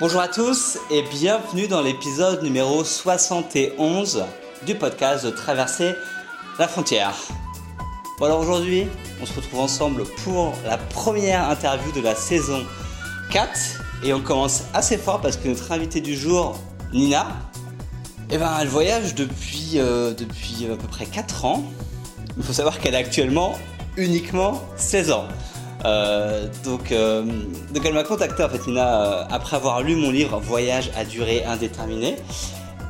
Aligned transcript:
Bonjour 0.00 0.20
à 0.20 0.28
tous 0.28 0.78
et 0.92 1.02
bienvenue 1.02 1.66
dans 1.66 1.82
l'épisode 1.82 2.44
numéro 2.44 2.84
71 2.84 4.22
du 4.64 4.76
podcast 4.76 5.26
de 5.26 5.30
Traverser 5.30 5.94
la 6.56 6.68
frontière. 6.68 7.16
Bon 8.20 8.26
alors 8.26 8.38
aujourd'hui, 8.38 8.86
on 9.20 9.26
se 9.26 9.34
retrouve 9.34 9.58
ensemble 9.58 10.04
pour 10.22 10.54
la 10.64 10.78
première 10.78 11.50
interview 11.50 11.90
de 11.90 12.00
la 12.00 12.14
saison 12.14 12.64
4 13.32 13.50
et 14.04 14.14
on 14.14 14.20
commence 14.20 14.66
assez 14.72 14.98
fort 14.98 15.20
parce 15.20 15.36
que 15.36 15.48
notre 15.48 15.72
invitée 15.72 16.00
du 16.00 16.16
jour, 16.16 16.56
Nina, 16.92 17.26
eh 18.30 18.38
ben, 18.38 18.56
elle 18.60 18.68
voyage 18.68 19.16
depuis, 19.16 19.80
euh, 19.80 20.14
depuis 20.14 20.66
à 20.66 20.76
peu 20.76 20.86
près 20.86 21.06
4 21.06 21.44
ans. 21.44 21.64
Il 22.36 22.44
faut 22.44 22.52
savoir 22.52 22.78
qu'elle 22.78 22.94
a 22.94 22.98
actuellement 22.98 23.58
uniquement 23.96 24.62
16 24.76 25.10
ans. 25.10 25.26
Euh, 25.84 26.46
donc, 26.64 26.92
euh, 26.92 27.22
donc 27.22 27.84
elle 27.84 27.94
m'a 27.94 28.02
contacté 28.02 28.42
en 28.42 28.48
fait 28.48 28.66
Nina 28.66 29.02
euh, 29.02 29.24
après 29.30 29.56
avoir 29.56 29.82
lu 29.82 29.94
mon 29.94 30.10
livre 30.10 30.40
Voyage 30.40 30.90
à 30.96 31.04
durée 31.04 31.44
indéterminée. 31.44 32.16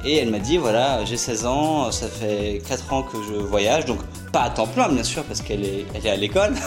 Et 0.05 0.17
elle 0.17 0.31
m'a 0.31 0.39
dit 0.39 0.59
voilà 0.59 1.05
j'ai 1.05 1.17
16 1.17 1.47
ans 1.47 1.91
ça 1.91 2.07
fait 2.07 2.63
4 2.67 2.93
ans 2.93 3.03
que 3.03 3.19
je 3.23 3.35
voyage. 3.35 3.85
Donc 3.85 3.99
pas 4.33 4.43
à 4.43 4.51
temps 4.51 4.67
plein 4.67 4.89
bien 4.89 5.03
sûr 5.03 5.25
parce 5.25 5.43
qu'elle 5.43 5.65
est, 5.65 5.87
elle 5.95 6.07
est 6.07 6.11
à 6.11 6.17
l'école. 6.17 6.55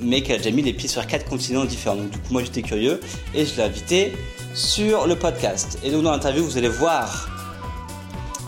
Mais 0.00 0.22
qu'elle 0.22 0.36
a 0.36 0.38
déjà 0.38 0.50
mis 0.50 0.62
les 0.62 0.72
pieds 0.72 0.88
sur 0.88 1.06
4 1.06 1.26
continents 1.26 1.64
différents. 1.64 1.96
Donc 1.96 2.10
du 2.10 2.18
coup 2.18 2.32
moi 2.32 2.42
j'étais 2.42 2.62
curieux 2.62 3.00
et 3.34 3.46
je 3.46 3.56
l'ai 3.56 3.62
invitée 3.62 4.12
sur 4.54 5.06
le 5.06 5.16
podcast. 5.16 5.78
Et 5.82 5.90
donc 5.90 6.02
dans 6.02 6.12
l'interview 6.12 6.44
vous 6.44 6.58
allez 6.58 6.68
voir 6.68 7.31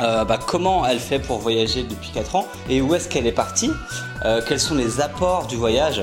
euh, 0.02 0.24
bah, 0.24 0.38
comment 0.44 0.86
elle 0.86 1.00
fait 1.00 1.18
pour 1.18 1.38
voyager 1.38 1.84
depuis 1.84 2.10
4 2.10 2.36
ans 2.36 2.46
et 2.68 2.80
où 2.80 2.94
est-ce 2.94 3.08
qu'elle 3.08 3.26
est 3.26 3.32
partie, 3.32 3.70
euh, 4.24 4.40
quels 4.46 4.60
sont 4.60 4.74
les 4.74 5.00
apports 5.00 5.46
du 5.46 5.56
voyage? 5.56 6.02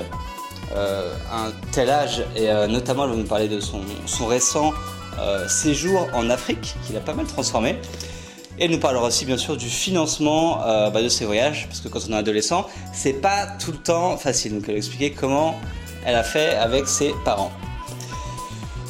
Euh, 0.76 1.14
à 1.30 1.48
un 1.48 1.52
tel 1.74 1.90
âge 1.90 2.24
et 2.34 2.50
euh, 2.50 2.66
notamment 2.66 3.04
elle 3.04 3.10
va 3.10 3.16
nous 3.18 3.26
parler 3.26 3.50
de 3.50 3.60
son, 3.60 3.82
récent 4.26 4.72
euh, 5.20 5.46
séjour 5.50 6.08
en 6.14 6.30
Afrique 6.30 6.76
qui 6.86 6.94
l'a 6.94 7.02
pas 7.02 7.14
mal 7.14 7.26
transformé. 7.26 7.76
Et 8.58 8.66
elle 8.66 8.72
nous 8.72 8.80
parlera 8.80 9.08
aussi 9.08 9.26
bien 9.26 9.38
sûr 9.38 9.58
du 9.58 9.68
financement 9.68 10.64
euh, 10.66 10.90
bah, 10.90 11.04
de 11.04 11.10
ses 11.10 11.26
voyages 11.26 11.68
parce 11.68 11.82
que 11.82 11.90
quand 11.90 12.00
on 12.08 12.14
est 12.14 12.18
adolescent 12.18 12.68
c'est 12.94 13.14
pas 13.14 13.48
tout 13.48 13.74
le 13.74 13.80
temps 13.80 14.16
facile 14.16 14.54
donc 14.54 14.64
elle 14.68 14.76
va 14.76 14.78
expliquer 14.78 15.12
comment 15.12 15.60
elle 16.06 16.16
a 16.16 16.24
fait 16.24 16.56
avec 16.56 16.88
ses 16.88 17.14
parents. 17.26 17.52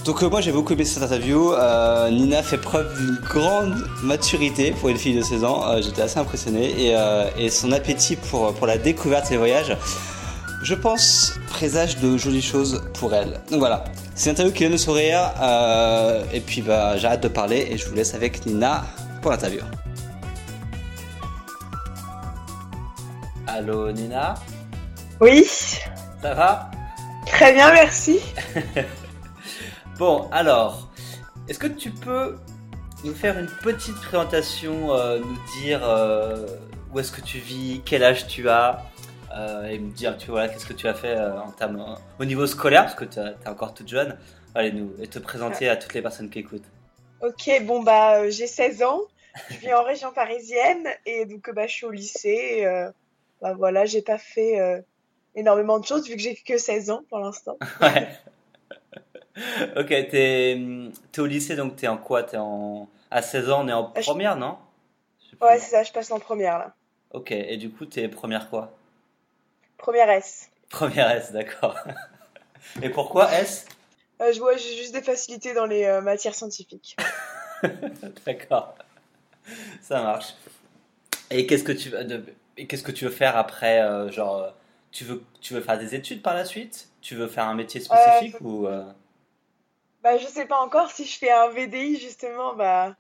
Donc 0.06 0.24
euh, 0.24 0.30
moi 0.30 0.42
j'ai 0.42 0.52
beaucoup 0.52 0.74
aimé 0.74 0.84
cette 0.84 1.04
interview. 1.04 1.54
Euh, 1.54 2.10
Nina 2.10 2.42
fait 2.42 2.58
preuve 2.58 2.92
d'une 2.98 3.18
grande 3.18 3.88
maturité 4.02 4.72
pour 4.72 4.90
une 4.90 4.98
fille 4.98 5.16
de 5.16 5.22
16 5.22 5.44
ans. 5.44 5.64
Euh, 5.68 5.82
J'étais 5.82 6.02
assez 6.02 6.18
impressionné 6.18 6.88
et, 6.88 6.96
euh, 6.96 7.30
et 7.38 7.50
son 7.52 7.72
appétit 7.72 8.16
pour, 8.16 8.52
pour 8.56 8.66
la 8.66 8.78
découverte 8.80 9.28
et 9.28 9.34
les 9.34 9.38
voyages, 9.38 9.78
je 10.64 10.74
pense, 10.74 11.34
présage 11.50 11.98
de 11.98 12.18
jolies 12.18 12.42
choses 12.42 12.82
pour 12.96 13.14
elle. 13.14 13.42
Donc 13.52 13.60
voilà, 13.60 13.84
c'est 14.16 14.30
une 14.32 14.34
interview 14.34 14.54
qui 14.54 14.64
vient 14.64 14.72
de 14.72 14.78
sourire. 14.78 15.32
Euh, 15.40 16.24
et 16.34 16.40
puis 16.42 16.64
bah, 16.64 16.98
j'arrête 16.98 17.22
de 17.22 17.28
parler 17.28 17.68
et 17.70 17.78
je 17.78 17.88
vous 17.88 17.94
laisse 17.94 18.16
avec 18.16 18.44
Nina 18.48 18.84
pour 19.22 19.30
l'interview. 19.30 19.62
Allô 23.46 23.92
Nina, 23.92 24.34
Oui, 25.20 25.46
ça 26.24 26.34
va? 26.34 26.72
Très 27.28 27.54
bien, 27.54 27.72
merci. 27.72 28.20
Bon, 29.98 30.28
alors, 30.32 30.90
est-ce 31.48 31.60
que 31.60 31.68
tu 31.68 31.92
peux 31.92 32.38
nous 33.04 33.14
faire 33.14 33.38
une 33.38 33.48
petite 33.48 33.96
présentation, 33.96 34.94
euh, 34.94 35.20
nous 35.20 35.62
dire 35.62 35.82
euh, 35.84 36.46
où 36.92 37.00
est-ce 37.00 37.12
que 37.12 37.22
tu 37.22 37.40
vis, 37.40 37.82
quel 37.86 38.04
âge 38.04 38.28
tu 38.28 38.48
as, 38.50 38.84
euh, 39.36 39.66
et 39.66 39.80
me 39.80 39.92
dire, 39.92 40.18
tu 40.18 40.32
vois, 40.32 40.48
qu'est-ce 40.48 40.66
que 40.66 40.74
tu 40.74 40.88
as 40.88 40.94
fait 40.94 41.18
en 41.20 41.52
termes, 41.52 41.98
au 42.20 42.26
niveau 42.26 42.48
scolaire, 42.48 42.84
parce 42.84 42.96
que 42.96 43.06
tu 43.06 43.20
es 43.20 43.48
encore 43.48 43.74
toute 43.74 43.88
jeune, 43.88 44.18
allez 44.56 44.72
nous 44.72 44.94
et 45.00 45.08
te 45.08 45.20
présenter 45.20 45.70
à 45.70 45.76
toutes 45.76 45.94
les 45.94 46.02
personnes 46.02 46.30
qui 46.30 46.40
écoutent. 46.40 46.70
Ok, 47.22 47.50
bon 47.64 47.84
bah 47.84 48.30
j'ai 48.30 48.48
16 48.48 48.82
ans, 48.84 49.02
je 49.50 49.58
vis 49.58 49.74
en 49.74 49.84
région 49.86 50.12
parisienne 50.12 50.88
et 51.06 51.26
donc 51.26 51.52
bah 51.54 51.68
je 51.68 51.74
suis 51.74 51.86
au 51.86 51.92
lycée. 51.92 52.64
et, 52.64 52.86
bah 53.42 53.54
voilà, 53.54 53.86
j'ai 53.86 54.02
pas 54.02 54.18
fait 54.18 54.84
énormément 55.36 55.80
de 55.80 55.86
choses 55.86 56.08
vu 56.08 56.16
que 56.16 56.22
j'ai 56.22 56.36
que 56.36 56.58
16 56.58 56.90
ans 56.90 57.04
pour 57.10 57.20
l'instant. 57.20 57.58
Ouais. 57.82 58.08
ok, 59.78 59.88
t'es 59.88 60.52
es 60.58 61.20
au 61.20 61.26
lycée, 61.26 61.56
donc 61.56 61.76
t'es 61.76 61.88
en 61.88 61.98
quoi? 61.98 62.24
T'es 62.24 62.38
en 62.38 62.90
à 63.10 63.22
16 63.22 63.50
ans, 63.50 63.64
on 63.64 63.68
est 63.68 63.74
en 63.74 63.92
Ah, 63.96 64.02
je- 64.02 64.06
première, 64.10 64.36
non? 64.36 64.58
Ouais, 65.42 65.58
c'est 65.60 65.72
ça, 65.72 65.84
je 65.84 65.92
passe 65.92 66.12
en 66.12 66.20
première 66.20 66.60
là. 66.60 66.74
Ok, 67.14 67.32
et 67.32 67.58
du 67.58 67.70
coup, 67.70 67.86
t'es 67.86 68.08
première 68.08 68.50
quoi? 68.50 68.72
Première 69.78 70.10
S. 70.10 70.50
Première 70.70 71.12
S, 71.12 71.32
d'accord. 71.32 71.78
Et 72.84 72.90
pourquoi 72.90 73.32
S? 73.34 73.66
Euh, 74.22 74.32
je 74.32 74.40
vois 74.40 74.56
j'ai 74.56 74.76
juste 74.78 74.94
des 74.94 75.02
facilités 75.02 75.54
dans 75.54 75.66
les 75.66 75.84
euh, 75.84 76.02
matières 76.02 76.36
scientifiques. 76.36 76.96
D'accord. 78.26 78.76
Ça 79.82 80.02
marche. 80.04 80.36
Et 81.32 81.48
qu'est-ce 81.48 81.64
que 81.64 81.72
tu 81.72 81.90
de... 81.90 82.24
et 82.58 82.68
qu'est-ce 82.68 82.84
que 82.84 82.92
tu 82.92 83.06
veux 83.06 83.12
faire 83.12 83.38
après 83.38 83.82
euh, 83.82 84.12
genre 84.12 84.54
tu 84.92 85.04
veux 85.06 85.24
tu 85.42 85.54
veux 85.54 85.62
faire 85.62 85.80
des 85.80 85.96
études 85.96 86.22
par 86.22 86.34
la 86.36 86.46
suite? 86.46 86.90
Tu 87.02 87.16
veux 87.16 87.28
faire 87.28 87.46
un 87.48 87.56
métier 87.56 87.82
spécifique 87.82 88.36
ou 88.42 88.68
Bah 90.04 90.18
je 90.18 90.28
sais 90.28 90.46
pas 90.48 90.60
encore 90.60 90.92
si 90.92 91.06
je 91.06 91.18
fais 91.18 91.32
un 91.32 91.50
VDI 91.50 91.98
justement, 92.00 92.56
bah 92.56 92.96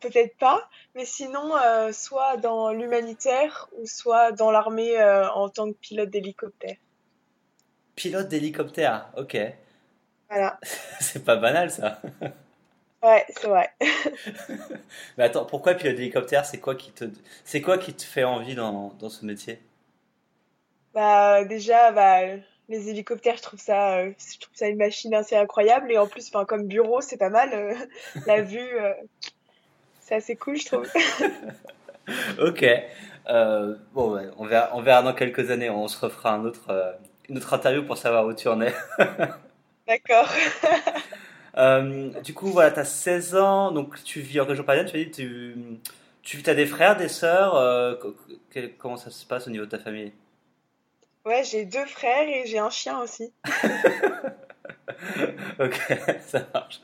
peut-être 0.00 0.36
pas, 0.38 0.68
mais 0.94 1.04
sinon 1.06 1.56
euh, 1.56 1.92
soit 1.92 2.36
dans 2.38 2.72
l'humanitaire 2.72 3.68
ou 3.78 3.86
soit 3.86 4.32
dans 4.32 4.50
l'armée 4.50 5.00
euh, 5.00 5.28
en 5.32 5.48
tant 5.48 5.72
que 5.72 5.78
pilote 5.78 6.10
d'hélicoptère. 6.10 6.76
pilote 7.96 8.28
d'hélicoptère 8.28 9.10
OK. 9.16 9.36
Voilà. 10.28 10.58
C'est 11.00 11.24
pas 11.24 11.36
banal 11.36 11.70
ça. 11.70 12.00
Ouais, 13.02 13.24
c'est 13.28 13.46
vrai. 13.48 13.70
Mais 15.18 15.24
attends, 15.24 15.44
pourquoi 15.44 15.74
pilote 15.74 15.94
d'hélicoptère? 15.96 16.44
C'est 16.46 16.58
quoi 16.60 16.74
qui 16.74 16.90
te 16.92 17.04
c'est 17.44 17.60
quoi 17.60 17.76
qui 17.78 17.94
te 17.94 18.02
fait 18.02 18.24
envie 18.24 18.54
dans, 18.54 18.94
dans 18.98 19.10
ce 19.10 19.24
métier? 19.26 19.60
Bah 20.94 21.44
déjà, 21.44 21.92
bah 21.92 22.20
les 22.68 22.88
hélicoptères, 22.88 23.36
je 23.36 23.42
trouve 23.42 23.60
ça, 23.60 23.98
euh, 23.98 24.12
je 24.18 24.38
trouve 24.38 24.54
ça 24.54 24.68
une 24.68 24.78
machine 24.78 25.14
assez 25.14 25.36
incroyable 25.36 25.92
et 25.92 25.98
en 25.98 26.06
plus, 26.06 26.28
enfin 26.28 26.44
comme 26.44 26.66
bureau, 26.66 27.00
c'est 27.00 27.16
pas 27.16 27.30
mal. 27.30 27.52
euh, 27.52 27.74
la 28.26 28.42
vue, 28.42 28.58
euh, 28.58 28.92
c'est 30.00 30.16
assez 30.16 30.36
cool, 30.36 30.56
je 30.56 30.66
trouve. 30.66 30.88
OK. 32.40 32.64
Bon 33.94 34.14
ouais, 34.14 34.28
on 34.38 34.44
verra 34.44 34.70
on 34.74 34.82
verra 34.82 35.02
dans 35.02 35.14
quelques 35.14 35.50
années, 35.50 35.70
on 35.70 35.88
se 35.88 35.98
refera 36.04 36.32
un 36.34 36.44
autre 36.44 36.98
une 37.28 37.38
autre 37.38 37.54
interview 37.54 37.84
pour 37.84 37.96
savoir 37.96 38.26
où 38.26 38.34
tu 38.34 38.48
en 38.48 38.60
es. 38.60 38.74
D'accord. 39.86 40.28
Du 42.22 42.34
coup, 42.34 42.48
voilà, 42.48 42.70
tu 42.70 42.80
as 42.80 42.84
16 42.84 43.36
ans, 43.36 43.72
donc 43.72 44.02
tu 44.04 44.20
vis 44.20 44.40
en 44.40 44.44
région 44.44 44.64
parisienne, 44.64 44.90
tu 44.90 44.96
as 44.96 45.04
dit, 45.04 45.10
tu, 46.22 46.42
tu 46.42 46.50
as 46.50 46.54
des 46.54 46.66
frères, 46.66 46.96
des 46.96 47.08
sœurs, 47.08 47.98
comment 48.78 48.96
ça 48.96 49.10
se 49.10 49.24
passe 49.24 49.46
au 49.46 49.50
niveau 49.50 49.64
de 49.64 49.70
ta 49.70 49.78
famille? 49.78 50.12
Ouais, 51.24 51.42
j'ai 51.44 51.64
deux 51.64 51.86
frères 51.86 52.28
et 52.28 52.46
j'ai 52.46 52.58
un 52.58 52.70
chien 52.70 53.00
aussi. 53.00 53.32
Ok, 55.58 55.80
ça 56.26 56.46
marche. 56.52 56.80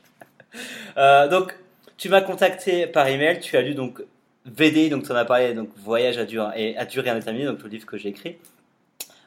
Euh, 0.97 1.27
donc, 1.27 1.55
tu 1.97 2.09
m'as 2.09 2.21
contacté 2.21 2.87
par 2.87 3.07
email, 3.07 3.39
tu 3.39 3.55
as 3.57 3.61
lu 3.61 3.73
donc 3.75 4.01
VDI, 4.45 4.89
donc 4.89 5.03
tu 5.03 5.11
en 5.11 5.15
as 5.15 5.25
parlé, 5.25 5.53
donc 5.53 5.69
Voyage 5.77 6.17
à 6.17 6.25
durée, 6.25 6.71
et 6.71 6.77
à 6.77 6.85
durée 6.85 7.09
indéterminée, 7.09 7.45
donc 7.45 7.61
le 7.63 7.69
livre 7.69 7.85
que 7.85 7.97
j'ai 7.97 8.09
écrit. 8.09 8.37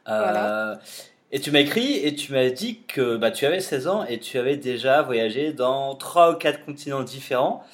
Euh, 0.09 0.19
Voilà. 0.23 0.81
Et 1.33 1.41
tu 1.41 1.51
m'as 1.51 1.61
écrit 1.61 1.97
et 2.07 2.15
tu 2.15 2.33
m'as 2.33 2.51
dit 2.51 2.83
que 2.87 3.17
bah, 3.17 3.31
tu 3.31 3.45
avais 3.47 3.61
16 3.61 3.89
ans 3.89 4.05
et 4.05 4.21
tu 4.21 4.39
avais 4.39 4.57
déjà 4.57 5.03
voyagé 5.03 5.53
dans 5.53 5.95
trois 5.97 6.33
ou 6.33 6.37
quatre 6.37 6.65
continents 6.65 7.03
différents. 7.03 7.65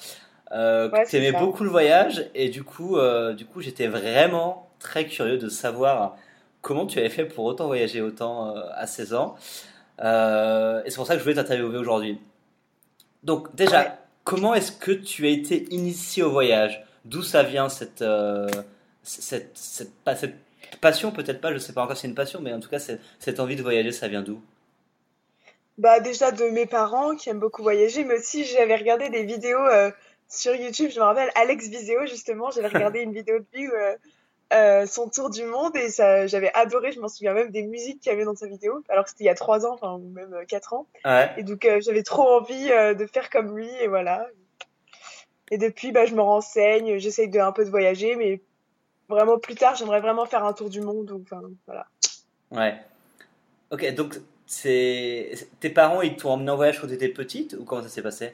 Euh, 0.51 0.89
Ouais, 0.89 1.05
tu 1.05 1.17
aimais 1.17 1.31
ça. 1.31 1.39
beaucoup 1.39 1.63
le 1.63 1.69
voyage 1.69 2.25
et 2.35 2.49
du 2.49 2.63
coup, 2.63 2.97
euh, 2.97 3.33
du 3.33 3.45
coup, 3.45 3.61
j'étais 3.61 3.87
vraiment 3.87 4.69
très 4.79 5.05
curieux 5.05 5.37
de 5.37 5.49
savoir 5.49 6.15
comment 6.61 6.85
tu 6.87 6.99
avais 6.99 7.09
fait 7.09 7.25
pour 7.25 7.45
autant 7.45 7.67
voyager 7.67 8.01
autant 8.01 8.55
euh, 8.55 8.61
à 8.75 8.87
16 8.87 9.13
ans. 9.13 9.35
Euh, 10.01 10.83
et 10.85 10.89
c'est 10.89 10.95
pour 10.97 11.07
ça 11.07 11.13
que 11.13 11.19
je 11.19 11.23
voulais 11.23 11.35
t'interviewer 11.35 11.77
aujourd'hui. 11.77 12.19
Donc 13.23 13.55
déjà, 13.55 13.83
Ouais. 13.83 13.91
comment 14.23 14.53
est-ce 14.53 14.71
que 14.71 14.91
tu 14.91 15.25
as 15.25 15.29
été 15.29 15.65
initié 15.73 16.23
au 16.23 16.31
voyage? 16.31 16.83
D'où 17.05 17.23
ça 17.23 17.43
vient 17.43 17.69
cette, 17.69 18.01
euh, 18.01 18.47
cette, 19.03 19.57
cette, 19.57 19.93
pas 20.03 20.15
cette 20.15 20.35
passion, 20.81 21.11
peut-être 21.11 21.41
pas, 21.41 21.53
je 21.53 21.57
sais 21.59 21.73
pas 21.73 21.83
encore 21.83 21.95
si 21.97 22.01
c'est 22.03 22.07
une 22.07 22.15
passion, 22.15 22.41
mais 22.41 22.53
en 22.53 22.59
tout 22.59 22.69
cas, 22.69 22.79
cette 22.79 23.39
envie 23.39 23.55
de 23.55 23.61
voyager, 23.63 23.91
ça 23.91 24.07
vient 24.07 24.21
d'où? 24.23 24.41
Bah 25.77 25.99
déjà 25.99 26.31
de 26.31 26.43
mes 26.45 26.65
parents 26.65 27.15
qui 27.15 27.29
aiment 27.29 27.39
beaucoup 27.39 27.63
voyager, 27.63 28.03
mais 28.03 28.15
aussi 28.19 28.45
j'avais 28.45 28.75
regardé 28.75 29.09
des 29.09 29.23
vidéos 29.23 29.65
euh, 29.65 29.91
sur 30.27 30.53
YouTube. 30.55 30.91
Je 30.93 30.99
me 30.99 31.05
rappelle 31.05 31.29
Alex 31.35 31.67
Viseo 31.69 32.05
justement, 32.05 32.51
j'avais 32.51 32.67
regardé 32.67 32.99
une 33.01 33.13
vidéo 33.13 33.39
de 33.39 33.45
lui, 33.53 33.67
euh, 33.67 33.95
euh, 34.51 34.85
son 34.85 35.09
tour 35.09 35.29
du 35.29 35.43
monde 35.43 35.75
et 35.75 35.89
ça, 35.89 36.27
j'avais 36.27 36.51
adoré. 36.53 36.91
Je 36.91 36.99
m'en 36.99 37.07
souviens 37.07 37.33
même 37.33 37.51
des 37.51 37.63
musiques 37.63 38.01
qu'il 38.01 38.11
y 38.11 38.15
avait 38.15 38.25
dans 38.25 38.35
sa 38.35 38.47
vidéo, 38.47 38.83
alors 38.89 39.05
que 39.05 39.09
c'était 39.11 39.23
il 39.23 39.27
y 39.27 39.29
a 39.29 39.35
trois 39.35 39.65
ans, 39.65 39.73
enfin 39.73 39.93
ou 39.93 40.09
même 40.13 40.33
euh, 40.33 40.45
quatre 40.45 40.73
ans. 40.73 40.87
Ouais. 41.05 41.29
Et 41.37 41.43
donc 41.43 41.65
euh, 41.65 41.79
j'avais 41.81 42.03
trop 42.03 42.27
envie 42.27 42.71
euh, 42.71 42.93
de 42.93 43.05
faire 43.05 43.29
comme 43.29 43.55
lui 43.57 43.69
et 43.81 43.87
voilà. 43.87 44.27
Et 45.51 45.57
depuis, 45.57 45.91
bah, 45.91 46.05
je 46.05 46.15
me 46.15 46.21
renseigne, 46.21 46.97
j'essaye 46.97 47.27
de 47.27 47.39
un 47.39 47.51
peu 47.51 47.65
de 47.65 47.69
voyager, 47.69 48.15
mais 48.15 48.41
vraiment 49.09 49.37
plus 49.37 49.55
tard, 49.55 49.75
j'aimerais 49.75 49.99
vraiment 49.99 50.25
faire 50.25 50.45
un 50.45 50.53
tour 50.53 50.69
du 50.69 50.81
monde. 50.81 51.11
ou, 51.11 51.21
Enfin, 51.23 51.41
voilà. 51.65 51.87
Ouais. 52.51 52.75
Ok, 53.71 53.93
donc 53.93 54.19
tes 54.63 55.69
parents, 55.73 56.01
ils 56.01 56.15
t'ont 56.15 56.31
emmené 56.31 56.51
en 56.51 56.55
voyage 56.55 56.79
quand 56.79 56.87
tu 56.87 56.93
étais 56.93 57.09
petite 57.09 57.53
ou 57.53 57.63
comment 57.63 57.81
ça 57.81 57.89
s'est 57.89 58.01
passé? 58.01 58.33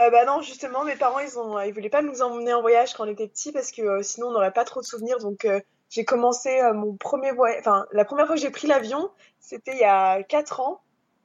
Euh, 0.00 0.10
bah 0.10 0.24
non, 0.24 0.42
justement, 0.42 0.84
mes 0.84 0.96
parents, 0.96 1.20
ils 1.20 1.38
ont, 1.38 1.60
ils 1.60 1.72
voulaient 1.72 1.88
pas 1.88 2.02
nous 2.02 2.20
emmener 2.20 2.52
en 2.52 2.62
voyage 2.62 2.94
quand 2.94 3.04
on 3.06 3.10
était 3.10 3.28
petits 3.28 3.52
parce 3.52 3.70
que 3.70 3.82
euh, 3.82 4.02
sinon 4.02 4.28
on 4.28 4.32
n'aurait 4.32 4.52
pas 4.52 4.64
trop 4.64 4.80
de 4.80 4.86
souvenirs. 4.86 5.18
Donc 5.18 5.44
euh, 5.44 5.60
j'ai 5.88 6.04
commencé 6.04 6.60
euh, 6.60 6.74
mon 6.74 6.96
premier 6.96 7.30
voyage, 7.30 7.60
enfin 7.60 7.86
la 7.92 8.04
première 8.04 8.26
fois 8.26 8.34
que 8.34 8.40
j'ai 8.40 8.50
pris 8.50 8.66
l'avion, 8.66 9.10
c'était 9.38 9.72
il 9.72 9.78
y 9.78 9.84
a 9.84 10.22
4 10.24 10.60
ans. 10.60 10.80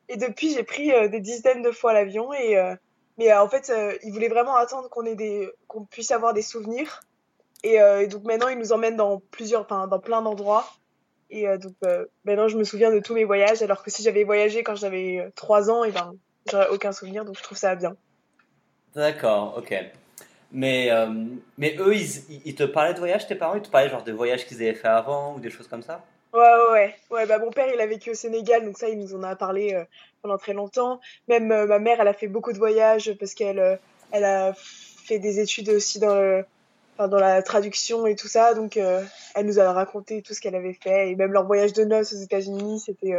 Et 0.08 0.18
depuis, 0.18 0.54
j'ai 0.54 0.64
pris 0.64 0.92
des 1.10 1.20
dizaines 1.20 1.62
de 1.62 1.72
fois 1.72 1.94
l'avion. 1.94 2.34
Et 2.34 2.58
mais 3.20 3.32
en 3.32 3.48
fait, 3.48 3.72
ils 4.04 4.12
voulaient 4.12 4.28
vraiment 4.28 4.56
attendre 4.56 4.90
qu'on 4.90 5.06
ait 5.06 5.14
des, 5.14 5.48
qu'on 5.68 5.86
puisse 5.86 6.10
avoir 6.10 6.34
des 6.34 6.42
souvenirs. 6.42 7.02
Et, 7.62 7.76
et, 7.76 8.08
donc 8.08 8.24
maintenant, 8.24 8.48
ils 8.48 8.58
nous 8.58 8.74
emmènent 8.74 8.96
dans 8.96 9.22
plusieurs, 9.30 9.62
enfin 9.62 9.86
dans 9.86 10.00
plein 10.00 10.24
d'endroits. 10.24 10.68
Et 11.30 11.46
donc 11.60 11.76
maintenant, 12.26 12.48
je 12.48 12.58
me 12.58 12.64
souviens 12.64 12.92
de 12.92 13.00
tous 13.00 13.14
mes 13.14 13.24
voyages. 13.24 13.62
Alors 13.62 13.84
que 13.84 13.92
si 13.92 14.02
j'avais 14.02 14.24
voyagé 14.24 14.64
quand 14.64 14.76
j'avais 14.76 15.32
3 15.36 15.70
ans, 15.70 15.84
et 15.84 15.92
ben 15.92 16.16
j'aurais 16.50 16.70
aucun 16.70 16.92
souvenir. 16.92 17.24
Donc 17.24 17.38
je 17.38 17.44
trouve 17.44 17.58
ça 17.60 17.76
bien. 17.76 17.96
D'accord, 18.96 19.56
ok. 19.58 19.74
Mais, 20.52 20.90
euh, 20.92 21.08
mais 21.58 21.76
eux, 21.80 21.96
ils, 21.96 22.42
ils, 22.46 22.56
te 22.56 22.64
parlaient 22.64 22.94
de 22.94 23.00
voyage, 23.00 23.28
tes 23.28 23.36
parents? 23.36 23.56
Ils 23.56 23.62
te 23.62 23.70
parlaient 23.70 23.90
genre 23.90 24.04
de 24.04 24.12
voyages 24.12 24.46
qu'ils 24.48 24.58
avaient 24.58 24.74
fait 24.74 24.88
avant 24.88 25.36
ou 25.36 25.40
des 25.40 25.50
choses 25.50 25.68
comme 25.68 25.84
ça? 25.84 26.04
Ouais, 26.34 26.40
ouais, 26.40 26.72
ouais. 26.72 26.96
ouais 27.12 27.26
bah, 27.28 27.38
mon 27.38 27.52
père, 27.52 27.68
il 27.74 27.80
a 27.80 27.86
vécu 27.86 28.12
au 28.12 28.16
Sénégal, 28.16 28.66
donc 28.66 28.78
ça, 28.78 28.90
il 28.90 28.98
nous 29.00 29.16
en 29.16 29.24
a 29.24 29.36
parlé 29.36 29.74
euh, 29.74 29.84
pendant 30.22 30.38
très 30.38 30.54
longtemps. 30.54 31.00
Même 31.28 31.52
euh, 31.52 31.68
ma 31.68 31.78
mère, 31.78 32.02
elle 32.02 32.08
a 32.08 32.14
fait 32.14 32.28
beaucoup 32.28 32.52
de 32.52 32.58
voyages 32.58 33.14
parce 33.20 33.34
qu'elle 33.34 33.80
elle 34.12 34.26
a 34.26 34.54
fait 34.54 35.20
des 35.20 35.40
études 35.40 35.70
aussi 35.70 36.00
dans, 36.00 36.16
le, 36.16 36.44
enfin, 36.98 37.08
dans 37.08 37.20
la 37.20 37.44
traduction 37.44 38.08
et 38.08 38.16
tout 38.16 38.28
ça. 38.28 38.56
Donc, 38.56 38.76
elle 38.78 39.46
nous 39.46 39.60
a 39.60 39.72
raconté 39.72 40.24
tout 40.24 40.34
ce 40.34 40.42
qu'elle 40.42 40.56
avait 40.56 40.74
fait. 40.74 41.12
Et 41.12 41.16
même 41.16 41.32
leur 41.32 41.46
voyage 41.46 41.74
de 41.74 41.84
noces 41.84 42.14
aux 42.14 42.24
États-Unis, 42.24 42.80
c'était 42.80 43.14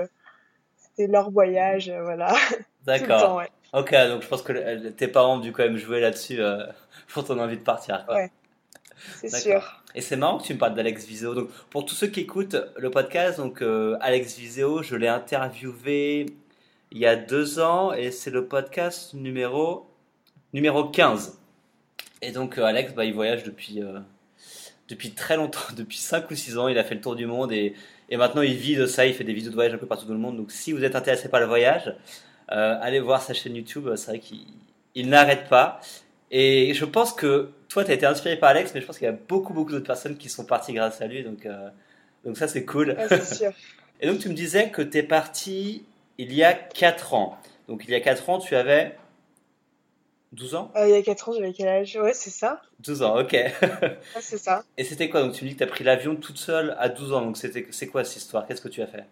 c'était 0.81 1.07
leur 1.07 1.31
voyage, 1.31 1.93
voilà. 2.03 2.35
D'accord. 2.85 3.37
Ouais. 3.37 3.49
Ok, 3.73 3.93
donc 3.93 4.23
je 4.23 4.29
pense 4.29 4.43
que 4.43 4.89
tes 4.89 5.09
parents 5.09 5.37
ont 5.37 5.41
dû 5.41 5.53
quand 5.53 5.63
même 5.63 5.77
jouer 5.77 6.01
là-dessus 6.01 6.41
euh, 6.41 6.65
pour 7.09 7.25
ton 7.25 7.39
envie 7.39 7.57
de 7.57 7.63
partir. 7.63 8.05
Quoi. 8.07 8.17
Ouais, 8.17 8.31
c'est 9.21 9.31
sûr. 9.31 9.81
Et 9.95 10.01
c'est 10.01 10.17
marrant 10.17 10.39
que 10.39 10.45
tu 10.45 10.55
me 10.55 10.59
parles 10.59 10.75
d'Alex 10.75 11.05
Viseo. 11.05 11.35
Donc, 11.35 11.51
pour 11.71 11.85
tous 11.85 11.95
ceux 11.95 12.07
qui 12.07 12.21
écoutent 12.21 12.57
le 12.77 12.91
podcast, 12.91 13.39
donc 13.39 13.63
euh, 13.63 13.97
Alex 14.01 14.37
Viseo, 14.37 14.83
je 14.83 14.95
l'ai 14.95 15.09
interviewé 15.09 16.27
il 16.93 16.99
y 16.99 17.07
a 17.07 17.17
deux 17.17 17.61
ans 17.61 17.93
et 17.93 18.11
c'est 18.11 18.31
le 18.31 18.47
podcast 18.47 19.15
numéro, 19.15 19.89
numéro 20.53 20.85
15. 20.85 21.39
Et 22.23 22.33
donc, 22.33 22.59
euh, 22.59 22.65
Alex, 22.65 22.93
bah, 22.95 23.05
il 23.05 23.15
voyage 23.15 23.43
depuis, 23.43 23.83
euh, 23.83 23.99
depuis 24.89 25.13
très 25.13 25.37
longtemps, 25.37 25.61
depuis 25.77 25.99
5 25.99 26.31
ou 26.31 26.37
6 26.37 26.59
ans. 26.59 26.69
Il 26.69 26.79
a 26.79 26.85
fait 26.85 26.95
le 26.95 27.01
tour 27.01 27.17
du 27.17 27.27
monde 27.27 27.53
et, 27.53 27.75
et 28.11 28.17
maintenant 28.17 28.43
il 28.43 28.55
vit 28.55 28.77
de 28.77 28.87
ça. 28.87 29.07
Il 29.07 29.15
fait 29.15 29.25
des 29.25 29.33
vidéos 29.33 29.51
de 29.51 29.57
voyage 29.57 29.75
un 29.75 29.79
peu 29.79 29.87
partout 29.87 30.07
dans 30.07 30.15
le 30.15 30.21
monde. 30.21 30.37
Donc, 30.37 30.53
si 30.53 30.73
vous 30.73 30.85
êtes 30.85 30.95
intéressé 30.95 31.29
par 31.29 31.41
le 31.41 31.47
voyage, 31.47 31.95
euh, 32.53 32.79
allez 32.81 33.01
voir 33.01 33.23
sa 33.23 33.35
chaîne 33.35 33.57
YouTube, 33.57 33.89
c'est 33.97 34.07
vrai 34.11 34.21
qu'il 34.21 35.09
n'arrête 35.09 35.49
pas. 35.49 35.81
Et 36.31 36.75
je 36.75 36.85
pense 36.85 37.13
que 37.13 37.51
toi, 37.69 37.85
tu 37.85 37.91
as 37.91 37.95
été 37.95 38.07
inspiré 38.07 38.37
par 38.37 38.51
Alex, 38.51 38.73
mais 38.75 38.81
je 38.81 38.87
pense 38.87 38.99
qu'il 38.99 39.07
y 39.07 39.11
a 39.11 39.17
beaucoup, 39.29 39.53
beaucoup 39.53 39.71
d'autres 39.73 39.87
personnes 39.87 40.17
qui 40.17 40.29
sont 40.29 40.45
parties 40.45 40.73
grâce 40.73 41.01
à 41.01 41.07
lui. 41.07 41.23
Donc, 41.25 41.47
euh, 41.47 41.69
donc 42.25 42.37
ça, 42.37 42.49
c'est 42.49 42.65
cool. 42.65 42.97
sûr. 43.25 43.53
Et 44.01 44.07
donc, 44.07 44.19
tu 44.19 44.29
me 44.29 44.35
disais 44.35 44.71
que 44.71 44.83
tu 44.83 44.99
es 44.99 45.03
parti 45.03 45.85
il 46.19 46.33
y 46.33 46.43
a 46.43 46.55
4 46.55 47.15
ans. 47.15 47.39
Donc, 47.69 47.83
il 47.85 47.91
y 47.91 47.95
a 47.95 48.01
4 48.01 48.31
ans, 48.31 48.39
tu 48.39 48.57
avais 48.57 48.97
12 50.33 50.55
ans? 50.55 50.71
Euh, 50.77 50.89
Il 50.89 50.93
y 50.93 50.97
a 50.97 51.03
4 51.03 51.29
ans, 51.29 51.33
j'avais 51.33 51.53
quel 51.53 51.69
âge? 51.69 51.99
Ouais, 52.01 52.13
c'est 52.15 52.31
ça. 52.31 52.63
12 52.81 53.03
ans, 53.03 53.19
ok. 53.21 53.37
c'est 54.21 54.39
ça. 54.39 54.63
Et 54.79 54.85
c'était 54.85 55.09
quoi? 55.09 55.23
Donc, 55.23 55.33
tu 55.35 55.45
me 55.45 55.49
dis 55.51 55.55
que 55.55 55.59
tu 55.59 55.65
as 55.65 55.69
pris 55.69 55.85
l'avion 55.85 56.17
toute 56.17 56.39
seule 56.39 56.77
à 56.79 56.89
12 56.89 57.13
ans. 57.13 57.21
Donc, 57.23 57.37
c'est 57.37 57.87
quoi 57.89 58.05
cette 58.05 58.17
histoire? 58.23 58.47
Qu'est-ce 58.47 58.61
que 58.61 58.69
tu 58.69 58.81
as 58.83 58.87
fait? 58.87 59.05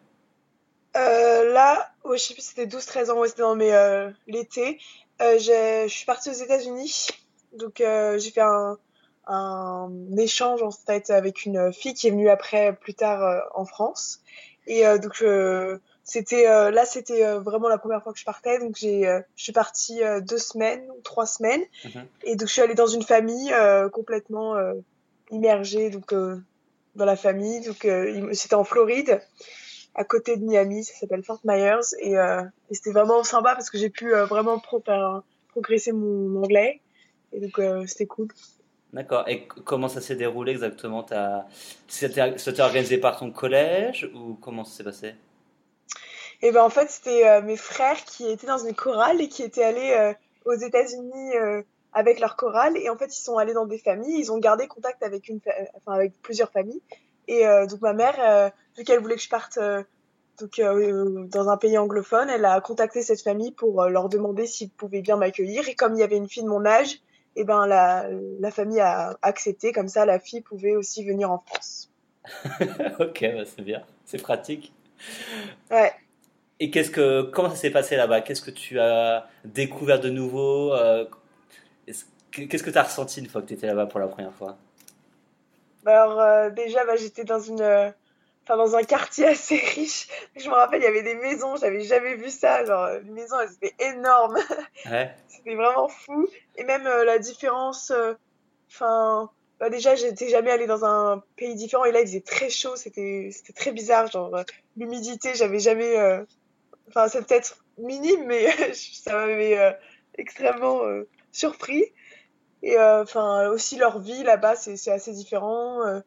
Euh, 0.96 1.52
là, 1.52 1.90
oh, 2.04 2.14
je 2.14 2.18
sais 2.22 2.34
plus, 2.34 2.42
c'était 2.42 2.66
12-13 2.66 3.10
ans, 3.10 3.18
ouais, 3.18 3.28
c'était 3.28 3.42
dans 3.42 3.54
mais 3.54 3.72
euh, 3.72 4.10
l'été. 4.26 4.78
Euh, 5.20 5.38
je 5.38 5.88
suis 5.88 6.06
partie 6.06 6.30
aux 6.30 6.34
États-Unis, 6.34 7.08
donc 7.52 7.80
euh, 7.80 8.18
j'ai 8.18 8.30
fait 8.30 8.40
un, 8.40 8.78
un, 9.26 9.90
échange 10.16 10.62
en 10.62 10.70
fait 10.70 11.10
avec 11.10 11.44
une 11.44 11.72
fille 11.72 11.94
qui 11.94 12.06
est 12.06 12.10
venue 12.10 12.28
après, 12.28 12.72
plus 12.72 12.94
tard 12.94 13.22
euh, 13.22 13.40
en 13.54 13.64
France. 13.64 14.20
Et 14.66 14.86
euh, 14.86 14.98
donc 14.98 15.24
c'était 16.04 16.44
là, 16.44 16.84
c'était 16.84 17.34
vraiment 17.38 17.68
la 17.68 17.78
première 17.78 18.02
fois 18.02 18.12
que 18.12 18.18
je 18.18 18.24
partais, 18.24 18.58
donc 18.58 18.76
j'ai, 18.76 19.02
je 19.36 19.42
suis 19.42 19.52
partie 19.52 20.00
deux 20.22 20.38
semaines 20.38 20.86
ou 20.96 21.00
trois 21.02 21.26
semaines, 21.26 21.62
mm-hmm. 21.84 22.04
et 22.24 22.36
donc 22.36 22.48
je 22.48 22.52
suis 22.52 22.62
allée 22.62 22.74
dans 22.74 22.86
une 22.86 23.02
famille 23.02 23.52
complètement 23.92 24.56
immergée, 25.30 25.90
donc 25.90 26.14
dans 26.14 27.04
la 27.04 27.16
famille. 27.16 27.60
Donc 27.60 27.86
c'était 28.32 28.54
en 28.54 28.64
Floride 28.64 29.20
à 29.98 30.04
côté 30.04 30.36
de 30.36 30.44
Miami, 30.44 30.84
ça 30.84 30.94
s'appelle 30.94 31.24
Fort 31.24 31.40
Myers, 31.42 31.92
et, 31.98 32.16
euh, 32.16 32.42
et 32.70 32.74
c'était 32.74 32.92
vraiment 32.92 33.24
sympa 33.24 33.54
parce 33.54 33.68
que 33.68 33.78
j'ai 33.78 33.90
pu 33.90 34.14
euh, 34.14 34.26
vraiment 34.26 34.60
pro 34.60 34.80
faire, 34.80 35.22
progresser 35.48 35.90
mon 35.90 36.40
anglais, 36.40 36.80
et 37.32 37.40
donc 37.40 37.58
euh, 37.58 37.84
c'était 37.84 38.06
cool. 38.06 38.28
D'accord. 38.92 39.28
Et 39.28 39.48
comment 39.64 39.88
ça 39.88 40.00
s'est 40.00 40.14
déroulé 40.14 40.52
exactement? 40.52 41.04
C'était 41.88 42.60
organisé 42.60 42.98
par 42.98 43.18
ton 43.18 43.32
collège 43.32 44.08
ou 44.14 44.34
comment 44.40 44.64
ça 44.64 44.78
s'est 44.78 44.84
passé? 44.84 45.08
Et 46.40 46.46
eh 46.46 46.52
ben 46.52 46.62
en 46.62 46.70
fait 46.70 46.88
c'était 46.88 47.42
mes 47.42 47.56
frères 47.56 48.02
qui 48.04 48.30
étaient 48.30 48.46
dans 48.46 48.64
une 48.64 48.74
chorale 48.74 49.20
et 49.20 49.28
qui 49.28 49.42
étaient 49.42 49.64
allés 49.64 50.14
aux 50.46 50.54
États-Unis 50.54 51.32
avec 51.92 52.20
leur 52.20 52.36
chorale. 52.36 52.78
Et 52.78 52.88
en 52.88 52.96
fait 52.96 53.14
ils 53.14 53.20
sont 53.20 53.36
allés 53.36 53.52
dans 53.52 53.66
des 53.66 53.78
familles, 53.78 54.20
ils 54.20 54.32
ont 54.32 54.38
gardé 54.38 54.68
contact 54.68 55.02
avec 55.02 55.28
une, 55.28 55.40
enfin 55.74 55.92
avec 55.92 56.12
plusieurs 56.22 56.50
familles 56.50 56.80
et 57.28 57.44
donc 57.68 57.80
ma 57.80 57.92
mère 57.92 58.52
vu 58.78 58.84
qu'elle 58.84 59.00
voulait 59.00 59.16
que 59.16 59.22
je 59.22 59.28
parte 59.28 59.58
euh, 59.58 59.82
donc, 60.40 60.60
euh, 60.60 61.26
dans 61.26 61.48
un 61.48 61.56
pays 61.56 61.76
anglophone, 61.76 62.30
elle 62.30 62.44
a 62.44 62.60
contacté 62.60 63.02
cette 63.02 63.22
famille 63.22 63.50
pour 63.50 63.82
euh, 63.82 63.88
leur 63.88 64.08
demander 64.08 64.46
s'ils 64.46 64.70
pouvaient 64.70 65.02
bien 65.02 65.16
m'accueillir. 65.16 65.68
Et 65.68 65.74
comme 65.74 65.94
il 65.94 65.98
y 65.98 66.04
avait 66.04 66.16
une 66.16 66.28
fille 66.28 66.44
de 66.44 66.48
mon 66.48 66.64
âge, 66.64 66.94
et 67.34 67.42
eh 67.42 67.44
ben 67.44 67.66
la, 67.66 68.08
la 68.40 68.50
famille 68.50 68.80
a 68.80 69.16
accepté. 69.22 69.72
Comme 69.72 69.88
ça, 69.88 70.06
la 70.06 70.18
fille 70.18 70.40
pouvait 70.40 70.76
aussi 70.76 71.04
venir 71.04 71.30
en 71.30 71.38
France. 71.38 71.90
ok, 73.00 73.24
bah 73.34 73.44
c'est 73.44 73.62
bien, 73.62 73.82
c'est 74.04 74.20
pratique. 74.20 74.72
Ouais. 75.70 75.92
Et 76.60 76.70
qu'est-ce 76.70 76.90
que, 76.90 77.22
comment 77.22 77.50
ça 77.50 77.56
s'est 77.56 77.70
passé 77.70 77.96
là-bas? 77.96 78.20
Qu'est-ce 78.22 78.42
que 78.42 78.50
tu 78.50 78.80
as 78.80 79.28
découvert 79.44 80.00
de 80.00 80.10
nouveau 80.10 80.72
Qu'est-ce 81.86 82.62
que 82.62 82.70
tu 82.70 82.78
as 82.78 82.82
ressenti 82.82 83.20
une 83.20 83.26
fois 83.26 83.42
que 83.42 83.46
tu 83.46 83.54
étais 83.54 83.66
là-bas 83.66 83.86
pour 83.86 84.00
la 84.00 84.08
première 84.08 84.34
fois? 84.34 84.56
Bah, 85.88 86.02
Alors 86.02 86.50
déjà, 86.52 86.84
bah, 86.84 86.96
j'étais 86.96 87.24
dans 87.24 87.40
une 87.40 87.92
enfin 88.48 88.56
dans 88.56 88.76
un 88.76 88.82
quartier 88.82 89.26
assez 89.28 89.56
riche. 89.56 90.08
Je 90.36 90.48
me 90.48 90.54
rappelle, 90.54 90.80
il 90.80 90.84
y 90.84 90.88
avait 90.88 91.02
des 91.02 91.14
maisons, 91.14 91.56
j'avais 91.56 91.80
jamais 91.80 92.14
vu 92.14 92.30
ça. 92.30 92.64
Genre, 92.64 92.88
les 93.04 93.10
maisons, 93.10 93.36
elles 93.40 93.52
étaient 93.62 93.90
énormes. 93.90 94.38
Ouais. 94.90 95.14
C'était 95.28 95.54
vraiment 95.54 95.88
fou. 95.88 96.28
Et 96.56 96.64
même 96.64 96.86
euh, 96.86 97.04
la 97.04 97.18
différence, 97.18 97.90
euh, 97.90 98.14
enfin, 98.70 99.30
bah 99.60 99.70
déjà, 99.70 99.96
j'étais 99.96 100.28
jamais 100.28 100.50
allée 100.50 100.66
dans 100.66 100.84
un 100.84 101.22
pays 101.36 101.54
différent 101.56 101.84
et 101.84 101.92
là, 101.92 102.00
il 102.00 102.06
faisait 102.06 102.20
très 102.20 102.48
chaud. 102.48 102.76
C'était, 102.76 103.30
c'était 103.32 103.52
très 103.52 103.72
bizarre. 103.72 104.10
Genre, 104.10 104.34
euh, 104.34 104.44
l'humidité, 104.76 105.34
j'avais 105.34 105.58
jamais. 105.58 105.96
Enfin, 106.88 107.08
c'est 107.08 107.26
peut-être 107.26 107.64
minime, 107.76 108.24
mais 108.26 108.46
ça 108.72 109.14
m'avait 109.14 109.76
extrêmement 110.16 110.80
surpris. 111.32 111.92
Et 112.62 112.78
enfin, 112.78 113.48
aussi 113.48 113.76
leur 113.76 114.00
vie 114.00 114.22
là-bas, 114.24 114.56
c'est 114.56 114.90
assez 114.90 115.12
différent. 115.12 116.02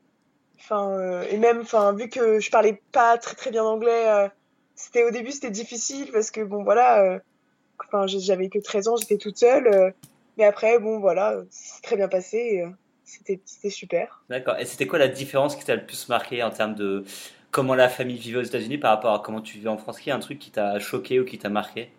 Enfin, 0.63 0.91
euh, 0.91 1.24
et 1.29 1.38
même, 1.38 1.62
enfin, 1.62 1.93
vu 1.93 2.08
que 2.08 2.39
je 2.39 2.51
parlais 2.51 2.81
pas 2.91 3.17
très 3.17 3.36
très 3.36 3.51
bien 3.51 3.63
anglais, 3.63 4.08
euh, 4.10 4.27
c'était 4.75 5.03
au 5.03 5.12
début 5.12 5.31
c'était 5.31 5.50
difficile 5.50 6.12
parce 6.12 6.29
que 6.29 6.41
bon 6.41 6.63
voilà, 6.63 7.01
euh, 7.03 7.20
enfin 7.79 8.05
j'avais 8.08 8.50
que 8.50 8.60
13 8.60 8.88
ans, 8.88 8.96
j'étais 8.96 9.17
toute 9.17 9.38
seule, 9.38 9.93
mais 10.38 10.46
après 10.46 10.77
bon 10.79 11.00
voilà, 11.00 11.36
c'est 11.50 11.81
très 11.81 11.96
bien 11.96 12.08
passé, 12.08 12.63
c'était 13.03 13.39
c'était 13.43 13.72
super. 13.72 14.24
D'accord. 14.29 14.55
Et 14.60 14.65
c'était 14.65 14.86
quoi 14.88 15.00
la 15.00 15.08
différence 15.08 15.55
qui 15.55 15.65
t'a 15.65 15.75
le 15.75 15.86
plus 15.86 16.10
marqué 16.10 16.43
en 16.43 16.51
termes 16.51 16.75
de 16.75 17.03
comment 17.50 17.74
la 17.74 17.89
famille 17.89 18.17
vivait 18.17 18.39
aux 18.39 18.43
États-Unis 18.43 18.77
par 18.77 18.91
rapport 18.91 19.15
à 19.15 19.20
comment 19.20 19.41
tu 19.41 19.58
vivais 19.58 19.70
en 19.70 19.77
France? 19.77 20.00
Qui 20.00 20.10
y 20.10 20.12
a 20.12 20.15
un 20.15 20.20
truc 20.20 20.38
qui 20.38 20.51
t'a 20.51 20.79
choqué 20.79 21.20
ou 21.20 21.25
qui 21.25 21.39
t'a 21.39 21.50
marqué? 21.50 21.89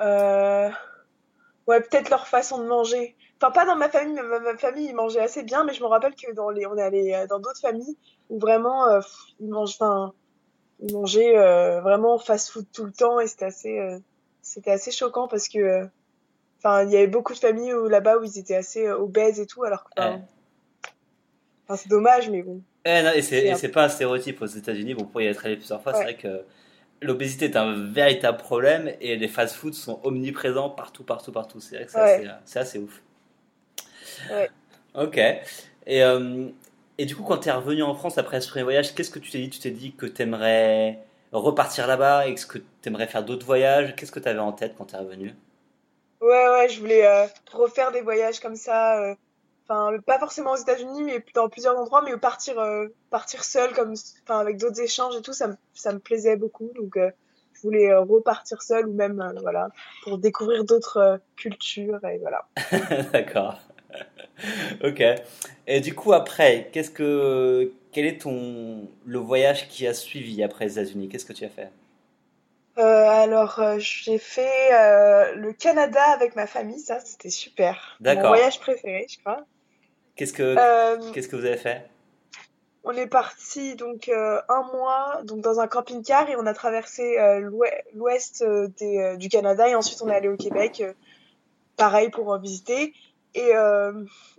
Ouais, 0.00 1.80
peut-être 1.80 2.10
leur 2.10 2.26
façon 2.26 2.58
de 2.58 2.66
manger. 2.66 3.14
Enfin, 3.42 3.50
pas 3.50 3.66
dans 3.66 3.74
ma 3.74 3.88
famille, 3.88 4.14
mais 4.14 4.38
ma, 4.38 4.56
famille, 4.56 4.86
ils 4.86 4.94
mangeaient 4.94 5.18
assez 5.18 5.42
bien, 5.42 5.64
mais 5.64 5.74
je 5.74 5.82
me 5.82 5.88
rappelle 5.88 6.14
que 6.14 6.32
dans 6.32 6.50
les, 6.50 6.64
on 6.64 6.76
est 6.76 6.82
allé 6.82 7.12
euh, 7.12 7.26
dans 7.26 7.40
d'autres 7.40 7.58
familles 7.60 7.96
où 8.28 8.38
vraiment, 8.38 8.86
euh, 8.86 9.00
ils 9.40 9.48
mangent, 9.48 9.74
enfin, 9.80 10.12
ils 10.78 10.94
mangeaient 10.94 11.36
euh, 11.36 11.80
vraiment 11.80 12.18
fast-food 12.18 12.66
tout 12.72 12.84
le 12.84 12.92
temps 12.92 13.18
et 13.18 13.26
c'était 13.26 13.46
assez, 13.46 13.98
c'était 14.42 14.70
assez 14.70 14.92
choquant 14.92 15.26
parce 15.26 15.48
que, 15.48 15.88
enfin, 16.58 16.84
il 16.84 16.92
y 16.92 16.96
avait 16.96 17.08
beaucoup 17.08 17.32
de 17.32 17.38
familles 17.38 17.74
où 17.74 17.88
là-bas 17.88 18.18
où 18.18 18.22
ils 18.22 18.38
étaient 18.38 18.54
assez 18.54 18.88
obèses 18.88 19.40
et 19.40 19.46
tout, 19.46 19.64
alors 19.64 19.90
que, 19.90 20.02
enfin, 21.64 21.76
c'est 21.76 21.88
dommage, 21.88 22.30
mais 22.30 22.42
bon. 22.42 22.62
Eh, 22.84 23.02
non, 23.02 23.10
et 23.12 23.22
c'est 23.22 23.72
pas 23.72 23.86
un 23.86 23.88
stéréotype 23.88 24.40
aux 24.40 24.46
États-Unis. 24.46 24.94
Bon, 24.94 25.04
pour 25.04 25.20
y 25.20 25.26
être 25.26 25.44
allé 25.44 25.56
plusieurs 25.56 25.82
fois, 25.82 25.94
c'est 25.94 26.04
vrai 26.04 26.16
que 26.16 26.44
l'obésité 27.00 27.46
est 27.46 27.56
un 27.56 27.74
véritable 27.90 28.38
problème 28.38 28.92
et 29.00 29.16
les 29.16 29.28
fast-foods 29.28 29.72
sont 29.72 30.00
omniprésents 30.04 30.70
partout, 30.70 31.02
partout, 31.02 31.32
partout. 31.32 31.58
C'est 31.58 31.74
vrai 31.74 31.86
que 31.86 31.92
c'est 32.44 32.60
assez, 32.60 32.78
ouf. 32.78 33.02
Ouais. 34.28 34.50
Ok. 34.94 35.16
Et, 35.18 36.02
euh, 36.02 36.48
et 36.98 37.06
du 37.06 37.16
coup, 37.16 37.22
quand 37.24 37.38
tu 37.38 37.48
es 37.48 37.52
revenu 37.52 37.82
en 37.82 37.94
France 37.94 38.18
après 38.18 38.40
ce 38.40 38.48
premier 38.48 38.62
voyage, 38.64 38.94
qu'est-ce 38.94 39.10
que 39.10 39.18
tu 39.18 39.30
t'es 39.30 39.38
dit? 39.38 39.50
Tu 39.50 39.58
t'es 39.60 39.70
dit 39.70 39.94
que 39.94 40.06
tu 40.06 40.22
aimerais 40.22 40.98
repartir 41.32 41.86
là-bas 41.86 42.28
Est-ce 42.28 42.46
que 42.46 42.58
tu 42.58 42.88
aimerais 42.88 43.06
faire 43.06 43.24
d'autres 43.24 43.46
voyages? 43.46 43.94
Qu'est-ce 43.96 44.12
que 44.12 44.20
tu 44.20 44.28
avais 44.28 44.38
en 44.38 44.52
tête 44.52 44.74
quand 44.76 44.86
tu 44.86 44.94
es 44.94 44.98
revenu? 44.98 45.34
Ouais, 46.20 46.48
ouais, 46.50 46.68
je 46.68 46.78
voulais 46.80 47.04
euh, 47.06 47.26
refaire 47.52 47.90
des 47.92 48.00
voyages 48.00 48.40
comme 48.40 48.56
ça. 48.56 49.02
euh, 49.02 49.14
Enfin, 49.68 49.96
pas 50.06 50.18
forcément 50.18 50.52
aux 50.52 50.56
États-Unis, 50.56 51.04
mais 51.04 51.24
dans 51.34 51.48
plusieurs 51.48 51.78
endroits, 51.78 52.02
mais 52.02 52.16
partir, 52.16 52.56
partir 53.10 53.44
seul, 53.44 53.72
comme, 53.72 53.94
enfin, 54.24 54.40
avec 54.40 54.58
d'autres 54.58 54.80
échanges 54.80 55.16
et 55.16 55.22
tout, 55.22 55.32
ça 55.32 55.46
me, 55.46 55.54
ça 55.72 55.92
me 55.92 56.00
plaisait 56.00 56.36
beaucoup. 56.36 56.70
Donc, 56.74 56.96
je 56.96 57.60
voulais 57.62 57.94
repartir 57.94 58.60
seul 58.60 58.88
ou 58.88 58.92
même, 58.92 59.22
voilà, 59.40 59.68
pour 60.02 60.18
découvrir 60.18 60.64
d'autres 60.64 61.20
cultures 61.36 62.04
et 62.04 62.18
voilà. 62.18 62.44
D'accord. 63.12 63.60
Ok. 64.84 65.02
Et 65.66 65.80
du 65.80 65.94
coup, 65.94 66.12
après, 66.12 66.68
qu'est-ce 66.72 66.90
que, 66.90 67.72
quel 67.92 68.06
est 68.06 68.22
ton, 68.22 68.88
le 69.06 69.18
voyage 69.18 69.68
qui 69.68 69.86
a 69.86 69.94
suivi 69.94 70.42
après 70.42 70.66
les 70.66 70.78
États-Unis? 70.78 71.08
Qu'est-ce 71.08 71.26
que 71.26 71.32
tu 71.32 71.44
as 71.44 71.48
fait? 71.48 71.70
Euh, 72.78 73.08
alors, 73.08 73.60
euh, 73.60 73.76
j'ai 73.78 74.18
fait 74.18 74.72
euh, 74.72 75.34
le 75.34 75.52
Canada 75.52 76.02
avec 76.12 76.36
ma 76.36 76.46
famille, 76.46 76.80
ça, 76.80 77.00
c'était 77.00 77.30
super. 77.30 77.96
Mon 78.00 78.04
D'accord. 78.04 78.28
voyage 78.28 78.60
préféré, 78.60 79.06
je 79.08 79.18
crois. 79.18 79.44
Qu'est-ce 80.16 80.32
que, 80.32 81.12
qu'est-ce 81.12 81.28
que 81.28 81.36
vous 81.36 81.44
avez 81.44 81.56
fait? 81.56 81.88
on 82.84 82.90
est 82.94 83.06
parti 83.06 83.76
donc 83.76 84.10
un 84.10 84.62
mois 84.74 85.20
donc 85.22 85.40
dans 85.40 85.60
un 85.60 85.68
camping-car 85.68 86.28
et 86.28 86.34
on 86.34 86.46
a 86.46 86.52
traversé 86.52 87.16
l'ouest 87.94 88.44
du 88.44 89.28
Canada 89.28 89.68
et 89.68 89.76
ensuite 89.76 90.02
on 90.02 90.08
est 90.08 90.16
allé 90.16 90.26
au 90.26 90.36
Québec, 90.36 90.82
pareil 91.76 92.10
pour 92.10 92.36
visiter. 92.38 92.92
Et, 93.34 93.52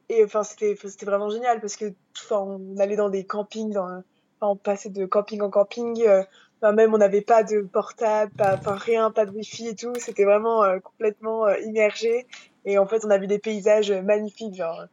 et 0.10 0.24
enfin 0.24 0.44
c'était 0.44 0.76
c'était 0.84 1.06
vraiment 1.06 1.30
génial 1.30 1.62
parce 1.62 1.76
que 1.76 1.94
enfin 2.16 2.40
on 2.40 2.78
allait 2.78 2.96
dans 2.96 3.10
des 3.10 3.26
campings, 3.26 3.72
dans, 3.72 3.86
enfin 3.86 4.04
on 4.42 4.56
passait 4.56 4.90
de 4.90 5.06
camping 5.06 5.42
en 5.42 5.50
camping. 5.50 6.02
euh, 6.08 6.24
même 6.62 6.94
on 6.94 6.98
n'avait 6.98 7.22
pas 7.22 7.44
de 7.44 7.62
portable, 7.62 8.32
rien, 8.66 9.12
pas 9.12 9.26
de 9.26 9.32
wifi 9.32 9.68
et 9.68 9.76
tout. 9.76 9.94
C'était 9.98 10.24
vraiment 10.24 10.64
euh, 10.64 10.80
complètement 10.80 11.46
euh, 11.46 11.58
immergé. 11.60 12.26
Et 12.66 12.78
en 12.78 12.86
fait 12.86 13.04
on 13.06 13.10
a 13.10 13.18
vu 13.18 13.28
des 13.28 13.40
paysages 13.40 13.92
magnifiques, 13.92 14.56
genre 14.56 14.86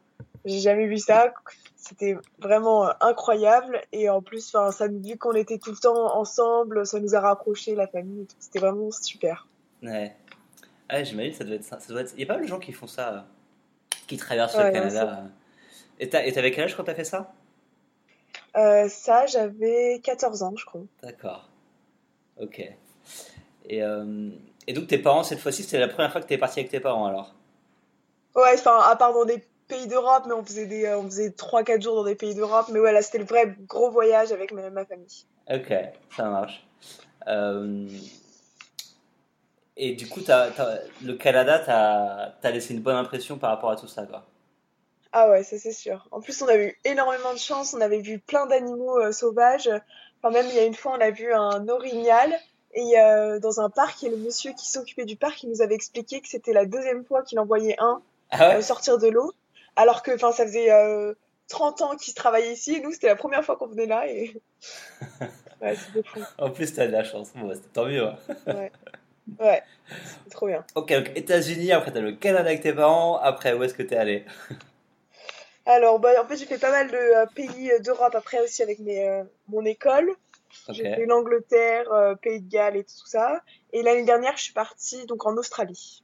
j'ai 0.45 0.59
jamais 0.59 0.87
vu 0.87 0.97
ça. 0.97 1.33
C'était 1.75 2.15
vraiment 2.39 2.89
incroyable. 3.01 3.81
Et 3.91 4.09
en 4.09 4.21
plus, 4.21 4.53
enfin, 4.53 4.71
ça, 4.71 4.87
vu 4.87 5.17
qu'on 5.17 5.33
était 5.33 5.57
tout 5.57 5.71
le 5.71 5.77
temps 5.77 6.15
ensemble, 6.15 6.85
ça 6.85 6.99
nous 6.99 7.15
a 7.15 7.19
rapprochés, 7.19 7.75
la 7.75 7.87
famille. 7.87 8.27
C'était 8.39 8.59
vraiment 8.59 8.91
super. 8.91 9.47
Ouais. 9.83 10.15
Ah, 10.89 11.03
j'imagine, 11.03 11.33
ça 11.33 11.43
doit 11.43 11.55
être 11.55 11.63
ça. 11.63 11.79
ça 11.79 11.91
doit 11.91 12.01
être... 12.01 12.13
Il 12.15 12.21
y 12.21 12.23
a 12.23 12.27
pas 12.27 12.35
mal 12.35 12.43
de 12.43 12.47
gens 12.47 12.59
qui 12.59 12.71
font 12.71 12.87
ça, 12.87 13.25
qui 14.11 14.17
traversent 14.17 14.57
Ouais, 14.57 14.65
le 14.65 14.71
Canada. 14.71 15.23
Et 15.99 16.09
t'avais 16.09 16.51
quel 16.51 16.65
âge 16.65 16.75
quand 16.75 16.83
t'as 16.83 16.95
fait 16.95 17.05
ça? 17.05 17.31
Euh, 18.57 18.89
ça, 18.89 19.25
j'avais 19.25 20.01
14 20.03 20.43
ans, 20.43 20.53
je 20.57 20.65
crois. 20.65 20.81
D'accord. 21.01 21.47
Ok. 22.41 22.59
Et, 23.69 23.81
euh, 23.81 24.29
et 24.67 24.73
donc 24.73 24.87
tes 24.87 24.97
parents, 24.97 25.23
cette 25.23 25.39
fois-ci, 25.39 25.63
c'était 25.63 25.79
la 25.79 25.87
première 25.87 26.11
fois 26.11 26.19
que 26.19 26.27
t'es 26.27 26.37
parti 26.37 26.59
avec 26.59 26.71
tes 26.71 26.81
parents 26.81 27.05
alors? 27.05 27.33
Ouais, 28.35 28.53
enfin, 28.53 28.81
à 28.81 28.95
part 28.97 29.13
dans 29.13 29.23
des 29.23 29.41
pays 29.69 29.87
d'Europe, 29.87 30.23
mais 30.27 30.33
on 30.33 30.43
faisait 30.43 30.65
des, 30.65 30.85
euh, 30.85 30.99
on 30.99 31.05
faisait 31.05 31.29
3-4 31.29 31.81
jours 31.81 31.95
dans 31.95 32.03
des 32.03 32.15
pays 32.15 32.35
d'Europe. 32.35 32.65
Mais 32.73 32.79
ouais, 32.79 32.91
là, 32.91 33.01
c'était 33.01 33.19
le 33.19 33.25
vrai 33.25 33.55
gros 33.67 33.89
voyage 33.89 34.33
avec 34.33 34.51
ma, 34.51 34.69
ma 34.69 34.83
famille. 34.83 35.25
Ok, 35.49 35.73
ça 36.17 36.29
marche. 36.29 36.65
Euh, 37.27 37.87
Et 39.83 39.93
du 39.93 40.07
coup, 40.07 40.21
t'as- 40.21 40.51
le 41.03 41.13
Canada, 41.15 41.57
t'as 41.57 42.47
as 42.47 42.51
laissé 42.51 42.75
une 42.75 42.81
bonne 42.81 42.95
impression 42.95 43.39
par 43.39 43.49
rapport 43.49 43.71
à 43.71 43.75
tout 43.75 43.87
ça, 43.87 44.05
quoi. 44.05 44.23
Ah 45.11 45.27
ouais, 45.29 45.43
ça 45.43 45.57
c'est 45.57 45.71
sûr. 45.71 46.07
En 46.11 46.21
plus, 46.21 46.39
on 46.43 46.47
a 46.47 46.55
eu 46.55 46.77
énormément 46.85 47.33
de 47.33 47.39
chance. 47.39 47.73
On 47.73 47.81
avait 47.81 47.99
vu 47.99 48.19
plein 48.19 48.45
d'animaux 48.45 48.99
euh, 48.99 49.11
sauvages. 49.11 49.69
Enfin, 50.19 50.31
même 50.31 50.45
il 50.49 50.55
y 50.55 50.59
a 50.59 50.65
une 50.65 50.75
fois, 50.75 50.93
on 50.97 51.01
a 51.01 51.09
vu 51.09 51.33
un 51.33 51.67
orignal. 51.67 52.31
Et 52.75 52.99
euh, 52.99 53.39
dans 53.39 53.59
un 53.59 53.71
parc, 53.71 54.03
il 54.03 54.09
a 54.09 54.11
le 54.11 54.17
monsieur 54.17 54.53
qui 54.53 54.69
s'occupait 54.69 55.05
du 55.05 55.15
parc 55.17 55.37
qui 55.37 55.47
nous 55.47 55.61
avait 55.63 55.73
expliqué 55.75 56.21
que 56.21 56.27
c'était 56.27 56.53
la 56.53 56.65
deuxième 56.65 57.03
fois 57.03 57.23
qu'il 57.23 57.39
envoyait 57.39 57.75
un 57.79 58.01
Ah 58.29 58.51
euh, 58.57 58.61
sortir 58.61 58.99
de 58.99 59.07
l'eau. 59.07 59.33
Alors 59.75 60.03
que, 60.03 60.15
ça 60.17 60.31
faisait 60.31 60.71
euh, 60.71 61.13
30 61.47 61.81
ans 61.81 61.95
qu'il 61.97 62.13
travaillait 62.13 62.53
ici. 62.53 62.75
Et 62.75 62.81
nous, 62.81 62.91
c'était 62.91 63.07
la 63.07 63.15
première 63.15 63.43
fois 63.43 63.57
qu'on 63.57 63.67
venait 63.67 63.87
là. 63.87 64.07
Et 64.07 64.39
ouais, 65.61 65.75
fou. 65.75 66.21
En 66.37 66.51
plus, 66.51 66.71
t'as 66.73 66.85
de 66.85 66.91
la 66.91 67.03
chance. 67.03 67.31
Bon, 67.35 67.47
bah, 67.47 67.55
c'est 67.55 67.73
tant 67.73 67.87
mieux. 67.87 68.05
hein. 68.05 68.15
Ouais, 68.47 68.71
ouais, 69.39 69.63
c'était 70.13 70.29
trop 70.29 70.47
bien. 70.47 70.65
Ok, 70.75 70.93
donc 70.93 71.11
États-Unis, 71.15 71.71
après 71.73 71.91
t'as 71.91 71.99
le 71.99 72.13
Canada 72.13 72.49
avec 72.49 72.61
tes 72.61 72.73
parents, 72.73 73.17
après 73.17 73.53
où 73.53 73.63
est-ce 73.63 73.73
que 73.73 73.83
t'es 73.83 73.97
allé? 73.97 74.25
Alors, 75.65 75.99
bah, 75.99 76.09
en 76.21 76.27
fait, 76.27 76.37
j'ai 76.37 76.45
fait 76.45 76.59
pas 76.59 76.71
mal 76.71 76.89
de 76.91 76.95
euh, 76.97 77.25
pays 77.27 77.71
euh, 77.71 77.79
d'Europe 77.79 78.15
après 78.15 78.39
aussi 78.41 78.61
avec 78.63 78.79
mes, 78.79 79.07
euh, 79.07 79.23
mon 79.47 79.63
école. 79.65 80.15
J'ai 80.69 80.87
fait 80.87 81.05
l'Angleterre, 81.05 81.91
euh, 81.91 82.15
Pays 82.15 82.41
de 82.41 82.49
Galles 82.49 82.77
et 82.77 82.83
tout 82.83 83.05
ça. 83.07 83.41
Et 83.73 83.83
l'année 83.83 84.05
dernière, 84.05 84.37
je 84.37 84.43
suis 84.43 84.53
partie 84.53 85.05
donc 85.05 85.25
en 85.25 85.35
Australie. 85.37 86.03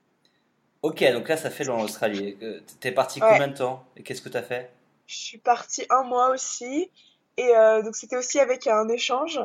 ok, 0.82 1.04
donc 1.12 1.28
là 1.30 1.38
ça 1.38 1.50
fait 1.52 1.66
dans 1.66 1.78
l'Australie. 1.78 2.38
T'es 2.80 2.92
parti 2.92 3.22
Ouais. 3.22 3.28
combien 3.28 3.48
de 3.48 3.54
temps? 3.56 3.86
Et 3.96 4.04
qu'est-ce 4.04 4.22
que 4.22 4.30
t'as 4.30 4.44
fait? 4.44 4.72
Je 5.08 5.16
suis 5.16 5.38
partie 5.40 5.86
un 5.90 6.04
mois 6.04 6.30
aussi. 6.30 6.92
Et 7.38 7.52
donc, 7.84 7.96
c'était 7.96 8.18
aussi 8.18 8.40
avec 8.40 8.68
un 8.68 8.88
échange. 8.90 9.40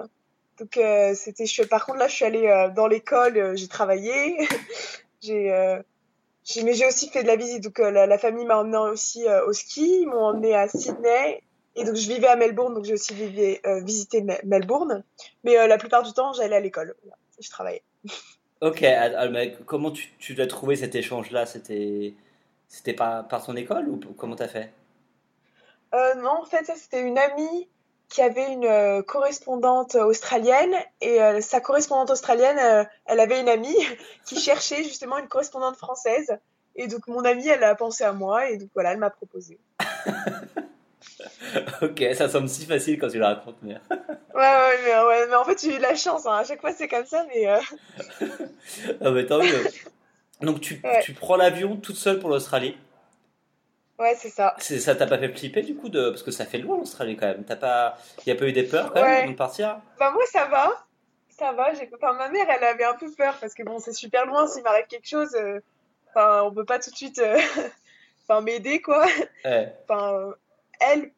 Donc, 0.63 0.77
euh, 0.77 1.13
c'était, 1.17 1.45
je, 1.45 1.65
par 1.65 1.85
contre, 1.85 1.99
là, 1.99 2.07
je 2.07 2.15
suis 2.15 2.25
allée 2.25 2.47
euh, 2.47 2.69
dans 2.71 2.87
l'école, 2.87 3.37
euh, 3.37 3.57
j'ai 3.57 3.67
travaillé. 3.67 4.37
j'ai, 5.21 5.81
j'ai, 6.45 6.63
mais 6.63 6.75
j'ai 6.75 6.87
aussi 6.87 7.11
fait 7.11 7.25
de 7.25 7.27
la 7.27 7.35
visite. 7.35 7.65
Donc, 7.65 7.81
la, 7.81 8.07
la 8.07 8.17
famille 8.17 8.45
m'a 8.45 8.59
emmené 8.59 8.77
aussi 8.77 9.25
au 9.49 9.53
ski. 9.53 10.03
Ils 10.03 10.07
m'ont 10.07 10.27
emmené 10.27 10.55
à 10.55 10.69
Sydney. 10.69 11.43
Et 11.75 11.83
donc, 11.83 11.97
je 11.97 12.07
vivais 12.07 12.29
à 12.29 12.37
Melbourne. 12.37 12.75
Donc, 12.75 12.85
j'ai 12.85 12.95
aussi 12.95 13.13
vivé, 13.13 13.61
visité 13.83 14.23
Me- 14.23 14.39
Melbourne. 14.45 15.03
Mais 15.43 15.67
la 15.67 15.79
plupart 15.79 16.05
du 16.05 16.13
temps, 16.13 16.33
j'allais 16.33 16.55
à 16.55 16.61
l'école. 16.61 16.95
Je 17.41 17.51
travaillais. 17.51 17.83
Ok, 18.61 18.83
mais 18.83 19.57
comment 19.67 19.91
tu, 19.91 20.13
tu 20.21 20.35
l'as 20.35 20.47
trouvé 20.47 20.77
cet 20.77 20.95
échange-là? 20.95 21.47
C'était 21.47 22.15
c'était 22.69 22.93
par, 22.93 23.27
par 23.27 23.45
ton 23.45 23.57
école 23.57 23.89
ou 23.89 23.99
comment 24.17 24.37
t'as 24.37 24.47
fait? 24.47 24.73
Non, 25.93 26.43
en 26.43 26.45
fait, 26.45 26.65
ça, 26.65 26.77
c'était 26.77 27.01
une 27.03 27.19
amie 27.19 27.69
qui 28.13 28.21
avait 28.21 28.53
une 28.53 28.67
euh, 28.67 29.01
correspondante 29.03 29.95
australienne 29.95 30.75
et 31.01 31.23
euh, 31.23 31.41
sa 31.41 31.61
correspondante 31.61 32.11
australienne, 32.11 32.59
euh, 32.59 32.85
elle 33.07 33.21
avait 33.21 33.41
une 33.41 33.49
amie 33.49 33.75
qui 34.27 34.39
cherchait 34.39 34.83
justement 34.85 35.17
une 35.19 35.29
correspondante 35.29 35.77
française. 35.77 36.37
Et 36.77 36.89
donc, 36.89 37.07
mon 37.09 37.25
amie, 37.25 37.49
elle 37.49 37.65
a 37.65 37.75
pensé 37.75 38.05
à 38.05 38.13
moi 38.13 38.51
et 38.51 38.59
donc 38.59 38.69
voilà, 38.75 38.93
elle 38.93 38.99
m'a 38.99 39.11
proposé. 39.11 39.59
Ok, 41.83 42.03
ça 42.15 42.29
semble 42.29 42.49
si 42.49 42.65
facile 42.65 42.99
quand 42.99 43.09
tu 43.09 43.19
le 43.19 43.25
racontes, 43.25 43.57
mais... 43.63 43.75
Ouais, 44.35 44.41
ouais, 44.41 44.79
mais, 44.85 44.99
ouais, 45.03 45.27
mais 45.29 45.35
en 45.35 45.45
fait, 45.45 45.61
j'ai 45.61 45.75
eu 45.75 45.77
de 45.77 45.83
la 45.83 45.95
chance. 45.95 46.25
hein. 46.27 46.37
À 46.39 46.45
chaque 46.45 46.61
fois, 46.61 46.73
c'est 46.73 46.89
comme 46.89 47.05
ça, 47.05 47.27
mais 47.29 47.47
euh, 47.49 47.59
Ah, 49.03 49.11
mais 49.11 49.27
tant 49.27 49.39
mieux. 49.39 49.67
Donc 50.41 50.61
tu, 50.61 50.81
Ouais. 50.83 51.01
tu 51.03 51.13
prends 51.13 51.37
l'avion 51.37 51.77
toute 51.77 51.97
seule 51.97 52.19
pour 52.19 52.31
l'Australie. 52.31 52.77
Ouais, 54.03 54.15
c'est 54.19 54.29
ça. 54.31 54.55
C'est, 54.59 54.79
ça 54.81 54.95
t'a 54.95 55.07
pas 55.07 55.19
fait 55.19 55.29
flipper 55.31 55.63
du 55.63 55.75
coup 55.75 55.89
de... 55.89 56.11
Parce 56.11 56.23
que 56.23 56.31
ça 56.31 56.45
fait 56.45 56.59
loin 56.59 56.77
l'Australie 56.77 57.17
quand 57.17 57.27
même. 57.27 57.45
T'as 57.45 57.57
pas... 57.57 57.97
Y 58.27 58.31
a 58.33 58.35
pas 58.35 58.47
eu 58.47 58.53
des 58.53 58.65
peurs 58.65 58.93
quand 58.93 59.01
même 59.03 59.11
Ouais. 59.11 59.23
avant 59.23 59.31
de 59.33 59.37
partir? 59.37 59.81
Bah, 59.99 60.11
moi, 60.11 60.23
ça 60.31 60.45
va. 60.47 60.85
Ça 61.31 61.53
va. 61.53 61.73
J'ai... 61.75 61.89
Enfin, 61.95 62.13
ma 62.13 62.29
mère, 62.29 62.47
elle 62.51 62.65
avait 62.65 62.85
un 62.85 62.95
peu 62.95 63.11
peur 63.13 63.37
parce 63.41 63.55
que 63.55 63.63
bon, 63.63 63.79
c'est 63.79 63.93
super 63.95 64.27
loin. 64.27 64.47
S'il 64.47 64.63
m'arrive 64.63 64.87
quelque 64.89 65.09
chose, 65.09 65.35
euh, 65.35 65.61
enfin, 66.11 66.43
on 66.45 66.53
peut 66.53 66.65
pas 66.65 66.79
tout 66.79 66.91
de 66.91 66.97
suite 66.97 67.19
euh, 67.19 67.39
enfin, 68.29 68.41
m'aider, 68.43 68.81
quoi. 68.83 69.07
Ouais. 69.45 69.75
enfin 69.85 70.15
euh, 70.15 70.33
elle 70.81 71.11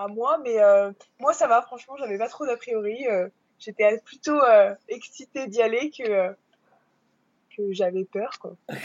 à 0.00 0.06
moi 0.06 0.38
mais 0.44 0.62
euh, 0.62 0.92
moi 1.18 1.32
ça 1.32 1.48
va 1.48 1.60
franchement 1.60 1.96
j'avais 1.98 2.18
pas 2.18 2.28
trop 2.28 2.46
d'a 2.46 2.56
priori 2.56 3.06
euh, 3.08 3.28
j'étais 3.58 3.98
plutôt 4.04 4.38
excitée 4.88 5.48
d'y 5.48 5.60
aller 5.60 5.90
que 5.90 6.28
que 7.56 7.72
j'avais 7.72 8.04
peur 8.04 8.38
quoi 8.38 8.52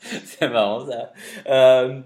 C'est 0.24 0.48
marrant 0.48 0.86
ça. 0.86 1.12
Euh, 1.46 2.00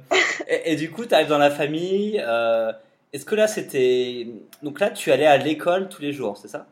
et, 0.49 0.73
et 0.73 0.77
du 0.77 0.91
coup, 0.91 1.07
tu 1.07 1.15
arrives 1.15 1.29
dans 1.29 1.39
la 1.39 1.51
famille. 1.51 2.21
euh, 2.25 2.73
est-ce 3.13 3.25
que 3.25 3.35
là 3.37 3.47
c'était. 3.47 4.27
Donc 4.63 4.81
là, 4.81 4.91
tu 4.91 5.13
allais 5.13 5.27
à 5.27 5.37
l'école 5.37 5.89
tous 5.89 6.03
les 6.03 6.13
jours, 6.13 6.37
c'est 6.37 6.49
ça? 6.49 6.67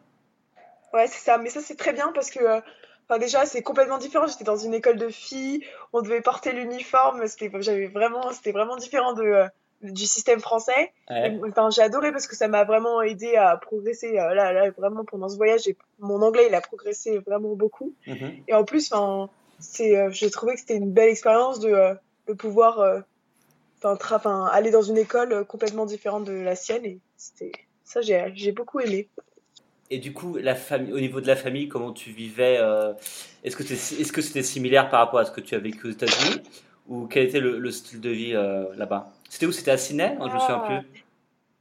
ouais 0.93 1.07
c'est 1.07 1.25
ça 1.25 1.39
mais 1.39 1.49
ça 1.49 1.61
c'est 1.63 1.77
très 1.77 1.95
bien 1.95 2.13
parce 2.15 2.31
que 2.31 2.39
euh, 2.41 2.61
enfin 3.09 3.19
déjà 3.19 3.47
c'est 3.47 3.63
complètement 3.63 3.97
différent 3.97 4.27
j'étais 4.27 4.45
dans 4.45 4.59
une 4.59 4.75
école 4.75 4.99
de 4.99 5.09
filles 5.09 5.65
on 5.95 6.03
devait 6.03 6.21
porter 6.21 6.53
l'uniforme 6.53 7.27
c'était 7.29 7.49
vraiment 7.49 8.21
vraiment 8.45 8.77
différent 8.77 9.15
de 9.15 9.45
du 9.83 10.05
système 10.05 10.41
français 10.41 10.93
Ouais. 11.09 11.41
Enfin 11.49 11.71
j'ai 11.71 11.81
adoré 11.81 12.13
parce 12.13 12.27
que 12.27 12.37
ça 12.37 12.47
m'a 12.47 12.65
vraiment 12.65 13.01
aidé 13.01 13.37
à 13.37 13.57
progresser 13.57 14.13
là 14.13 14.53
là 14.53 14.71
vraiment 14.73 15.05
pendant 15.07 15.31
ce 15.31 15.37
voyage 15.39 15.63
mon 15.99 16.21
anglais 16.21 16.49
il 16.51 16.55
a 16.55 16.61
progressé 16.61 17.21
vraiment 17.21 17.55
beaucoup 17.55 17.95
Mhm. 18.07 18.43
Et 18.49 18.53
en 18.53 18.65
plus, 18.65 18.93
enfin, 18.93 19.31
c'est, 19.63 19.97
euh, 19.97 20.11
j'ai 20.11 20.31
trouvé 20.31 20.55
que 20.55 20.61
c'était 20.61 20.77
une 20.77 20.93
belle 20.93 21.09
expérience 21.09 21.61
de, 21.61 21.71
euh, 21.71 21.95
de 22.29 22.33
pouvoir, 22.35 22.81
euh, 22.81 23.01
enfin, 23.83 24.47
aller 24.53 24.71
dans 24.71 24.83
une 24.83 24.99
école 24.99 25.45
complètement 25.47 25.87
différente 25.87 26.25
de 26.25 26.33
la 26.33 26.55
sienne. 26.57 26.85
Et 26.85 26.99
c'était, 27.17 27.53
ça, 27.85 28.01
j'ai, 28.03 28.31
j'ai 28.35 28.53
beaucoup 28.53 28.81
aimé. 28.81 29.09
Et 29.91 29.99
du 29.99 30.13
coup, 30.13 30.37
la 30.39 30.55
famille, 30.55 30.93
au 30.93 31.01
niveau 31.01 31.21
de 31.21 31.27
la 31.27 31.37
famille, 31.37 31.69
comment 31.69 31.93
tu 31.93 32.11
vivais 32.13 32.57
euh, 32.59 32.95
Est-ce 33.45 33.57
que 33.57 33.63
est-ce 33.63 34.13
que 34.13 34.23
c'était 34.23 34.43
similaire 34.43 34.89
par 34.89 35.01
rapport 35.01 35.19
à 35.21 35.25
ce 35.27 35.31
que 35.31 35.41
tu 35.43 35.55
as 35.55 35.59
vécu 35.59 35.87
aux 35.89 35.91
États-Unis 35.91 36.43
Ou 36.89 37.07
quel 37.07 37.25
était 37.29 37.41
le, 37.41 37.59
le 37.59 37.71
style 37.71 38.01
de 38.01 38.09
vie 38.11 38.35
euh, 38.35 38.65
là-bas? 38.77 39.13
C'était 39.29 39.45
où? 39.47 39.53
C'était 39.53 39.71
à 39.73 39.77
Sydney? 39.77 40.17
Non, 40.19 40.29
je 40.29 40.35
me 40.35 40.39
souviens 40.41 40.63
Ah. 40.65 40.67
plus. 40.83 41.05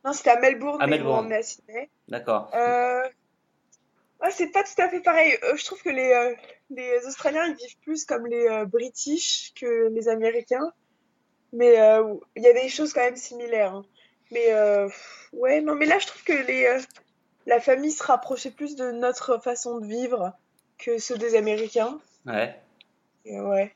Non, 0.05 0.13
c'était 0.13 0.29
à 0.31 0.39
Melbourne, 0.39 0.81
À 0.81 0.87
mais 0.87 0.95
Melbourne. 0.97 1.19
emmené 1.19 1.35
à 1.35 1.43
Sydney. 1.43 1.89
D'accord. 2.07 2.49
Euh, 2.55 3.03
Ouais, 4.21 4.31
c'est 4.31 4.47
pas 4.51 4.63
tout 4.63 4.79
à 4.79 4.89
fait 4.89 4.99
pareil. 4.99 5.37
Euh, 5.43 5.55
je 5.55 5.65
trouve 5.65 5.81
que 5.81 5.89
les, 5.89 6.11
euh, 6.11 6.35
les 6.69 7.05
Australiens, 7.07 7.45
ils 7.47 7.55
vivent 7.55 7.77
plus 7.81 8.05
comme 8.05 8.27
les 8.27 8.47
euh, 8.47 8.65
British 8.65 9.53
que 9.59 9.89
les 9.89 10.07
Américains. 10.09 10.71
Mais 11.53 11.79
euh, 11.79 12.13
il 12.35 12.43
y 12.43 12.47
a 12.47 12.53
des 12.53 12.69
choses 12.69 12.93
quand 12.93 13.01
même 13.01 13.15
similaires. 13.15 13.73
hein. 13.73 13.85
Mais 14.31 14.53
ouais, 15.33 15.59
non, 15.59 15.75
mais 15.75 15.85
là, 15.85 15.99
je 15.99 16.07
trouve 16.07 16.23
que 16.23 16.31
les, 16.31 16.79
la 17.45 17.59
famille 17.59 17.91
se 17.91 18.01
rapprochait 18.03 18.51
plus 18.51 18.77
de 18.77 18.91
notre 18.91 19.41
façon 19.41 19.79
de 19.79 19.85
vivre 19.85 20.31
que 20.77 20.99
ceux 20.99 21.17
des 21.17 21.35
Américains. 21.35 21.99
Ouais. 22.25 22.55
Et 23.25 23.41
ouais, 23.41 23.75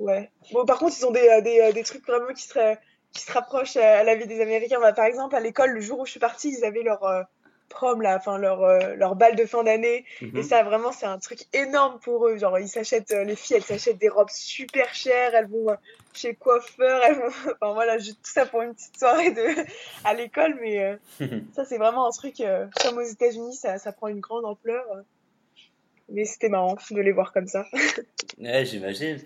ouais. 0.00 0.30
Bon, 0.52 0.64
par 0.66 0.78
contre, 0.80 0.96
ils 0.98 1.06
ont 1.06 1.12
des, 1.12 1.40
des, 1.42 1.72
des 1.72 1.82
trucs 1.84 2.04
vraiment 2.04 2.32
qui 2.34 2.48
qui 3.12 3.22
se 3.22 3.32
rapprochent 3.32 3.76
à 3.76 4.02
la 4.02 4.16
vie 4.16 4.26
des 4.26 4.40
Américains. 4.40 4.80
Bah, 4.80 4.92
par 4.92 5.04
exemple, 5.04 5.36
à 5.36 5.40
l'école, 5.40 5.70
le 5.70 5.80
jour 5.80 6.00
où 6.00 6.06
je 6.06 6.10
suis 6.10 6.20
partie, 6.20 6.50
ils 6.50 6.64
avaient 6.64 6.82
leur 6.82 7.26
prom, 7.68 8.00
là, 8.02 8.16
enfin, 8.16 8.38
leur, 8.38 8.62
euh, 8.62 8.94
leur 8.94 9.16
bal 9.16 9.36
de 9.36 9.44
fin 9.44 9.64
d'année. 9.64 10.04
Et 10.22 10.26
Mhm. 10.26 10.42
ça, 10.42 10.62
vraiment, 10.62 10.92
c'est 10.92 11.06
un 11.06 11.18
truc 11.18 11.40
énorme 11.52 11.98
pour 12.00 12.26
eux. 12.28 12.36
Genre, 12.38 12.58
ils 12.58 12.68
s'achètent, 12.68 13.12
euh, 13.12 13.24
les 13.24 13.36
filles, 13.36 13.56
elles 13.56 13.62
s'achètent 13.64 13.98
des 13.98 14.08
robes 14.08 14.30
super 14.30 14.94
chères, 14.94 15.34
elles 15.34 15.48
vont 15.48 15.70
euh, 15.70 15.74
chez 16.14 16.28
le 16.30 16.34
coiffeur, 16.36 17.02
elles 17.04 17.16
vont... 17.16 17.26
Enfin, 17.60 17.72
voilà, 17.74 17.98
tout 17.98 18.14
ça 18.22 18.46
pour 18.46 18.62
une 18.62 18.74
petite 18.74 18.98
soirée 18.98 19.30
de... 19.32 19.42
à 20.04 20.14
l'école. 20.14 20.56
Mais 20.60 20.82
euh, 20.82 20.96
ça, 21.54 21.64
c'est 21.64 21.78
vraiment 21.78 22.06
un 22.06 22.12
truc, 22.12 22.40
euh, 22.40 22.66
comme 22.82 22.98
aux 22.98 23.02
États-Unis, 23.02 23.54
ça, 23.54 23.78
ça 23.78 23.92
prend 23.92 24.08
une 24.08 24.20
grande 24.20 24.44
ampleur. 24.44 24.84
Mais 26.08 26.24
c'était 26.24 26.48
marrant 26.48 26.76
de 26.90 27.00
les 27.00 27.12
voir 27.12 27.32
comme 27.32 27.48
ça. 27.48 27.66
Ouais, 28.38 28.64
j'imagine. 28.64 29.18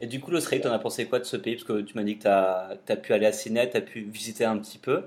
Et 0.00 0.06
du 0.06 0.20
coup, 0.20 0.30
l'Australie, 0.30 0.60
t'en 0.60 0.72
as 0.72 0.78
pensé 0.78 1.06
quoi 1.06 1.18
de 1.18 1.24
ce 1.24 1.36
pays? 1.38 1.54
Parce 1.56 1.64
que 1.66 1.80
tu 1.80 1.96
m'as 1.96 2.02
dit 2.04 2.18
que 2.18 2.24
t'as, 2.24 2.76
t'as 2.84 2.96
pu 2.96 3.14
aller 3.14 3.26
à 3.26 3.32
Sydney, 3.32 3.68
t'as 3.70 3.80
pu 3.80 4.02
visiter 4.02 4.44
un 4.44 4.58
petit 4.58 4.78
peu. 4.78 5.04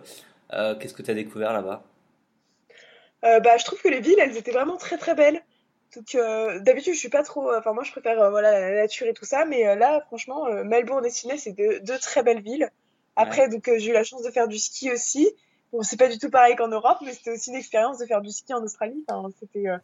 Qu'est-ce 0.51 0.93
que 0.93 1.01
t'as 1.03 1.13
découvert 1.13 1.53
là-bas? 1.53 1.83
Euh, 3.25 3.39
bah, 3.39 3.57
je 3.57 3.65
trouve 3.65 3.81
que 3.81 3.87
les 3.89 3.99
villes, 3.99 4.19
elles 4.19 4.37
étaient 4.37 4.51
vraiment 4.51 4.77
très 4.77 4.97
très 4.97 5.15
belles. 5.15 5.41
Donc, 5.95 6.15
euh, 6.15 6.59
d'habitude, 6.59 6.93
je 6.93 6.99
suis 6.99 7.09
pas 7.09 7.23
trop. 7.23 7.53
Enfin, 7.53 7.73
moi, 7.73 7.83
je 7.83 7.91
préfère 7.91 8.19
euh, 8.21 8.29
voilà, 8.29 8.59
la 8.59 8.75
nature 8.75 9.07
et 9.07 9.13
tout 9.13 9.25
ça. 9.25 9.45
Mais 9.45 9.67
euh, 9.67 9.75
là, 9.75 10.01
franchement, 10.07 10.47
euh, 10.47 10.63
Melbourne 10.63 11.05
et 11.05 11.09
Sydney, 11.09 11.37
c'est 11.37 11.51
deux, 11.51 11.79
deux 11.81 11.99
très 11.99 12.23
belles 12.23 12.41
villes. 12.41 12.63
Ouais. 12.63 12.69
Après, 13.15 13.49
donc, 13.49 13.67
euh, 13.67 13.77
j'ai 13.77 13.91
eu 13.91 13.93
la 13.93 14.03
chance 14.03 14.23
de 14.23 14.31
faire 14.31 14.47
du 14.47 14.57
ski 14.57 14.91
aussi. 14.91 15.29
Bon, 15.73 15.81
c'est 15.83 15.97
pas 15.97 16.07
du 16.07 16.17
tout 16.17 16.29
pareil 16.29 16.55
qu'en 16.55 16.67
Europe, 16.69 16.97
mais 17.05 17.13
c'était 17.13 17.31
aussi 17.31 17.49
une 17.49 17.55
expérience 17.57 17.97
de 17.99 18.05
faire 18.05 18.21
du 18.21 18.31
ski 18.31 18.53
en 18.53 18.63
Australie. 18.63 19.03
Enfin, 19.09 19.29
c'était. 19.39 19.67
euh, 19.67 19.77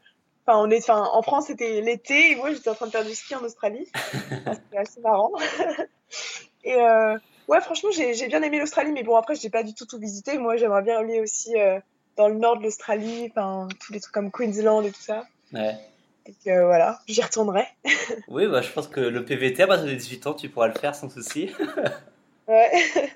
Enfin, 0.50 0.60
on 0.60 0.70
est, 0.72 0.78
enfin, 0.78 1.06
en 1.12 1.22
France, 1.24 1.48
c'était 1.48 1.82
l'été 1.82 2.32
et 2.32 2.36
moi, 2.36 2.54
j'étais 2.54 2.70
en 2.70 2.74
train 2.76 2.86
de 2.86 2.92
faire 2.92 3.04
du 3.04 3.14
ski 3.14 3.36
en 3.36 3.44
Australie. 3.44 3.86
C'était 3.94 4.78
assez 4.78 5.02
marrant. 5.02 5.34
Et 6.64 6.76
euh, 6.76 7.18
ouais, 7.48 7.62
franchement, 7.62 7.90
j'ai 7.92 8.14
j'ai 8.14 8.28
bien 8.28 8.42
aimé 8.42 8.60
l'Australie, 8.60 8.92
mais 8.92 9.04
bon, 9.04 9.16
après, 9.16 9.36
j'ai 9.36 9.50
pas 9.50 9.64
du 9.64 9.74
tout 9.74 9.86
tout 9.86 10.00
visité. 10.00 10.38
Moi, 10.38 10.58
j'aimerais 10.58 10.82
bien 10.84 11.00
aller 11.00 11.20
aussi 11.20 11.58
euh, 11.60 11.80
dans 12.18 12.28
le 12.28 12.36
nord 12.36 12.58
de 12.58 12.64
l'Australie, 12.64 13.28
enfin, 13.32 13.68
tous 13.80 13.94
les 13.94 14.00
trucs 14.02 14.14
comme 14.14 14.32
Queensland 14.32 14.84
et 14.84 14.92
tout 14.92 15.02
ça. 15.02 15.24
Ouais. 15.54 15.78
Donc 16.26 16.36
euh, 16.48 16.66
voilà, 16.66 17.00
j'y 17.08 17.22
retournerai. 17.22 17.66
Oui, 18.28 18.48
bah, 18.48 18.62
je 18.62 18.70
pense 18.72 18.88
que 18.88 19.00
le 19.00 19.24
PVT, 19.24 19.64
à 19.64 19.68
partir 19.68 19.86
de 19.86 19.94
18 19.94 20.28
ans, 20.28 20.34
tu 20.34 20.50
pourras 20.50 20.68
le 20.68 20.74
faire 20.74 20.96
sans 20.96 21.10
souci. 21.10 21.52
Ouais. 22.48 22.72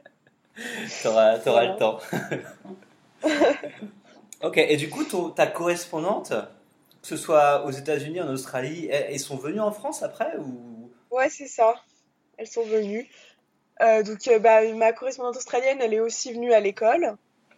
T'auras, 1.02 1.40
t'auras 1.40 1.66
le 1.68 1.78
temps. 1.78 2.00
Ok, 4.44 4.58
et 4.58 4.76
du 4.76 4.90
coup, 4.90 5.06
ton- 5.06 5.30
ta 5.30 5.48
correspondante, 5.48 6.32
que 6.32 7.08
ce 7.08 7.16
soit 7.16 7.64
aux 7.66 7.72
États-Unis, 7.72 8.20
en 8.22 8.28
Australie, 8.28 8.88
elles, 8.92 9.20
sont 9.20 9.38
venues 9.38 9.62
en 9.62 9.72
France 9.72 10.04
après 10.04 10.36
ou... 10.38 10.92
Ouais, 11.12 11.30
c'est 11.30 11.48
ça. 11.48 11.76
Elles 12.38 12.48
sont 12.48 12.66
venues. 12.66 13.08
Euh, 13.82 14.04
donc, 14.04 14.28
euh, 14.28 14.40
bah, 14.40 14.62
ma 14.74 14.92
correspondante 14.94 15.38
australienne, 15.38 15.78
elle 15.80 15.94
est 15.94 16.00
aussi 16.00 16.34
venue 16.34 16.54
à 16.54 16.60
l'école. 16.60 17.16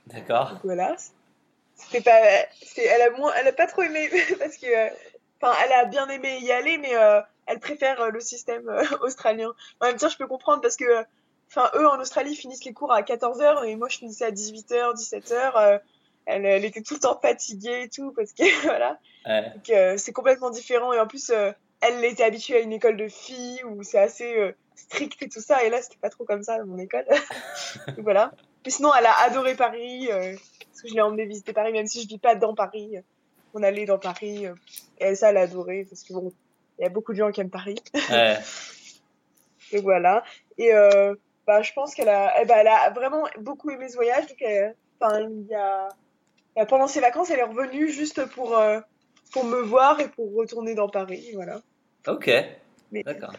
D'accord. 0.07 0.59
Voilà. 0.63 0.95
C'était 1.75 2.01
pas, 2.01 2.19
c'est, 2.61 2.83
elle 2.83 3.01
a 3.01 3.09
moins, 3.11 3.33
elle 3.35 3.47
a 3.47 3.53
pas 3.53 3.67
trop 3.67 3.81
aimé 3.81 4.09
parce 4.39 4.57
que, 4.57 4.67
euh, 4.67 4.89
enfin, 5.41 5.55
elle 5.63 5.71
a 5.73 5.85
bien 5.85 6.07
aimé 6.09 6.39
y 6.41 6.51
aller, 6.51 6.77
mais 6.77 6.95
euh, 6.95 7.21
elle 7.45 7.59
préfère 7.59 7.99
euh, 8.01 8.09
le 8.09 8.19
système 8.19 8.69
australien. 9.01 9.51
En 9.79 9.87
même 9.87 9.97
temps, 9.97 10.09
je 10.09 10.17
peux 10.17 10.27
comprendre 10.27 10.61
parce 10.61 10.77
que, 10.77 11.05
enfin, 11.49 11.69
eux 11.75 11.87
en 11.87 11.99
Australie 11.99 12.35
finissent 12.35 12.65
les 12.65 12.73
cours 12.73 12.91
à 12.91 13.01
14h 13.01 13.65
et 13.65 13.75
moi 13.75 13.89
je 13.89 13.97
finissais 13.97 14.25
à 14.25 14.31
18h, 14.31 14.95
17h. 14.95 15.51
euh, 15.57 15.79
elle, 16.25 16.45
elle 16.45 16.65
était 16.65 16.81
tout 16.81 16.93
le 16.95 16.99
temps 17.01 17.19
fatiguée 17.19 17.83
et 17.83 17.89
tout 17.89 18.13
parce 18.13 18.33
que 18.33 18.43
voilà. 18.63 18.97
Ouais. 19.25 19.49
Donc, 19.53 19.69
euh, 19.69 19.97
c'est 19.97 20.13
complètement 20.13 20.49
différent 20.49 20.93
et 20.93 20.99
en 20.99 21.07
plus, 21.07 21.29
euh, 21.29 21.51
elle 21.81 22.03
était 22.05 22.23
habituée 22.23 22.57
à 22.57 22.59
une 22.59 22.73
école 22.73 22.97
de 22.97 23.07
filles 23.07 23.61
où 23.65 23.83
c'est 23.83 23.99
assez 23.99 24.37
euh, 24.37 24.51
strict 24.75 25.21
et 25.21 25.29
tout 25.29 25.41
ça 25.41 25.63
et 25.63 25.69
là 25.69 25.81
c'était 25.81 25.97
pas 26.01 26.09
trop 26.09 26.23
comme 26.23 26.43
ça 26.43 26.57
dans 26.59 26.65
mon 26.65 26.77
école. 26.77 27.05
Donc, 27.87 27.99
voilà. 27.99 28.31
Mais 28.65 28.71
sinon, 28.71 28.91
elle 28.97 29.05
a 29.05 29.17
adoré 29.23 29.55
Paris 29.55 30.09
euh, 30.11 30.35
parce 30.67 30.81
que 30.81 30.87
je 30.89 30.93
l'ai 30.93 31.01
emmenée 31.01 31.25
visiter 31.25 31.53
Paris 31.53 31.71
même 31.73 31.87
si 31.87 32.01
je 32.01 32.07
vis 32.07 32.17
pas 32.19 32.35
dans 32.35 32.55
Paris. 32.55 32.97
On 33.53 33.61
allait 33.63 33.85
dans 33.85 33.99
Paris 33.99 34.47
euh, 34.47 34.55
et 34.99 35.05
elle, 35.05 35.17
ça, 35.17 35.29
elle 35.29 35.37
a 35.37 35.41
adoré 35.41 35.85
parce 35.89 36.03
que 36.03 36.13
bon, 36.13 36.31
il 36.79 36.83
y 36.83 36.85
a 36.85 36.89
beaucoup 36.89 37.13
de 37.13 37.17
gens 37.17 37.31
qui 37.31 37.41
aiment 37.41 37.49
Paris. 37.49 37.75
Ouais. 38.09 38.37
Et 39.71 39.81
voilà. 39.81 40.23
Et 40.57 40.73
euh, 40.73 41.15
bah, 41.47 41.61
je 41.63 41.71
pense 41.73 41.95
qu'elle 41.95 42.09
a, 42.09 42.33
eh 42.41 42.47
elle 42.49 42.67
a 42.67 42.89
vraiment 42.91 43.27
beaucoup 43.39 43.69
aimé 43.71 43.89
ce 43.89 43.95
voyage. 43.95 44.27
Donc, 44.27 44.37
il 44.39 45.47
y 45.49 45.55
a, 45.55 45.89
a- 46.55 46.65
pendant 46.65 46.87
ses 46.87 46.99
vacances, 46.99 47.31
elle 47.31 47.39
est 47.39 47.43
revenue 47.43 47.89
juste 47.89 48.23
pour, 48.31 48.55
euh, 48.57 48.79
pour 49.31 49.43
me 49.45 49.61
voir 49.61 49.99
et 49.99 50.09
pour 50.09 50.33
retourner 50.35 50.75
dans 50.75 50.89
Paris. 50.89 51.31
Voilà. 51.33 51.61
Ok, 52.07 52.29
d'accord. 52.91 53.33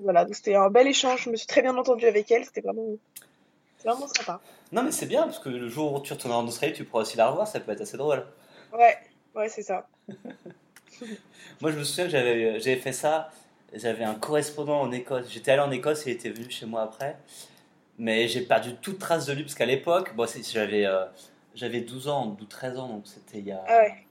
voilà, 0.00 0.24
donc 0.24 0.34
c'était 0.34 0.54
un 0.56 0.70
bel 0.70 0.88
échange. 0.88 1.22
Je 1.24 1.30
me 1.30 1.36
suis 1.36 1.46
très 1.46 1.62
bien 1.62 1.76
entendue 1.76 2.06
avec 2.06 2.30
elle. 2.32 2.44
C'était 2.44 2.60
vraiment, 2.62 2.96
c'était 3.84 3.90
vraiment 3.90 4.08
sympa. 4.08 4.40
Non, 4.72 4.82
mais 4.82 4.92
c'est 4.92 5.06
bien, 5.06 5.24
parce 5.24 5.38
que 5.38 5.48
le 5.48 5.68
jour 5.68 5.92
où 5.92 6.00
tu 6.00 6.12
retournes 6.12 6.32
en 6.32 6.46
Australie, 6.46 6.72
tu 6.72 6.84
pourras 6.84 7.02
aussi 7.02 7.16
la 7.16 7.28
revoir, 7.28 7.46
ça 7.46 7.60
peut 7.60 7.72
être 7.72 7.82
assez 7.82 7.96
drôle. 7.96 8.24
Ouais, 8.72 8.96
ouais, 9.34 9.48
c'est 9.48 9.62
ça. 9.62 9.86
Moi, 11.60 11.70
je 11.72 11.78
me 11.78 11.84
souviens 11.84 12.04
que 12.04 12.10
j'avais 12.10 12.60
j'avais 12.60 12.76
fait 12.76 12.92
ça. 12.92 13.30
J'avais 13.72 14.04
un 14.04 14.14
correspondant 14.14 14.80
en 14.80 14.92
Écosse. 14.92 15.26
J'étais 15.28 15.50
allé 15.50 15.60
en 15.60 15.70
Écosse 15.70 16.06
et 16.06 16.10
il 16.10 16.14
était 16.14 16.30
venu 16.30 16.48
chez 16.48 16.64
moi 16.66 16.82
après. 16.82 17.18
Mais 17.98 18.28
j'ai 18.28 18.42
perdu 18.42 18.74
toute 18.76 18.98
trace 19.00 19.26
de 19.26 19.32
lui 19.32 19.42
parce 19.42 19.54
qu'à 19.54 19.66
l'époque, 19.66 20.14
bon, 20.14 20.26
j'avais 20.52 20.86
euh, 20.86 21.04
j'avais 21.54 21.80
12 21.80 22.08
ans 22.08 22.36
ou 22.40 22.44
13 22.44 22.78
ans, 22.78 22.88
donc 22.88 23.06
c'était 23.06 23.38
il 23.38 23.46
y 23.46 23.52
a 23.52 23.64
Ah 23.66 23.78
ouais. 23.78 24.06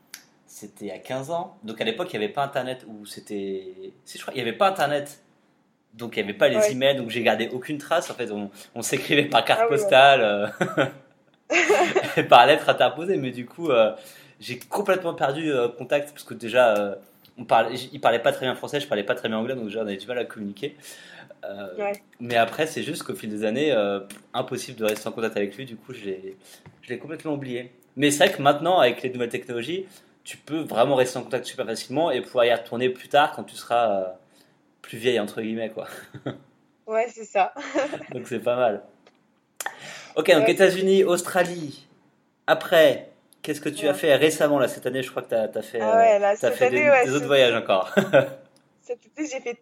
c'était 0.46 0.86
il 0.86 0.88
y 0.90 0.92
a 0.92 1.00
15 1.00 1.32
ans. 1.32 1.58
Donc 1.64 1.80
à 1.80 1.86
l'époque, 1.86 2.12
il 2.14 2.20
n'y 2.20 2.26
avait 2.26 2.34
pas 2.34 2.44
internet 2.44 2.86
ou 2.88 3.06
c'était 3.06 3.94
si 4.04 4.18
je 4.18 4.22
crois, 4.22 4.34
il 4.34 4.38
n'y 4.38 4.42
avait 4.42 4.58
pas 4.58 4.68
internet. 4.70 5.23
Donc 5.94 6.16
il 6.18 6.24
n'y 6.24 6.30
avait 6.30 6.38
pas 6.38 6.48
les 6.50 6.58
Ouais. 6.58 6.72
emails, 6.72 6.96
donc 6.98 7.10
j'ai 7.10 7.22
gardé 7.22 7.50
aucune 7.52 7.78
trace. 7.78 8.10
En 8.10 8.14
fait, 8.16 8.32
on, 8.32 8.50
on 8.76 8.82
s'écrivait 8.82 9.26
par 9.26 9.46
carte 9.46 9.62
Ah 9.64 9.68
oui, 9.70 9.76
ouais. 9.76 9.78
postale, 9.82 10.22
euh, 10.22 10.86
et 12.18 12.24
par 12.28 12.46
lettre 12.46 12.70
interposée. 12.70 13.18
Mais 13.18 13.32
du 13.32 13.46
coup, 13.46 13.70
euh, 13.70 13.92
j'ai 14.40 14.58
complètement 14.60 15.14
perdu 15.14 15.52
euh, 15.52 15.68
contact 15.68 16.10
parce 16.12 16.24
que 16.24 16.34
déjà, 16.34 16.76
euh, 16.78 16.96
on 17.38 17.46
parlait, 17.46 17.76
il 17.92 18.00
parlait 18.02 18.20
pas 18.20 18.32
très 18.32 18.46
bien 18.46 18.56
français, 18.56 18.80
je 18.80 18.88
parlais 18.88 19.04
pas 19.04 19.16
très 19.16 19.28
bien 19.30 19.38
anglais, 19.38 19.56
donc 19.56 19.66
déjà 19.66 19.80
on 19.80 19.84
avait 19.88 19.98
du 19.98 20.08
mal 20.08 20.18
à 20.18 20.26
communiquer. 20.26 20.76
Euh, 21.46 21.68
Ouais. 21.78 21.94
Mais 22.20 22.38
après, 22.38 22.68
c'est 22.68 22.84
juste 22.84 23.04
qu'au 23.04 23.16
fil 23.16 23.30
des 23.30 23.44
années, 23.44 23.72
euh, 23.74 24.00
impossible 24.34 24.80
de 24.80 24.86
rester 24.86 25.08
en 25.08 25.12
contact 25.12 25.36
avec 25.38 25.56
lui. 25.58 25.66
Du 25.66 25.76
coup, 25.76 25.94
je 25.94 26.06
l'ai, 26.90 26.98
complètement 27.00 27.34
oublié. 27.34 27.72
Mais 27.98 28.12
c'est 28.12 28.26
vrai 28.26 28.34
que 28.36 28.42
maintenant, 28.42 28.80
avec 28.80 29.02
les 29.04 29.10
nouvelles 29.10 29.30
technologies, 29.30 29.86
tu 30.24 30.38
peux 30.38 30.60
vraiment 30.62 30.96
rester 30.96 31.18
en 31.20 31.24
contact 31.24 31.46
super 31.46 31.66
facilement 31.66 32.12
et 32.12 32.22
pouvoir 32.22 32.46
y 32.46 32.54
retourner 32.54 32.90
plus 32.90 33.10
tard 33.10 33.34
quand 33.36 33.44
tu 33.44 33.56
seras 33.58 33.92
euh, 33.92 34.06
plus 34.84 35.00
vieille 35.00 35.19
entre 35.19 35.41
guillemets 35.41 35.72
quoi. 35.72 35.88
Ouais, 36.86 37.08
c'est 37.12 37.24
ça. 37.26 37.54
Donc 38.12 38.28
c'est 38.28 38.39
pas 38.39 38.58
mal. 38.58 38.84
Ok, 40.17 40.30
donc 40.30 40.43
Ouais. 40.43 40.52
États-Unis, 40.52 41.06
Australie. 41.06 41.88
Après, 42.46 43.10
qu'est-ce 43.41 43.62
que 43.62 43.69
tu 43.69 43.88
as 43.88 43.93
fait 43.93 44.13
récemment 44.15 44.60
là 44.60 44.67
cette 44.67 44.86
année? 44.86 45.02
Je 45.02 45.10
crois 45.10 45.22
que 45.24 45.30
tu 45.30 45.36
as, 45.36 45.62
fait, 45.62 45.80
Ah 45.82 45.96
ouais, 45.98 46.19
là, 46.19 46.34
euh, 46.34 46.36
cette 46.38 46.56
fait 46.56 46.65
année, 46.67 46.89
des, 47.06 47.15
autres 47.15 47.26
voyages 47.26 47.56
encore. 47.56 47.96
Cet 48.82 49.00
été, 49.06 49.26
j'ai 49.28 49.39
fait 49.39 49.58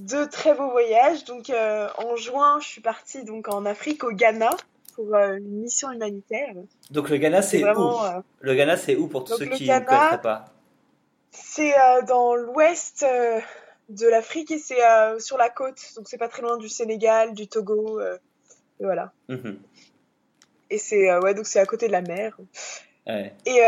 deux 0.00 0.28
très 0.28 0.52
beaux 0.54 0.70
voyages. 0.70 1.24
Donc, 1.24 1.48
euh, 1.48 1.88
en 1.98 2.16
juin, 2.16 2.58
je 2.60 2.66
suis 2.66 2.80
partie 2.80 3.22
donc, 3.24 3.46
en 3.48 3.64
Afrique, 3.64 4.02
au 4.02 4.10
Ghana, 4.10 4.50
pour 4.96 5.14
euh, 5.14 5.36
une 5.36 5.60
mission 5.62 5.92
humanitaire. 5.92 6.54
donc 6.90 7.08
le 7.08 7.18
Ghana, 7.18 7.40
c'est 7.40 7.62
où? 7.62 7.78
euh, 8.02 8.20
Le 8.40 8.54
Ghana, 8.54 8.76
c'est 8.76 8.96
où 8.96 9.06
pour 9.06 9.22
tous 9.24 9.38
Donc, 9.38 9.38
ceux 9.38 9.46
qui 9.46 9.68
ne 9.70 9.78
connaîtraient 9.78 10.20
pas? 10.20 10.46
c'est 11.30 11.74
dans 12.08 12.34
l'ouest 12.34 13.06
de 13.88 14.06
l'Afrique 14.08 14.50
et 14.50 14.58
c'est 14.58 14.84
euh, 14.84 15.18
sur 15.18 15.38
la 15.38 15.48
côte. 15.48 15.80
Donc, 15.96 16.08
c'est 16.08 16.18
pas 16.18 16.28
très 16.28 16.42
loin 16.42 16.56
du 16.56 16.68
Sénégal, 16.68 17.34
du 17.34 17.48
Togo. 17.48 18.00
euh, 18.00 18.18
et 18.80 18.84
voilà. 18.84 19.12
Mhm. 19.28 19.58
Et 20.70 20.78
c'est 20.78 21.10
euh, 21.10 21.20
ouais, 21.20 21.34
donc 21.34 21.46
c'est 21.46 21.60
à 21.60 21.66
côté 21.66 21.86
de 21.86 21.92
la 21.92 22.02
mer. 22.02 22.36
Ouais. 23.06 23.32
Et 23.46 23.60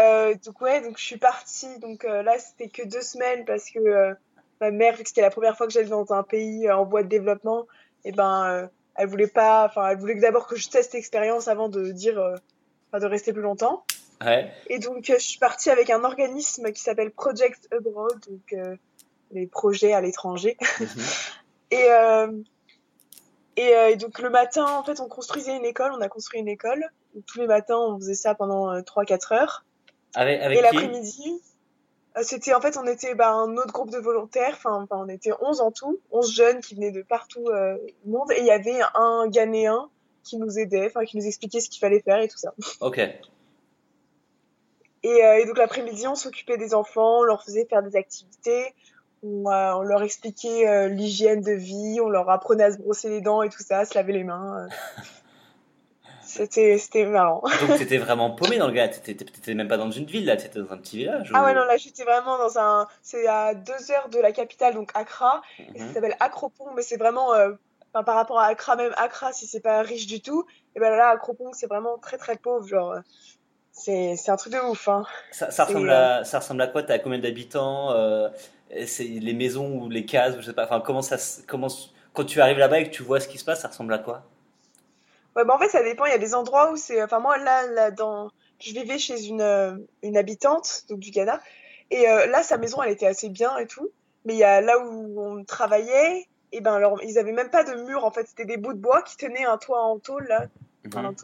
donc 0.45 0.61
ouais, 0.61 0.81
donc 0.81 0.99
je 0.99 1.05
suis 1.05 1.17
partie. 1.17 1.79
Donc 1.79 2.03
là, 2.03 2.39
c'était 2.39 2.69
que 2.69 2.87
deux 2.87 3.03
semaines 3.03 3.45
parce 3.45 3.71
que 3.71 4.15
ma 4.61 4.71
mère, 4.73 4.97
vu 4.97 5.05
que 5.05 5.09
c'était 5.09 5.21
la 5.21 5.31
première 5.31 5.57
fois 5.57 5.69
que 5.69 5.73
j'allais 5.73 5.89
dans 5.89 6.13
un 6.13 6.25
pays 6.25 6.69
en 6.71 6.85
voie 6.85 7.05
de 7.05 7.09
développement, 7.09 7.67
et 8.05 8.11
ben 8.11 8.45
euh, 8.51 8.67
elle 8.97 9.07
voulait 9.07 9.29
pas. 9.29 9.67
Enfin, 9.67 9.89
elle 9.89 9.99
voulait 9.99 10.17
que 10.17 10.21
d'abord 10.21 10.49
que 10.49 10.57
je 10.57 10.69
teste 10.69 10.93
l'expérience 10.93 11.47
avant 11.47 11.69
de 11.69 11.93
dire, 11.93 12.17
de 12.93 13.07
rester 13.07 13.33
plus 13.33 13.43
longtemps. 13.43 13.85
Ouais. 14.21 14.53
Et 14.67 14.81
donc 14.81 15.05
je 15.05 15.19
suis 15.19 15.39
partie 15.39 15.71
avec 15.71 15.89
un 15.91 16.03
organisme 16.03 16.73
qui 16.73 16.83
s'appelle 16.83 17.13
Project 17.13 17.69
Abroad, 17.73 18.19
donc 18.29 18.79
les 19.33 19.47
projets 19.47 19.93
à 19.93 20.01
l'étranger. 20.01 20.57
Mhm. 20.81 20.89
Et, 21.71 21.91
euh, 21.91 22.33
et, 23.57 23.77
euh, 23.77 23.91
et 23.91 23.97
donc 23.97 24.21
le 24.21 24.31
matin, 24.31 24.65
en 24.65 24.83
fait, 24.83 25.01
on 25.01 25.07
construisait 25.07 25.55
une 25.55 25.67
école, 25.67 25.93
on 25.93 26.01
a 26.01 26.09
construit 26.09 26.41
une 26.41 26.49
école. 26.49 26.83
Tous 27.27 27.39
les 27.41 27.47
matins, 27.47 27.77
on 27.77 27.99
faisait 27.99 28.15
ça 28.15 28.35
pendant 28.35 28.73
euh, 28.73 28.81
3-4 28.81 29.35
heures. 29.35 29.67
Avec, 30.15 30.41
avec 30.41 30.59
Et 30.59 30.63
l'après-midi, 30.63 31.43
euh, 32.19 32.23
c'était 32.23 32.55
en 32.55 32.61
fait, 32.61 32.77
on 32.77 32.87
était 32.87 33.15
bah, 33.15 33.31
un 33.31 33.57
autre 33.57 33.73
groupe 33.73 33.91
de 33.91 33.99
volontaires, 33.99 34.55
enfin, 34.57 34.87
on 34.91 35.09
était 35.09 35.33
11 35.41 35.61
en 35.61 35.71
tout, 35.71 35.99
11 36.11 36.33
jeunes 36.33 36.61
qui 36.61 36.75
venaient 36.75 36.91
de 36.91 37.03
partout 37.03 37.47
euh, 37.49 37.77
du 38.05 38.11
monde, 38.11 38.31
et 38.33 38.41
il 38.41 38.47
y 38.47 38.51
avait 38.51 38.81
un 38.95 39.29
Ghanéen 39.29 39.91
qui 40.25 40.37
nous 40.37 40.59
aidait, 40.59 40.87
enfin, 40.87 41.05
qui 41.05 41.17
nous 41.17 41.27
expliquait 41.27 41.61
ce 41.61 41.69
qu'il 41.69 41.81
fallait 41.81 42.01
faire 42.01 42.21
et 42.21 42.29
tout 42.29 42.39
ça. 42.39 42.55
Ok. 42.81 42.99
Et, 45.05 45.25
euh, 45.25 45.39
et 45.39 45.47
donc 45.47 45.59
l'après-midi, 45.59 46.07
on 46.07 46.17
s'occupait 46.17 46.57
des 46.57 46.75
enfants, 46.75 47.21
on 47.21 47.23
leur 47.23 47.45
faisait 47.45 47.67
faire 47.67 47.83
des 47.83 47.97
activités, 47.97 48.75
on, 49.23 49.51
euh, 49.51 49.73
on 49.75 49.83
leur 49.83 50.03
expliquait 50.03 50.69
euh, 50.69 50.89
l'hygiène 50.89 51.41
de 51.41 51.53
vie, 51.53 52.01
on 52.03 52.09
leur 52.09 52.29
apprenait 52.31 52.65
à 52.65 52.73
se 52.73 52.79
brosser 52.79 53.09
les 53.09 53.21
dents 53.21 53.43
et 53.43 53.49
tout 53.49 53.63
ça, 53.63 53.81
à 53.81 53.85
se 53.85 53.95
laver 53.95 54.13
les 54.13 54.25
mains. 54.25 54.67
euh. 54.67 54.69
C'était 56.23 56.77
c'était 56.79 57.07
marrant. 57.07 57.43
Donc 57.67 57.79
t'étais 57.79 57.97
vraiment 57.97 58.31
paumé 58.31 58.59
dans 58.59 58.67
le 58.67 58.75
Ghana, 58.75 58.89
t'étais 58.93 59.55
même 59.55 59.67
pas 59.69 59.79
dans 59.79 59.91
une 59.91 60.05
ville 60.05 60.27
là, 60.27 60.37
t'étais 60.37 60.61
dans 60.61 60.71
un 60.73 60.77
petit 60.77 60.99
village. 60.99 61.31
Ah 61.35 61.41
ou- 61.41 61.45
ouais, 61.47 61.55
non, 61.55 61.65
là 61.65 61.77
j'étais 61.79 62.05
vraiment 62.05 62.37
dans 62.37 62.59
un. 62.59 62.87
C'est 63.03 63.27
à 63.27 63.55
deux 63.55 63.91
heures 63.93 64.11
de 64.11 64.19
la 64.19 64.33
capitale, 64.33 64.75
donc 64.75 64.91
Accra, 64.95 65.41
et 65.75 65.79
ça 65.79 65.87
Mhm. 65.87 65.95
s'appelle 65.95 66.17
Acropong, 66.21 66.73
mais 66.77 66.83
c'est 66.83 66.99
vraiment. 66.99 67.33
euh, 67.33 67.53
enfin, 67.95 68.05
par 68.05 68.17
rapport 68.17 68.39
à 68.41 68.47
Accra, 68.47 68.77
même 68.77 68.93
Accra, 68.99 69.33
si 69.33 69.47
c'est 69.47 69.61
pas 69.61 69.81
riche 69.81 70.07
du 70.07 70.21
tout, 70.21 70.45
et 70.77 70.81
ben 70.81 70.91
là, 70.95 71.09
Acropong, 71.09 71.55
c'est 71.55 71.67
vraiment 71.67 71.97
très 71.97 72.19
très 72.19 72.37
pauvre, 72.37 72.67
genre. 72.67 72.97
C'est 73.73 74.17
c'est 74.17 74.31
un 74.31 74.37
truc 74.37 74.53
de 74.53 74.59
ouf, 74.59 74.87
hein. 74.89 75.07
Ça, 75.31 75.65
ressemble 75.65 75.91
à, 75.91 76.25
ça 76.25 76.41
ressemble 76.41 76.61
à 76.63 76.67
quoi? 76.67 76.83
T'as 76.83 76.99
combien 76.99 77.19
d'habitants 77.21 77.93
euh, 77.93 78.29
les 78.71 79.35
maisons 79.35 79.81
ou 79.81 79.89
les 79.89 80.05
cases, 80.05 80.37
ou 80.37 80.41
je 80.41 80.47
sais 80.47 80.53
pas. 80.53 80.65
Enfin, 80.65 80.81
comment 80.81 81.03
ça, 81.03 81.17
comment, 81.47 81.69
quand 82.13 82.25
tu 82.25 82.41
arrives 82.41 82.59
là-bas 82.59 82.81
et 82.81 82.85
que 82.85 82.91
tu 82.95 83.03
vois 83.03 83.21
ce 83.21 83.29
qui 83.29 83.39
se 83.39 83.45
passe, 83.45 83.63
ça 83.63 83.69
ressemble 83.69 83.93
à 83.93 83.99
quoi? 83.99 84.25
Ouais, 85.37 85.45
bah 85.45 85.55
en 85.55 85.59
fait, 85.59 85.69
ça 85.69 85.83
dépend. 85.83 86.05
Il 86.07 86.11
y 86.11 86.15
a 86.15 86.19
des 86.19 86.35
endroits 86.35 86.73
où 86.73 86.77
c'est. 86.77 87.03
Enfin, 87.03 87.21
moi, 87.21 87.39
là, 87.39 87.67
là, 87.67 87.91
dans. 87.91 88.31
Je 88.61 88.73
vivais 88.73 88.99
chez 88.99 89.27
une, 89.27 89.41
euh, 89.41 89.77
une 90.03 90.17
habitante, 90.17 90.85
donc 90.89 90.99
du 90.99 91.11
Ghana. 91.11 91.41
Et 91.91 92.09
euh, 92.09 92.27
là, 92.27 92.43
sa 92.43 92.59
maison, 92.59 92.83
elle 92.83 92.93
était 92.93 93.07
assez 93.07 93.29
bien 93.29 93.57
et 93.59 93.67
tout. 93.67 93.89
Mais 94.25 94.35
il 94.35 94.39
y 94.39 94.45
a 94.45 94.61
là 94.61 94.79
où 94.81 95.21
on 95.21 95.45
travaillait, 95.45 96.27
et 96.51 96.61
ben, 96.61 96.75
alors, 96.75 97.01
ils 97.05 97.19
avaient 97.19 97.33
même 97.33 97.51
pas 97.51 97.63
de 97.63 97.83
mur, 97.85 98.05
en 98.05 98.11
fait. 98.11 98.27
C'était 98.27 98.47
des 98.47 98.57
bouts 98.57 98.73
de 98.73 98.81
bois 98.81 99.03
qui 99.03 99.17
tenaient 99.17 99.45
un 99.45 99.59
toit 99.59 99.83
en 99.83 99.99
tôle, 99.99 100.27
là, 100.29 100.47
Mhm. 100.85 101.15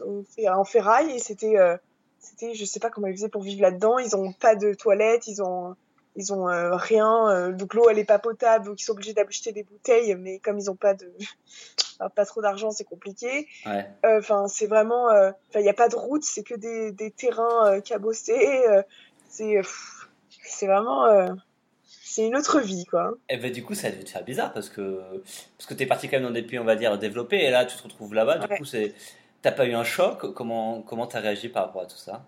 en, 0.49 0.63
ferraille. 0.63 1.11
Et 1.11 1.19
c'était. 1.19 1.57
euh, 1.57 1.77
c'était, 2.19 2.55
je 2.55 2.65
sais 2.65 2.79
pas 2.79 2.89
comment 2.89 3.07
ils 3.07 3.13
faisaient 3.15 3.29
pour 3.29 3.43
vivre 3.43 3.61
là-dedans. 3.61 3.99
Ils 3.99 4.15
ont 4.15 4.31
pas 4.33 4.55
de 4.55 4.73
toilettes, 4.73 5.27
ils 5.27 5.43
ont. 5.43 5.75
Ils 6.17 6.31
ont 6.33 6.47
euh, 6.47 6.75
rien, 6.75 7.29
euh, 7.29 7.51
donc 7.51 7.73
l'eau 7.73 7.89
elle 7.89 7.99
est 7.99 8.05
pas 8.05 8.19
potable, 8.19 8.65
donc 8.67 8.79
ils 8.79 8.83
sont 8.85 8.93
obligés 8.93 9.13
d'acheter 9.13 9.51
des 9.51 9.63
bouteilles, 9.63 10.15
mais 10.15 10.39
comme 10.39 10.57
ils 10.57 10.71
ont 10.71 10.75
pas 10.75 10.93
de, 10.93 11.11
enfin, 11.99 12.09
pas 12.09 12.25
trop 12.25 12.41
d'argent, 12.41 12.71
c'est 12.71 12.85
compliqué. 12.85 13.47
Ouais. 13.65 13.85
Euh, 14.05 14.21
c'est 14.47 14.67
vraiment. 14.67 15.09
il 15.55 15.61
n'y 15.61 15.69
a 15.69 15.73
pas 15.73 15.89
de 15.89 15.95
route, 15.95 16.23
c'est 16.23 16.43
que 16.43 16.55
des, 16.55 16.91
des 16.91 17.11
terrains 17.11 17.81
cabossés. 17.81 18.63
c'est, 19.29 19.59
c'est 20.43 20.67
vraiment. 20.67 21.35
c'est 22.03 22.25
une 22.25 22.37
autre 22.37 22.59
vie, 22.61 22.85
quoi. 22.85 23.11
Et 23.27 23.37
ben 23.37 23.51
du 23.51 23.63
coup, 23.63 23.73
ça 23.75 23.87
a 23.87 23.91
dû 23.91 24.03
te 24.03 24.09
faire 24.09 24.23
bizarre 24.23 24.53
parce 24.53 24.69
que 24.69 25.01
parce 25.57 25.67
que 25.67 25.73
t'es 25.73 25.85
parti 25.85 26.07
quand 26.07 26.17
même 26.17 26.23
dans 26.27 26.31
des 26.31 26.43
pays, 26.43 26.59
on 26.59 26.63
va 26.63 26.75
dire 26.75 26.97
développés, 26.97 27.43
et 27.43 27.49
là 27.49 27.65
tu 27.65 27.75
te 27.75 27.83
retrouves 27.83 28.13
là-bas. 28.13 28.37
Du 28.37 28.47
Ouais. 28.47 28.57
coup, 28.57 28.65
c'est 28.65 28.93
t'as 29.41 29.51
pas 29.51 29.65
eu 29.65 29.73
un 29.73 29.83
choc? 29.83 30.33
Comment 30.33 30.81
comment 30.81 31.07
t'as 31.07 31.19
réagi 31.19 31.49
par 31.49 31.65
rapport 31.65 31.81
à 31.81 31.87
tout 31.87 31.97
ça? 31.97 32.25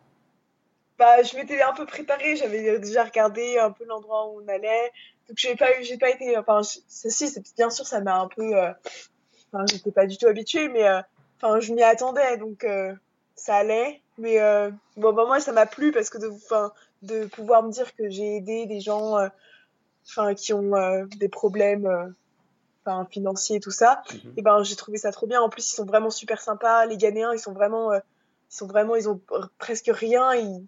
Bah, 0.97 1.21
je 1.23 1.35
m'étais 1.35 1.61
un 1.61 1.73
peu 1.73 1.85
préparée, 1.85 2.35
j'avais 2.35 2.79
déjà 2.79 3.03
regardé 3.03 3.59
un 3.59 3.71
peu 3.71 3.85
l'endroit 3.85 4.27
où 4.29 4.41
on 4.43 4.47
allait. 4.47 4.91
Donc, 5.27 5.37
j'ai 5.37 5.55
pas 5.55 5.77
eu, 5.79 5.83
j'ai 5.83 5.97
pas 5.97 6.09
été. 6.09 6.37
Enfin, 6.37 6.61
je- 6.63 6.79
ça, 6.87 7.09
si, 7.09 7.27
c'est- 7.29 7.55
bien 7.55 7.69
sûr, 7.69 7.85
ça 7.85 7.99
m'a 8.01 8.15
un 8.19 8.27
peu. 8.27 8.55
euh, 8.55 8.71
Enfin, 9.53 9.65
j'étais 9.69 9.91
pas 9.91 10.05
du 10.07 10.17
tout 10.17 10.27
habituée, 10.27 10.67
mais. 10.69 10.87
euh, 10.87 11.01
Enfin, 11.39 11.59
je 11.59 11.71
m'y 11.71 11.83
attendais, 11.83 12.37
donc 12.37 12.63
euh, 12.63 12.95
ça 13.35 13.57
allait. 13.57 14.01
Mais 14.17 14.39
euh, 14.41 14.71
bon, 14.95 15.13
bah, 15.13 15.25
moi, 15.27 15.39
ça 15.39 15.51
m'a 15.51 15.67
plu 15.67 15.91
parce 15.91 16.09
que 16.09 16.17
de, 16.17 16.29
enfin, 16.29 16.71
de 17.03 17.25
pouvoir 17.27 17.61
me 17.61 17.69
dire 17.71 17.95
que 17.95 18.09
j'ai 18.09 18.37
aidé 18.37 18.65
des 18.65 18.79
gens 18.79 19.19
euh, 19.19 19.27
enfin, 20.09 20.33
qui 20.33 20.51
ont 20.53 20.75
euh, 20.75 21.05
des 21.17 21.29
problèmes 21.29 21.85
euh, 21.85 22.07
enfin, 22.85 23.05
financiers 23.11 23.57
et 23.57 23.59
tout 23.59 23.69
ça, 23.69 24.01
Mhm. 24.11 24.33
et 24.37 24.41
ben, 24.41 24.63
j'ai 24.63 24.75
trouvé 24.75 24.97
ça 24.97 25.11
trop 25.11 25.27
bien. 25.27 25.41
En 25.43 25.49
plus, 25.49 25.69
ils 25.71 25.75
sont 25.75 25.85
vraiment 25.85 26.09
super 26.09 26.41
sympas. 26.41 26.87
Les 26.87 26.97
Ghanéens, 26.97 27.33
ils 27.33 27.39
sont 27.39 27.53
vraiment. 27.53 27.91
euh, 27.91 27.99
ils 28.51 28.55
sont 28.55 28.65
vraiment. 28.67 28.95
Ils 28.95 29.07
ont 29.07 29.21
presque 29.59 29.91
rien. 29.93 30.33
Ils, 30.33 30.65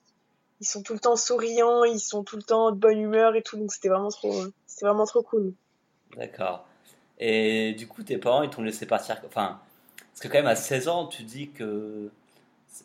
ils 0.62 0.66
sont 0.66 0.82
tout 0.84 0.94
le 0.94 1.00
temps 1.00 1.16
souriants, 1.16 1.84
ils 1.84 2.00
sont 2.00 2.24
tout 2.24 2.36
le 2.36 2.44
temps 2.44 2.72
de 2.72 2.78
bonne 2.78 3.00
humeur 3.00 3.36
et 3.36 3.42
tout. 3.42 3.58
Donc, 3.58 3.72
c'était 3.72 3.90
vraiment 3.90 4.10
trop. 4.10 4.44
C'était 4.68 4.86
vraiment 4.86 5.06
trop 5.06 5.22
cool. 5.22 5.54
D'accord. 6.18 6.66
Et 7.20 7.74
du 7.74 7.88
coup, 7.88 8.04
tes 8.04 8.18
parents, 8.18 8.44
ils 8.44 8.50
t'ont 8.50 8.64
laissé 8.64 8.86
partir. 8.86 9.22
Enfin, 9.26 9.60
parce 10.12 10.22
que 10.22 10.28
quand 10.28 10.40
même 10.40 10.48
à 10.48 10.56
16 10.56 10.88
ans, 10.88 11.08
tu 11.08 11.24
dis 11.24 11.50
que 11.50 12.10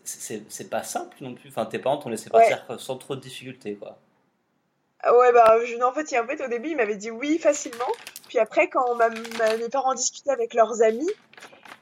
c'est 0.04 0.70
pas 0.70 0.82
simple 0.82 1.16
non 1.20 1.34
plus. 1.34 1.48
Enfin, 1.48 1.66
tes 1.66 1.78
parents 1.78 1.98
t'ont 1.98 2.08
laissé 2.08 2.30
Ouais. 2.32 2.48
partir 2.48 2.80
sans 2.80 2.96
trop 2.96 3.16
de 3.16 3.20
difficultés, 3.20 3.74
quoi. 3.76 3.98
Ah 5.00 5.16
Ouais, 5.16 5.32
bah, 5.32 5.58
je, 5.64 5.80
en 5.82 5.92
fait, 5.92 6.10
il- 6.12 6.18
en 6.18 6.26
fait, 6.26 6.42
au 6.44 6.48
début, 6.48 6.70
ils 6.70 6.76
m'avaient 6.76 6.96
dit 6.96 7.10
oui 7.10 7.38
facilement. 7.38 7.90
Puis 8.28 8.38
après, 8.38 8.68
quand 8.68 8.96
mes 8.96 9.68
parents 9.68 9.94
discutaient 9.94 10.30
avec 10.30 10.54
leurs 10.54 10.82
amis, 10.82 11.10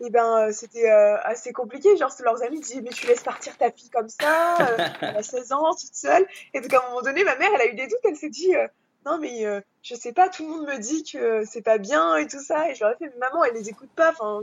et 0.00 0.10
ben, 0.10 0.48
euh, 0.48 0.52
c'était 0.52 0.90
euh, 0.90 1.16
assez 1.22 1.52
compliqué. 1.52 1.96
Genre, 1.96 2.10
leurs 2.24 2.42
amis 2.42 2.60
disaient, 2.60 2.80
mais 2.80 2.90
tu 2.90 3.06
laisses 3.06 3.22
partir 3.22 3.56
ta 3.56 3.70
fille 3.70 3.90
comme 3.90 4.08
ça, 4.08 4.56
euh, 4.60 4.88
elle 5.00 5.16
a 5.16 5.22
16 5.22 5.52
ans, 5.52 5.70
toute 5.74 5.94
seule. 5.94 6.26
Et 6.54 6.60
donc, 6.60 6.72
à 6.74 6.80
un 6.82 6.88
moment 6.88 7.02
donné, 7.02 7.22
ma 7.22 7.36
mère, 7.36 7.50
elle 7.54 7.60
a 7.60 7.66
eu 7.66 7.74
des 7.74 7.86
doutes. 7.86 8.00
Elle 8.04 8.16
s'est 8.16 8.28
dit, 8.28 8.54
euh, 8.56 8.66
non, 9.06 9.18
mais 9.18 9.44
je 9.82 9.94
sais 9.94 10.12
pas, 10.12 10.28
tout 10.28 10.42
le 10.44 10.48
monde 10.48 10.66
me 10.68 10.78
dit 10.78 11.04
que 11.04 11.44
c'est 11.44 11.62
pas 11.62 11.78
bien 11.78 12.16
et 12.16 12.26
tout 12.26 12.40
ça. 12.40 12.68
Et 12.70 12.74
je 12.74 12.82
leur 12.84 12.92
ai 12.92 12.96
fait, 12.96 13.10
mais 13.12 13.18
maman, 13.18 13.44
elle 13.44 13.54
les 13.54 13.68
écoute 13.68 13.90
pas. 13.94 14.10
Enfin, 14.10 14.42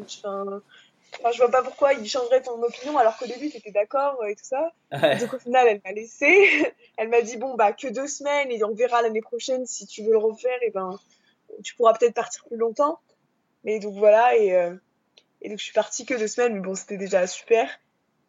enfin, 1.19 1.31
je 1.31 1.37
vois 1.37 1.51
pas 1.51 1.63
pourquoi 1.63 1.93
ils 1.93 2.07
changeraient 2.07 2.41
ton 2.41 2.61
opinion 2.61 2.97
alors 2.97 3.17
qu'au 3.17 3.25
début, 3.25 3.49
t'étais 3.49 3.71
d'accord 3.71 4.19
euh, 4.21 4.27
et 4.27 4.35
tout 4.35 4.45
ça. 4.45 4.71
Ouais. 4.91 5.17
Donc 5.17 5.33
au 5.33 5.39
final, 5.39 5.67
elle 5.67 5.81
m'a 5.83 5.91
laissé. 5.91 6.73
Elle 6.97 7.07
m'a 7.07 7.21
dit 7.21 7.37
bon 7.37 7.55
bah 7.55 7.71
que 7.71 7.87
deux 7.87 8.07
semaines 8.07 8.51
et 8.51 8.61
on 8.65 8.73
verra 8.73 9.01
l'année 9.01 9.21
prochaine 9.21 9.65
si 9.65 9.87
tu 9.87 10.03
veux 10.03 10.11
le 10.11 10.17
refaire 10.17 10.57
et 10.61 10.69
ben 10.69 10.99
tu 11.63 11.73
pourras 11.75 11.93
peut-être 11.93 12.13
partir 12.13 12.43
plus 12.43 12.57
longtemps. 12.57 12.99
Mais 13.63 13.79
donc 13.79 13.93
voilà 13.95 14.35
et, 14.35 14.53
euh, 14.53 14.75
et 15.41 15.47
donc 15.47 15.59
je 15.59 15.63
suis 15.63 15.73
partie 15.73 16.05
que 16.05 16.13
deux 16.13 16.27
semaines 16.27 16.55
mais 16.55 16.59
bon 16.59 16.75
c'était 16.75 16.97
déjà 16.97 17.25
super. 17.25 17.69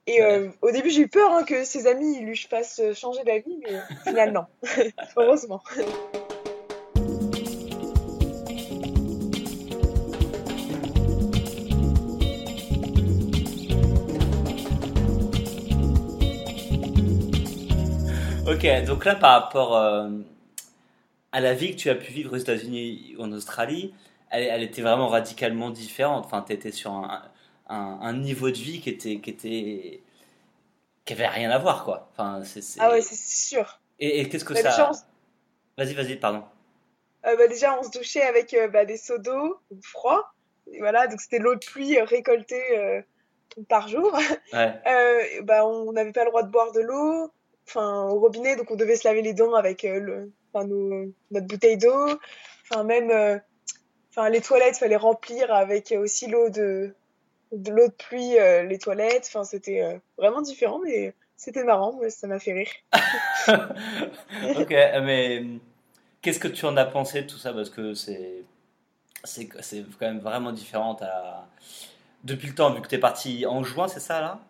Et 0.06 0.22
euh, 0.22 0.50
au 0.62 0.70
début 0.70 0.90
j'ai 0.90 1.02
eu 1.02 1.08
peur 1.08 1.32
hein, 1.32 1.42
que 1.42 1.64
ses 1.64 1.88
amis 1.88 2.20
lui 2.20 2.36
fassent 2.36 2.80
changer 2.94 3.24
d'avis 3.24 3.58
mais 3.58 3.76
au 3.76 4.08
final 4.08 4.32
non. 4.32 4.44
Heureusement. 5.16 5.64
Ok, 18.50 18.66
donc 18.86 19.04
là, 19.06 19.14
par 19.14 19.40
rapport 19.42 19.76
euh, 19.76 20.08
à 21.32 21.40
la 21.40 21.54
vie 21.54 21.72
que 21.72 21.80
tu 21.80 21.90
as 21.90 21.94
pu 21.94 22.12
vivre 22.12 22.34
aux 22.34 22.38
États-Unis 22.38 23.14
ou 23.18 23.22
en 23.22 23.32
Australie, 23.32 23.94
elle, 24.30 24.44
elle 24.44 24.62
était 24.62 24.82
vraiment 24.82 25.08
radicalement 25.08 25.70
différente. 25.70 26.24
Enfin, 26.26 26.44
tu 26.46 26.52
étais 26.52 26.72
sur 26.72 26.92
un, 26.92 27.22
un, 27.68 27.98
un 28.00 28.12
niveau 28.14 28.50
de 28.50 28.56
vie 28.56 28.80
qui 28.80 28.90
était, 28.90 29.18
qui 29.20 29.30
était, 29.30 30.02
qui 31.04 31.12
avait 31.12 31.26
rien 31.26 31.50
à 31.50 31.58
voir, 31.58 31.84
quoi. 31.84 32.08
Enfin, 32.12 32.42
Ah 32.78 32.90
ouais 32.90 33.00
c'est 33.00 33.14
sûr. 33.14 33.80
Et, 34.00 34.20
et 34.20 34.28
qu'est-ce 34.28 34.44
que 34.44 34.54
ça. 34.56 34.90
s- 34.90 35.06
Vas-y, 35.78 35.94
vas-y, 35.94 36.16
pardon. 36.16 36.44
euh, 37.26 37.36
bah, 37.36 37.48
déjà 37.48 37.78
on 37.78 37.82
se 37.82 37.90
douchait 37.90 38.22
avec 38.22 38.54
euh, 38.54 38.68
bah, 38.68 38.84
des 38.84 38.96
seaux 38.96 39.18
d'eau 39.18 39.60
froid. 39.82 40.24
Et 40.72 40.78
voilà 40.78 41.06
donc 41.06 41.20
c'était 41.20 41.38
l'eau 41.38 41.54
de 41.54 41.64
pluie 41.64 42.00
récoltée 42.00 43.02
par 43.68 43.88
jour. 43.88 44.16
Ouais. 44.52 44.80
Bah, 45.42 45.66
on 45.66 45.92
n'avait 45.92 46.12
pas 46.12 46.24
le 46.24 46.30
droit 46.30 46.42
de 46.42 46.50
boire 46.50 46.72
de 46.72 46.80
l'eau, 46.80 47.30
enfin 47.70 48.08
au 48.08 48.18
robinet, 48.18 48.56
donc 48.56 48.70
on 48.70 48.76
devait 48.76 48.96
se 48.96 49.06
laver 49.06 49.22
les 49.22 49.34
dents 49.34 49.54
avec 49.54 49.84
euh, 49.84 50.00
le, 50.00 50.32
enfin, 50.52 50.66
notre 50.66 51.46
bouteille 51.46 51.78
d'eau. 51.78 52.18
Enfin 52.68 52.84
même, 52.84 53.10
euh, 53.10 53.38
enfin 54.10 54.28
les 54.28 54.40
toilettes, 54.40 54.78
fallait 54.78 54.96
remplir 54.96 55.52
avec 55.52 55.92
aussi 55.92 56.26
l'eau 56.26 56.50
de, 56.50 56.94
de 57.52 57.70
l'eau 57.70 57.88
de 57.88 57.92
pluie, 57.92 58.38
euh, 58.38 58.64
les 58.64 58.78
toilettes. 58.78 59.26
Enfin 59.28 59.44
c'était 59.44 60.00
vraiment 60.18 60.42
différent, 60.42 60.80
mais 60.84 61.14
c'était 61.36 61.64
marrant, 61.64 61.94
ouais, 61.94 62.10
ça 62.10 62.26
m'a 62.26 62.38
fait 62.38 62.52
rire. 62.52 62.72
ok, 64.58 64.70
mais 65.02 65.44
qu'est-ce 66.22 66.40
que 66.40 66.48
tu 66.48 66.64
en 66.66 66.76
as 66.76 66.86
pensé 66.86 67.22
de 67.22 67.26
tout 67.26 67.38
ça? 67.38 67.52
Parce 67.52 67.70
que 67.70 67.94
c'est 67.94 68.44
c'est 69.22 69.48
quand 69.48 70.06
même 70.06 70.20
vraiment 70.20 70.52
différent 70.52 70.98
depuis 72.24 72.48
le 72.48 72.54
temps, 72.54 72.72
vu 72.72 72.82
que 72.82 72.88
tu 72.88 72.94
es 72.94 72.98
parti 72.98 73.46
en 73.46 73.62
juin, 73.62 73.88
c'est 73.88 74.00
ça 74.00 74.20
là? 74.20 74.40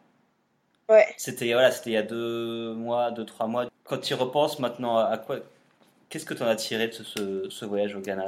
Ouais. 0.91 1.07
C'était 1.17 1.53
voilà, 1.53 1.71
c'était 1.71 1.91
il 1.91 1.95
y 1.95 1.97
a 1.97 2.03
deux 2.03 2.75
mois, 2.75 3.11
deux, 3.13 3.25
trois 3.25 3.47
mois. 3.47 3.67
Quand 3.85 3.99
tu 3.99 4.13
y 4.13 4.17
repenses 4.17 4.59
maintenant, 4.59 4.99
à 4.99 5.17
quoi 5.19 5.37
Qu'est-ce 6.09 6.27
que 6.27 6.35
tu 6.35 6.43
en 6.43 6.47
as 6.49 6.57
tiré 6.57 6.89
de 6.89 6.93
ce, 6.93 7.05
ce, 7.05 7.49
ce 7.49 7.65
voyage 7.65 7.95
au 7.95 8.01
Ghana? 8.01 8.25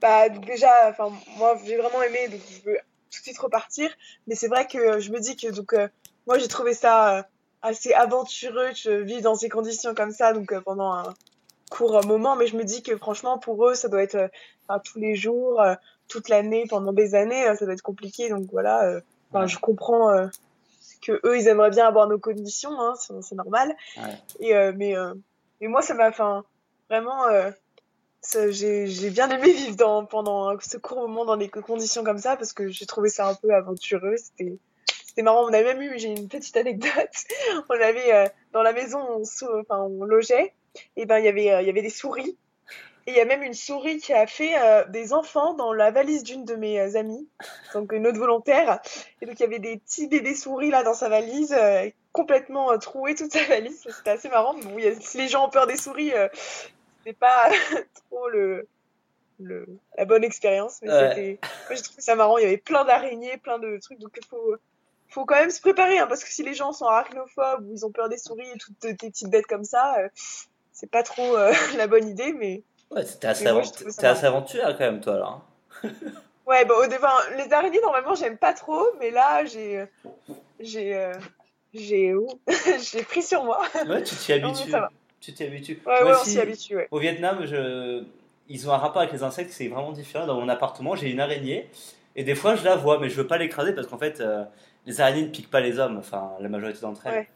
Bah 0.00 0.28
déjà, 0.28 0.70
enfin 0.88 1.10
moi 1.36 1.58
j'ai 1.64 1.76
vraiment 1.76 2.00
aimé, 2.02 2.28
donc 2.28 2.40
je 2.48 2.70
veux 2.70 2.76
tout 2.76 3.18
de 3.18 3.22
suite 3.24 3.38
repartir. 3.38 3.90
Mais 4.28 4.36
c'est 4.36 4.46
vrai 4.46 4.66
que 4.68 5.00
je 5.00 5.10
me 5.10 5.18
dis 5.18 5.36
que 5.36 5.50
donc 5.50 5.72
euh, 5.72 5.88
moi 6.28 6.38
j'ai 6.38 6.46
trouvé 6.46 6.72
ça 6.72 7.18
euh, 7.18 7.22
assez 7.62 7.92
aventureux 7.92 8.68
de 8.84 8.92
vivre 9.02 9.22
dans 9.22 9.34
ces 9.34 9.48
conditions 9.48 9.92
comme 9.94 10.12
ça, 10.12 10.32
donc 10.32 10.52
euh, 10.52 10.60
pendant 10.60 10.92
un 10.92 11.14
court 11.70 12.06
moment. 12.06 12.36
Mais 12.36 12.46
je 12.46 12.56
me 12.56 12.62
dis 12.62 12.82
que 12.84 12.96
franchement 12.96 13.38
pour 13.38 13.68
eux 13.68 13.74
ça 13.74 13.88
doit 13.88 14.02
être 14.02 14.30
tous 14.84 15.00
les 15.00 15.16
jours, 15.16 15.60
toute 16.06 16.28
l'année, 16.28 16.64
pendant 16.70 16.92
des 16.92 17.16
années, 17.16 17.44
ça 17.58 17.64
doit 17.64 17.74
être 17.74 17.82
compliqué. 17.82 18.28
Donc 18.28 18.46
voilà, 18.52 19.00
Ouais. 19.32 19.48
je 19.48 19.58
comprends, 19.58 20.28
que 21.00 21.20
eux, 21.24 21.38
ils 21.38 21.48
aimeraient 21.48 21.70
bien 21.70 21.86
avoir 21.86 22.08
nos 22.08 22.18
conditions, 22.18 22.78
hein, 22.80 22.94
c'est 22.96 23.34
normal. 23.34 23.74
Et, 24.40 24.52
mais, 24.72 24.94
mais 25.60 25.68
moi, 25.68 25.82
ça 25.82 25.94
m'a, 25.94 26.08
enfin, 26.08 26.44
vraiment, 26.88 27.24
j'ai 28.50 29.10
bien 29.10 29.30
aimé 29.30 29.52
vivre 29.52 29.76
dans, 29.76 30.04
pendant 30.04 30.58
ce 30.60 30.76
court 30.76 31.08
moment 31.08 31.24
dans 31.24 31.36
des 31.36 31.48
conditions 31.48 32.04
comme 32.04 32.18
ça 32.18 32.36
parce 32.36 32.52
que 32.52 32.68
j'ai 32.68 32.86
trouvé 32.86 33.08
ça 33.08 33.28
un 33.28 33.34
peu 33.34 33.54
aventureux. 33.54 34.16
C'était 34.16 34.58
c'était 35.10 35.22
marrant. 35.22 35.44
On 35.44 35.52
a 35.52 35.62
même 35.62 35.82
eu, 35.82 35.98
j'ai 35.98 36.08
une 36.08 36.28
petite 36.28 36.56
anecdote. 36.56 36.88
on 37.68 37.74
avait 37.74 38.14
euh, 38.14 38.28
dans 38.52 38.62
la 38.62 38.72
maison, 38.72 39.00
on, 39.00 39.22
enfin, 39.60 39.80
on 39.80 40.04
logeait, 40.04 40.54
et 40.96 41.04
ben 41.04 41.18
il 41.18 41.24
y 41.24 41.28
avait, 41.28 41.50
euh, 41.50 41.62
il 41.62 41.66
y 41.66 41.70
avait 41.70 41.82
des 41.82 41.90
souris. 41.90 42.38
Et 43.10 43.14
il 43.14 43.16
y 43.16 43.20
a 43.20 43.24
même 43.24 43.42
une 43.42 43.54
souris 43.54 43.98
qui 43.98 44.12
a 44.12 44.26
fait 44.26 44.56
euh, 44.56 44.84
des 44.86 45.12
enfants 45.12 45.54
dans 45.54 45.72
la 45.72 45.90
valise 45.90 46.22
d'une 46.22 46.44
de 46.44 46.54
mes 46.54 46.94
amies, 46.94 47.28
donc 47.74 47.92
une 47.92 48.06
autre 48.06 48.18
volontaire. 48.18 48.80
Et 49.20 49.26
donc 49.26 49.40
il 49.40 49.42
y 49.42 49.46
avait 49.46 49.58
des 49.58 49.78
petits 49.78 50.06
bébés 50.06 50.34
souris 50.34 50.70
là 50.70 50.84
dans 50.84 50.94
sa 50.94 51.08
valise, 51.08 51.56
complètement 52.12 52.78
troué 52.78 53.16
toute 53.16 53.32
sa 53.32 53.44
valise. 53.44 53.84
C'était 53.96 54.10
assez 54.10 54.28
marrant. 54.28 54.54
Bon, 54.54 54.76
si 55.00 55.18
les 55.18 55.28
gens 55.28 55.46
ont 55.46 55.50
peur 55.50 55.66
des 55.66 55.76
souris, 55.76 56.12
c'est 57.04 57.18
pas 57.18 57.50
trop 58.10 58.28
le, 58.28 58.68
le, 59.40 59.66
la 59.98 60.04
bonne 60.04 60.22
expérience. 60.22 60.80
Mais 60.82 60.88
c'était, 60.88 61.38
moi 61.66 61.74
j'ai 61.74 61.82
trouvé 61.82 62.02
ça 62.02 62.14
marrant. 62.14 62.38
Il 62.38 62.44
y 62.44 62.46
avait 62.46 62.58
plein 62.58 62.84
d'araignées, 62.84 63.38
plein 63.38 63.58
de 63.58 63.78
trucs. 63.78 63.98
Donc 63.98 64.12
il 64.16 64.26
faut 64.26 64.56
faut 65.10 65.24
quand 65.24 65.34
même 65.34 65.50
se 65.50 65.60
préparer, 65.60 65.98
hein, 65.98 66.06
parce 66.06 66.22
que 66.22 66.30
si 66.30 66.42
les 66.42 66.54
gens 66.54 66.72
sont 66.72 66.86
arachnophobes 66.86 67.66
ou 67.66 67.72
ils 67.72 67.84
ont 67.84 67.90
peur 67.90 68.08
des 68.08 68.18
souris 68.18 68.48
et 68.48 68.58
toutes 68.58 68.78
tes 68.78 68.94
petites 68.94 69.28
bêtes 69.28 69.46
comme 69.46 69.64
ça, 69.64 69.96
euh, 69.98 70.08
c'est 70.72 70.90
pas 70.90 71.02
trop 71.02 71.36
euh, 71.36 71.52
la 71.76 71.86
bonne 71.86 72.08
idée, 72.08 72.32
mais. 72.32 72.62
Ouais, 72.90 73.04
c'était 73.04 73.28
assez, 73.28 73.46
assez 73.46 74.26
aventureux 74.26 74.72
quand 74.72 74.80
même, 74.80 75.00
toi, 75.00 75.14
alors. 75.14 75.46
Hein. 75.84 75.90
ouais, 76.46 76.64
bon, 76.64 76.74
au 76.74 76.86
départ, 76.86 77.22
les 77.36 77.52
araignées, 77.52 77.80
normalement, 77.80 78.14
j'aime 78.14 78.36
pas 78.36 78.52
trop, 78.52 78.84
mais 78.98 79.10
là, 79.10 79.44
j'ai. 79.44 79.84
J'ai. 80.58 81.12
j'ai 81.72 82.14
j'ai 82.92 83.02
pris 83.04 83.22
sur 83.22 83.44
moi. 83.44 83.62
Ouais, 83.86 84.02
tu 84.02 84.14
t'y 84.16 84.32
habitues. 84.34 84.72
tu 85.20 85.32
t'y 85.32 85.44
habitues. 85.44 85.80
Ouais, 85.86 86.02
ouais, 86.02 86.12
on 86.20 86.24
s'y 86.24 86.40
habitue, 86.40 86.76
ouais. 86.76 86.88
Au 86.90 86.98
Vietnam, 86.98 87.46
je... 87.46 88.02
ils 88.48 88.68
ont 88.68 88.72
un 88.72 88.78
rapport 88.78 89.02
avec 89.02 89.12
les 89.12 89.22
insectes, 89.22 89.52
c'est 89.52 89.68
vraiment 89.68 89.92
différent. 89.92 90.26
Dans 90.26 90.40
mon 90.40 90.48
appartement, 90.48 90.96
j'ai 90.96 91.10
une 91.10 91.20
araignée. 91.20 91.70
Et 92.16 92.24
des 92.24 92.34
fois, 92.34 92.56
je 92.56 92.64
la 92.64 92.76
vois, 92.76 92.98
mais 92.98 93.08
je 93.08 93.14
veux 93.14 93.26
pas 93.26 93.38
l'écraser 93.38 93.72
parce 93.72 93.86
qu'en 93.86 93.98
fait, 93.98 94.20
euh, 94.20 94.44
les 94.86 95.00
araignées 95.00 95.22
ne 95.22 95.28
piquent 95.28 95.50
pas 95.50 95.60
les 95.60 95.78
hommes, 95.78 95.98
enfin 95.98 96.32
la 96.40 96.48
majorité 96.48 96.80
d'entre 96.80 97.06
elles. 97.06 97.26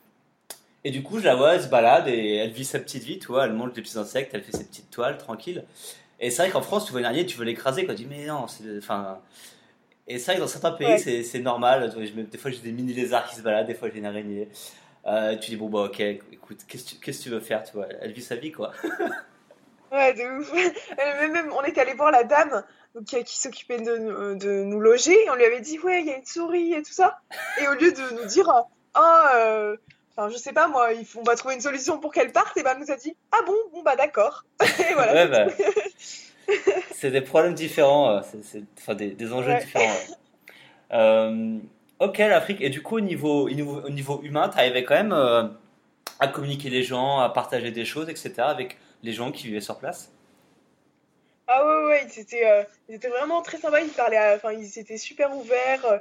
Et 0.84 0.90
du 0.90 1.02
coup, 1.02 1.18
je 1.18 1.24
la 1.24 1.34
vois, 1.34 1.54
elle 1.54 1.62
se 1.62 1.68
balade 1.68 2.08
et 2.08 2.36
elle 2.36 2.50
vit 2.50 2.64
sa 2.64 2.78
petite 2.78 3.04
vie, 3.04 3.18
tu 3.18 3.28
vois, 3.28 3.46
elle 3.46 3.54
mange 3.54 3.72
des 3.72 3.80
petits 3.80 3.98
insectes, 3.98 4.32
elle 4.34 4.42
fait 4.42 4.56
ses 4.56 4.64
petites 4.64 4.90
toiles, 4.90 5.16
tranquille. 5.16 5.64
Et 6.20 6.30
c'est 6.30 6.42
vrai 6.42 6.50
qu'en 6.50 6.62
France, 6.62 6.84
tu 6.84 6.92
vois 6.92 7.00
une 7.00 7.06
araignée, 7.06 7.26
tu 7.26 7.38
veux 7.38 7.44
l'écraser, 7.44 7.86
quoi. 7.86 7.94
Tu 7.94 8.02
dis, 8.02 8.08
mais 8.08 8.26
non, 8.26 8.46
c'est. 8.46 8.78
Enfin. 8.78 9.18
Et 10.06 10.18
c'est 10.18 10.26
vrai 10.26 10.34
que 10.36 10.40
dans 10.42 10.46
certains 10.46 10.72
pays, 10.72 10.98
c'est 10.98 11.38
normal. 11.40 11.92
des 12.30 12.38
fois, 12.38 12.50
j'ai 12.50 12.58
des 12.58 12.72
mini 12.72 12.92
lézards 12.92 13.26
qui 13.28 13.36
se 13.36 13.40
baladent, 13.40 13.66
des 13.66 13.74
fois, 13.74 13.88
j'ai 13.90 13.98
une 13.98 14.06
araignée. 14.06 14.48
Euh, 15.06 15.36
tu 15.36 15.50
dis, 15.50 15.56
bon, 15.56 15.68
bah, 15.68 15.84
ok, 15.84 16.00
écoute, 16.00 16.60
qu'est-ce 16.68 16.94
que 16.94 17.22
tu 17.22 17.30
veux 17.30 17.40
faire, 17.40 17.62
tu 17.62 17.72
vois? 17.72 17.86
Elle 18.00 18.12
vit 18.12 18.22
sa 18.22 18.36
vie, 18.36 18.52
quoi. 18.52 18.72
ouais, 19.92 20.12
de 20.12 20.38
ouf. 20.38 20.52
Même, 21.32 21.50
on 21.52 21.62
était 21.64 21.80
allé 21.80 21.94
voir 21.94 22.10
la 22.10 22.24
dame 22.24 22.62
donc, 22.94 23.04
qui 23.04 23.38
s'occupait 23.38 23.80
de, 23.80 24.34
de, 24.34 24.62
nous 24.64 24.80
loger. 24.80 25.16
on 25.30 25.34
lui 25.34 25.44
avait 25.44 25.60
dit, 25.60 25.78
ouais, 25.78 26.00
il 26.00 26.06
y 26.06 26.10
a 26.10 26.16
une 26.16 26.26
souris 26.26 26.74
et 26.74 26.82
tout 26.82 26.92
ça. 26.92 27.20
Et 27.60 27.68
au 27.68 27.72
lieu 27.72 27.92
de 27.92 28.20
nous 28.20 28.26
dire, 28.26 28.50
ah, 28.94 29.32
euh, 29.36 29.76
enfin, 30.16 30.28
je 30.30 30.36
sais 30.36 30.52
pas, 30.52 30.68
moi, 30.68 30.88
on 31.16 31.22
va 31.22 31.36
trouver 31.36 31.54
une 31.54 31.60
solution 31.60 31.98
pour 31.98 32.12
qu'elle 32.12 32.32
parte, 32.32 32.56
et 32.56 32.62
ben, 32.62 32.78
nous 32.78 32.90
a 32.90 32.96
dit, 32.96 33.16
ah 33.32 33.40
bon, 33.46 33.56
bon, 33.72 33.82
bah, 33.82 33.96
d'accord. 33.96 34.44
et 34.62 34.94
voilà. 34.94 35.26
Bah, 35.26 35.46
c'est 36.92 37.10
des 37.10 37.22
problèmes 37.22 37.54
différents, 37.54 38.10
euh, 38.10 38.20
c'est, 38.42 38.62
enfin, 38.78 38.94
des, 38.94 39.10
des 39.10 39.32
enjeux 39.32 39.54
différents. 39.54 39.96
Euh, 40.92 41.58
ok, 42.00 42.18
l'Afrique. 42.18 42.60
Et 42.60 42.70
du 42.70 42.82
coup, 42.82 42.96
au 42.96 43.00
niveau, 43.00 43.48
au 43.48 43.90
niveau 43.90 44.22
humain, 44.22 44.48
tu 44.48 44.58
arrivais 44.58 44.84
quand 44.84 44.94
même 44.94 45.12
à 46.20 46.28
communiquer 46.28 46.70
les 46.70 46.82
gens, 46.82 47.18
à 47.18 47.28
partager 47.28 47.70
des 47.70 47.84
choses, 47.84 48.08
etc., 48.08 48.34
avec 48.38 48.78
les 49.02 49.12
gens 49.12 49.30
qui 49.30 49.46
vivaient 49.46 49.60
sur 49.60 49.78
place? 49.78 50.10
Ah 51.46 51.64
ouais, 51.64 51.86
ouais, 51.88 52.06
ils 52.06 52.20
étaient, 52.20 52.48
euh, 52.48 52.62
ils 52.88 52.94
étaient 52.94 53.08
vraiment 53.08 53.42
très 53.42 53.58
sympas, 53.58 53.80
ils 53.80 53.90
parlaient, 53.90 54.34
enfin, 54.34 54.52
ils 54.52 54.78
étaient 54.78 54.96
super 54.96 55.36
ouverts. 55.36 56.00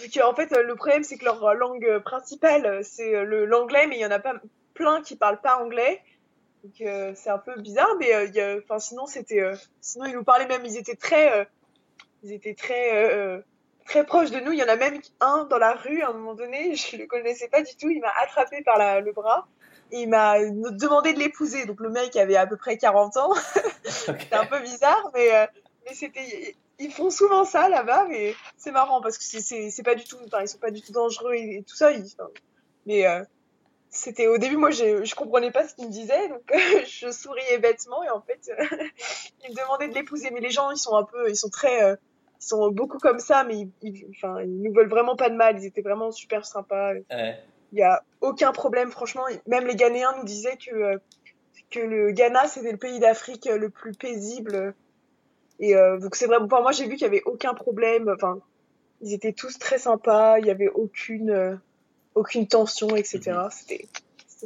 Euh, 0.00 0.22
en 0.24 0.34
fait, 0.34 0.50
le 0.50 0.74
problème, 0.74 1.02
c'est 1.02 1.16
que 1.16 1.24
leur 1.24 1.54
langue 1.54 1.98
principale, 2.00 2.84
c'est 2.84 3.24
le, 3.24 3.44
l'anglais, 3.44 3.86
mais 3.86 3.96
il 3.96 4.00
y 4.00 4.06
en 4.06 4.10
a 4.10 4.18
pas 4.18 4.34
plein 4.74 5.02
qui 5.02 5.16
parlent 5.16 5.40
pas 5.40 5.58
anglais. 5.58 6.02
Donc, 6.64 6.80
euh, 6.80 7.12
c'est 7.14 7.30
un 7.30 7.38
peu 7.38 7.60
bizarre, 7.60 7.94
mais 7.98 8.12
enfin, 8.62 8.78
sinon, 8.78 9.06
c'était, 9.06 9.42
sinon, 9.80 10.06
ils 10.06 10.14
nous 10.14 10.24
parlaient 10.24 10.48
même, 10.48 10.64
ils 10.64 10.76
étaient 10.76 10.96
très, 10.96 11.48
ils 12.22 12.32
étaient 12.32 12.54
très, 12.54 13.42
très 13.86 14.04
proches 14.04 14.30
de 14.30 14.40
nous. 14.40 14.52
Il 14.52 14.58
y 14.58 14.64
en 14.64 14.68
a 14.68 14.76
même 14.76 15.00
un 15.20 15.44
dans 15.44 15.58
la 15.58 15.74
rue, 15.74 16.02
à 16.02 16.08
un 16.08 16.12
moment 16.12 16.34
donné, 16.34 16.74
je 16.76 16.96
le 16.96 17.06
connaissais 17.06 17.48
pas 17.48 17.62
du 17.62 17.74
tout, 17.76 17.90
il 17.90 18.00
m'a 18.00 18.12
attrapé 18.22 18.62
par 18.62 18.78
la, 18.78 19.00
le 19.00 19.12
bras 19.12 19.48
il 19.90 20.08
m'a 20.08 20.38
demandé 20.40 21.12
de 21.12 21.18
l'épouser. 21.18 21.66
Donc 21.66 21.80
le 21.80 21.90
mec 21.90 22.16
avait 22.16 22.36
à 22.36 22.46
peu 22.46 22.56
près 22.56 22.76
40 22.76 23.16
ans. 23.16 23.32
c'était 23.84 24.34
un 24.34 24.46
peu 24.46 24.60
bizarre, 24.60 25.10
mais, 25.14 25.34
euh, 25.34 25.46
mais 25.86 25.94
c'était. 25.94 26.56
Ils 26.78 26.92
font 26.92 27.10
souvent 27.10 27.44
ça 27.44 27.68
là-bas, 27.68 28.06
mais 28.08 28.34
c'est 28.56 28.70
marrant 28.70 29.00
parce 29.00 29.18
que 29.18 29.24
c'est 29.24 29.82
pas 29.82 29.94
du 29.94 30.04
tout. 30.04 30.16
Enfin, 30.26 30.42
ils 30.42 30.48
sont 30.48 30.58
pas 30.58 30.70
du 30.70 30.80
tout 30.80 30.92
dangereux 30.92 31.34
et, 31.34 31.64
tout 31.66 31.76
ça. 31.76 31.90
mais 32.86 33.06
euh, 33.06 33.22
c'était 33.90 34.28
au 34.28 34.38
début, 34.38 34.56
moi, 34.56 34.70
je, 34.70 35.14
comprenais 35.14 35.50
pas 35.50 35.66
ce 35.66 35.74
qu'il 35.74 35.86
me 35.86 35.90
disait, 35.90 36.28
donc 36.28 36.42
je 36.86 37.10
souriais 37.10 37.58
bêtement 37.58 38.04
et 38.04 38.10
en 38.10 38.20
fait, 38.20 38.50
il 39.44 39.50
me 39.50 39.60
demandait 39.60 39.88
de 39.88 39.94
l'épouser. 39.94 40.30
Mais 40.30 40.40
les 40.40 40.50
gens, 40.50 40.70
ils 40.70 40.78
sont 40.78 40.96
un 40.96 41.04
peu, 41.04 41.28
ils 41.28 41.36
sont 41.36 41.50
très, 41.50 41.92
ils 42.40 42.46
sont 42.46 42.70
beaucoup 42.70 42.98
comme 42.98 43.18
ça, 43.18 43.44
mais 43.44 43.66
ils, 43.82 44.06
enfin, 44.10 44.40
ils 44.42 44.62
nous 44.62 44.72
veulent 44.72 44.88
vraiment 44.88 45.16
pas 45.16 45.30
de 45.30 45.34
mal. 45.34 45.58
Ils 45.58 45.66
étaient 45.66 45.82
vraiment 45.82 46.12
super 46.12 46.46
sympas. 46.46 46.92
Ouais. 47.10 47.38
Il 47.72 47.76
n'y 47.76 47.82
a 47.82 48.02
aucun 48.20 48.52
problème, 48.52 48.90
franchement. 48.90 49.24
Même 49.46 49.66
les 49.66 49.76
Ghanéens 49.76 50.14
nous 50.16 50.24
disaient 50.24 50.56
que, 50.56 50.74
euh, 50.74 50.98
que 51.70 51.80
le 51.80 52.12
Ghana, 52.12 52.48
c'était 52.48 52.72
le 52.72 52.78
pays 52.78 52.98
d'Afrique 52.98 53.46
euh, 53.46 53.58
le 53.58 53.68
plus 53.68 53.92
paisible. 53.92 54.74
Et 55.60 55.74
euh, 55.74 55.98
donc, 55.98 56.14
c'est 56.14 56.26
vrai, 56.26 56.38
pour 56.38 56.62
moi, 56.62 56.72
j'ai 56.72 56.86
vu 56.86 56.96
qu'il 56.96 57.08
n'y 57.08 57.16
avait 57.16 57.24
aucun 57.24 57.54
problème. 57.54 58.12
Enfin, 58.14 58.38
ils 59.00 59.12
étaient 59.12 59.32
tous 59.32 59.58
très 59.58 59.78
sympas. 59.78 60.38
Il 60.38 60.44
n'y 60.44 60.50
avait 60.50 60.68
aucune, 60.68 61.60
aucune 62.14 62.46
tension, 62.46 62.96
etc. 62.96 63.20
Mhm. 63.26 63.48
C'était 63.50 63.88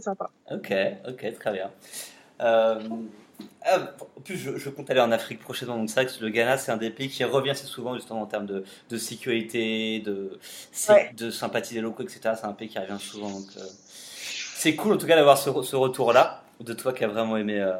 sympa. 0.00 0.30
Ok, 0.50 0.72
ok, 1.06 1.34
très 1.38 1.52
bien. 1.52 1.70
Ah, 3.64 3.92
en 4.16 4.20
plus, 4.20 4.36
je, 4.36 4.68
compte 4.70 4.90
aller 4.90 5.00
en 5.00 5.12
Afrique 5.12 5.40
prochainement, 5.40 5.76
donc 5.76 5.88
c'est 5.88 6.02
vrai 6.02 6.06
que 6.06 6.22
le 6.22 6.30
Ghana, 6.30 6.58
c'est 6.58 6.72
un 6.72 6.76
des 6.76 6.90
pays 6.90 7.08
qui 7.08 7.22
revient 7.24 7.50
assez 7.50 7.66
souvent, 7.66 7.94
justement, 7.94 8.22
en 8.22 8.26
termes 8.26 8.46
de, 8.46 8.64
de 8.90 8.96
sécurité, 8.96 10.00
de, 10.00 10.38
de 11.16 11.30
sympathie 11.30 11.74
des 11.74 11.80
locaux, 11.80 12.02
etc. 12.02 12.34
C'est 12.36 12.44
un 12.44 12.52
pays 12.52 12.68
qui 12.68 12.78
revient 12.78 12.98
souvent, 12.98 13.30
donc 13.30 13.46
euh, 13.56 13.62
c'est 14.56 14.74
cool 14.74 14.94
en 14.94 14.96
tout 14.96 15.06
cas 15.06 15.16
d'avoir 15.16 15.38
ce, 15.38 15.50
ce 15.62 15.76
retour-là, 15.76 16.42
de 16.60 16.72
toi 16.72 16.92
qui 16.92 17.04
a 17.04 17.08
vraiment 17.08 17.36
aimé 17.36 17.60
euh, 17.60 17.74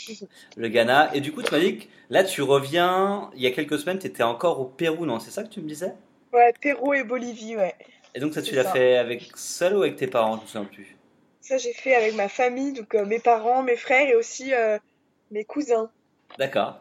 le 0.56 0.68
Ghana. 0.68 1.14
Et 1.14 1.20
du 1.20 1.32
coup, 1.32 1.42
tu 1.42 1.52
m'as 1.52 1.60
dit 1.60 1.78
que 1.78 1.84
là, 2.10 2.24
tu 2.24 2.42
reviens, 2.42 3.30
il 3.34 3.42
y 3.42 3.46
a 3.46 3.50
quelques 3.50 3.78
semaines, 3.78 3.98
tu 3.98 4.06
étais 4.06 4.22
encore 4.22 4.60
au 4.60 4.64
Pérou, 4.64 5.06
non? 5.06 5.18
C'est 5.18 5.30
ça 5.30 5.42
que 5.42 5.48
tu 5.48 5.60
me 5.60 5.68
disais? 5.68 5.94
Ouais, 6.32 6.52
Pérou 6.60 6.94
et 6.94 7.04
Bolivie, 7.04 7.56
ouais. 7.56 7.74
Et 8.14 8.20
donc, 8.20 8.34
ça, 8.34 8.42
tu 8.42 8.54
l'as 8.54 8.64
fait 8.64 8.96
avec 8.96 9.30
seul 9.36 9.76
ou 9.76 9.82
avec 9.82 9.96
tes 9.96 10.06
parents, 10.06 10.36
je 10.36 10.42
me 10.42 10.46
souviens 10.46 10.64
plus? 10.64 10.96
Ça, 11.40 11.58
j'ai 11.58 11.72
fait 11.72 11.94
avec 11.94 12.14
ma 12.14 12.28
famille, 12.28 12.72
donc 12.72 12.94
euh, 12.94 13.04
mes 13.04 13.18
parents, 13.18 13.62
mes 13.62 13.76
frères 13.76 14.08
et 14.08 14.14
aussi 14.14 14.52
mes 15.32 15.44
cousins. 15.44 15.90
D'accord. 16.38 16.80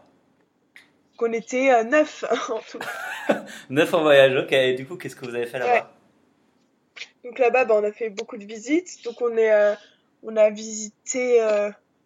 Qu'on 1.18 1.34
était 1.34 1.72
euh, 1.72 1.84
neuf 1.84 2.24
en 2.50 2.60
tout. 2.60 2.80
neuf 3.70 3.94
en 3.94 4.02
voyage, 4.02 4.36
ok. 4.36 4.52
Et 4.52 4.74
du 4.74 4.86
coup, 4.86 4.98
qu'est-ce 4.98 5.16
que 5.16 5.26
vous 5.26 5.36
avez 5.36 5.48
fait 5.48 5.60
là-bas? 5.60 5.92
Donc 7.24 7.40
là-bas, 7.40 7.66
bah, 7.66 7.76
on 7.80 7.84
a 7.84 7.92
fait 7.92 8.10
beaucoup 8.10 8.38
de 8.38 8.46
visites. 8.46 9.04
Donc 9.04 9.22
on, 9.22 9.36
est, 9.38 9.52
euh, 9.52 9.74
on 10.24 10.36
a 10.36 10.50
visité 10.50 11.42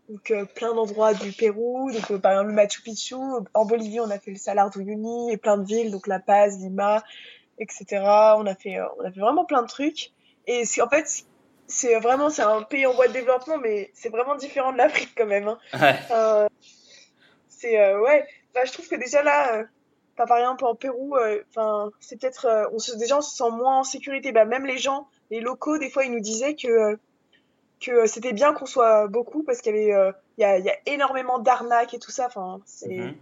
euh, 0.09 0.13
donc, 0.13 0.53
plein 0.53 0.73
d'endroits 0.73 1.13
du 1.13 1.31
Pérou. 1.31 1.91
Donc 1.91 2.21
par 2.21 2.33
exemple 2.33 2.49
le 2.49 2.55
Machu 2.55 2.81
Picchu. 2.81 3.15
En 3.53 3.65
Bolivie, 3.65 3.99
on 3.99 4.09
a 4.09 4.19
fait 4.19 4.31
le 4.31 4.37
Salar 4.37 4.69
d'Uyuni 4.69 5.31
et 5.31 5.37
plein 5.37 5.57
de 5.57 5.65
villes. 5.65 5.91
Donc 5.91 6.07
La 6.07 6.19
Paz, 6.19 6.57
Lima, 6.59 7.03
etc. 7.59 7.85
On 8.37 8.45
a 8.45 8.55
fait, 8.55 8.77
on 8.99 9.05
a 9.05 9.11
fait 9.11 9.19
vraiment 9.19 9.45
plein 9.45 9.61
de 9.61 9.67
trucs. 9.67 10.11
Et 10.47 10.63
en 10.81 10.89
fait, 10.89 11.25
c'est 11.67 11.99
vraiment 11.99 12.29
c'est 12.29 12.43
un 12.43 12.61
pays 12.61 12.85
en 12.85 12.93
voie 12.93 13.07
de 13.07 13.13
développement, 13.13 13.57
mais 13.57 13.91
c'est 13.93 14.09
vraiment 14.09 14.35
différent 14.35 14.71
de 14.71 14.77
l'Afrique 14.77 15.13
quand 15.17 15.25
même. 15.25 15.47
Hein. 15.47 15.59
Ouais. 15.73 15.95
Euh, 16.11 16.47
c'est 17.65 17.79
euh, 17.79 18.01
ouais, 18.01 18.27
bah, 18.53 18.61
je 18.65 18.71
trouve 18.71 18.87
que 18.87 18.95
déjà 18.95 19.23
là, 19.23 19.55
euh, 19.55 19.63
par 20.15 20.37
exemple 20.37 20.65
en 20.65 20.75
Pérou, 20.75 21.15
euh, 21.15 21.41
enfin 21.49 21.91
c'est 21.99 22.19
peut-être, 22.19 22.69
on 22.73 22.79
se, 22.79 22.95
déjà 22.95 23.17
on 23.17 23.21
se 23.21 23.35
sent 23.35 23.49
moins 23.51 23.79
en 23.79 23.83
sécurité. 23.83 24.31
Bah, 24.31 24.45
même 24.45 24.65
les 24.65 24.77
gens, 24.77 25.07
les 25.31 25.39
locaux, 25.39 25.77
des 25.77 25.89
fois 25.89 26.05
ils 26.05 26.11
nous 26.11 26.21
disaient 26.21 26.55
que 26.55 26.97
que 27.85 28.07
c'était 28.07 28.33
bien 28.33 28.53
qu'on 28.53 28.65
soit 28.65 29.07
beaucoup 29.07 29.43
parce 29.43 29.61
qu'il 29.61 29.75
y 29.75 29.91
avait 29.91 30.13
il 30.37 30.41
y 30.41 30.43
a, 30.43 30.59
y, 30.59 30.69
a, 30.69 30.75
énormément 30.85 31.39
d'arnaques 31.39 31.93
et 31.93 31.99
tout 31.99 32.11
ça. 32.11 32.27
Enfin 32.27 32.59
c'est 32.65 32.89
mm-hmm. 32.89 33.15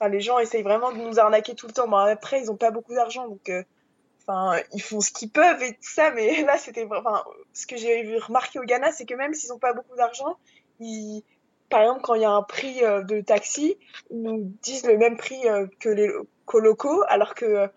Enfin, 0.00 0.08
les 0.08 0.20
gens 0.20 0.40
essayent 0.40 0.64
vraiment 0.64 0.90
de 0.90 0.98
nous 0.98 1.20
arnaquer 1.20 1.54
tout 1.54 1.68
le 1.68 1.72
temps. 1.72 1.86
Bon, 1.86 1.96
après, 1.96 2.40
ils 2.40 2.50
ont 2.50 2.56
pas 2.56 2.72
beaucoup 2.72 2.94
d'argent, 2.94 3.28
donc 3.28 3.48
Enfin, 4.26 4.58
ils 4.72 4.80
font 4.80 5.00
ce 5.00 5.10
qu'ils 5.10 5.30
peuvent 5.30 5.62
et 5.62 5.72
tout 5.74 5.82
ça, 5.82 6.10
mais 6.12 6.42
là, 6.44 6.56
c'était 6.56 6.86
enfin, 6.90 7.22
ce 7.52 7.66
que 7.66 7.76
j'ai 7.76 8.18
remarqué 8.18 8.58
au 8.58 8.62
Ghana, 8.62 8.92
c'est 8.92 9.04
que 9.04 9.14
même 9.14 9.34
s'ils 9.34 9.50
n'ont 9.50 9.58
pas 9.58 9.74
beaucoup 9.74 9.96
d'argent, 9.96 10.38
ils, 10.80 11.22
par 11.68 11.82
exemple, 11.82 12.00
quand 12.02 12.14
il 12.14 12.22
y 12.22 12.24
a 12.24 12.30
un 12.30 12.42
prix 12.42 12.82
euh, 12.82 13.02
de 13.02 13.20
taxi, 13.20 13.76
ils 14.10 14.22
nous 14.22 14.52
disent 14.62 14.86
le 14.86 14.96
même 14.96 15.16
prix 15.16 15.46
euh, 15.46 15.66
que 15.78 15.90
les 15.90 16.10
locaux, 16.54 17.02
alors 17.08 17.34
que 17.34 17.68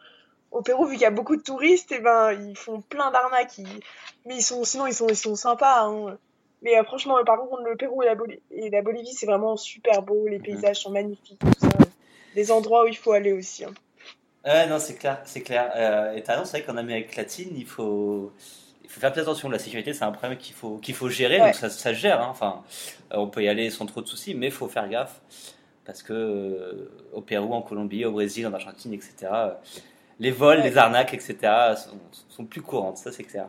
au 0.51 0.61
Pérou, 0.61 0.85
vu 0.85 0.93
qu'il 0.93 1.01
y 1.01 1.05
a 1.05 1.11
beaucoup 1.11 1.35
de 1.35 1.41
touristes, 1.41 1.91
et 1.91 1.99
ben 1.99 2.31
ils 2.31 2.57
font 2.57 2.81
plein 2.81 3.11
d'arnaques. 3.11 3.59
Mais 4.25 4.35
ils 4.35 4.43
sont, 4.43 4.63
sinon 4.63 4.87
ils 4.87 4.93
sont, 4.93 5.07
ils 5.07 5.15
sont 5.15 5.35
sympas. 5.35 5.81
Hein. 5.81 6.17
Mais 6.61 6.77
euh, 6.77 6.83
franchement, 6.83 7.17
par 7.25 7.37
contre, 7.39 7.63
le 7.63 7.75
Pérou 7.75 8.03
et 8.03 8.07
la, 8.07 8.15
et 8.51 8.69
la 8.69 8.81
Bolivie, 8.81 9.13
c'est 9.13 9.25
vraiment 9.25 9.57
super 9.57 10.01
beau. 10.01 10.27
Les 10.27 10.39
mhm. 10.39 10.43
paysages 10.43 10.77
sont 10.77 10.91
magnifiques, 10.91 11.39
tout 11.39 11.51
ça. 11.59 11.77
Des 12.35 12.51
endroits 12.51 12.85
où 12.85 12.87
il 12.87 12.97
faut 12.97 13.11
aller 13.11 13.33
aussi. 13.33 13.65
Hein. 13.65 13.73
Non, 14.69 14.79
c'est 14.79 14.95
clair, 14.95 15.21
c'est 15.25 15.41
clair. 15.41 15.71
Euh, 15.75 16.13
et 16.13 16.23
t'as 16.23 16.43
c'est 16.45 16.59
vrai 16.59 16.65
qu'en 16.65 16.77
Amérique 16.77 17.15
latine, 17.17 17.49
il 17.55 17.65
faut, 17.65 18.31
il 18.83 18.89
faut 18.89 19.01
faire 19.01 19.11
plus 19.11 19.21
attention. 19.21 19.49
La 19.49 19.59
sécurité, 19.59 19.93
c'est 19.93 20.05
un 20.05 20.11
problème 20.11 20.37
qu'il 20.37 20.55
faut, 20.55 20.77
qu'il 20.77 20.95
faut 20.95 21.09
gérer. 21.09 21.39
Donc 21.39 21.55
ça, 21.55 21.69
ça 21.69 21.93
se 21.93 21.99
gère. 21.99 22.21
Hein. 22.21 22.27
Enfin, 22.29 22.63
euh, 23.11 23.17
on 23.17 23.27
peut 23.27 23.43
y 23.43 23.49
aller 23.49 23.69
sans 23.69 23.85
trop 23.85 24.01
de 24.01 24.07
soucis, 24.07 24.35
mais 24.35 24.47
il 24.47 24.51
faut 24.51 24.67
faire 24.67 24.87
gaffe 24.87 25.19
parce 25.87 26.03
que 26.03 26.13
euh, 26.13 26.91
au 27.13 27.21
Pérou, 27.21 27.53
en 27.53 27.61
Colombie, 27.61 28.03
au 28.05 28.11
Brésil, 28.11 28.45
en 28.45 28.53
Argentine, 28.53 28.93
etc. 28.93 29.31
les 30.19 30.31
vols, 30.31 30.61
les 30.61 30.77
arnaques, 30.77 31.13
etc. 31.13 31.37
Sont, 31.75 31.99
sont 32.29 32.45
plus 32.45 32.61
courantes. 32.61 32.97
Ça, 32.97 33.11
c'est 33.11 33.23
clair. 33.23 33.47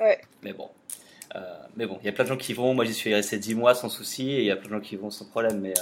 Ouais. 0.00 0.20
Mais 0.42 0.52
bon. 0.52 0.68
mais 1.76 1.86
bon, 1.86 1.98
il 2.00 2.06
y 2.06 2.08
a 2.08 2.12
plein 2.12 2.24
de 2.24 2.28
gens 2.28 2.36
qui 2.36 2.54
vont. 2.54 2.74
Moi, 2.74 2.84
j'y 2.84 2.94
suis 2.94 3.14
resté 3.14 3.38
10 3.38 3.54
mois 3.54 3.74
sans 3.74 3.88
souci, 3.88 4.30
et 4.30 4.40
il 4.40 4.46
y 4.46 4.50
a 4.50 4.56
plein 4.56 4.68
de 4.68 4.74
gens 4.74 4.80
qui 4.80 4.96
vont 4.96 5.10
sans 5.10 5.26
problème. 5.26 5.60
Mais 5.60 5.74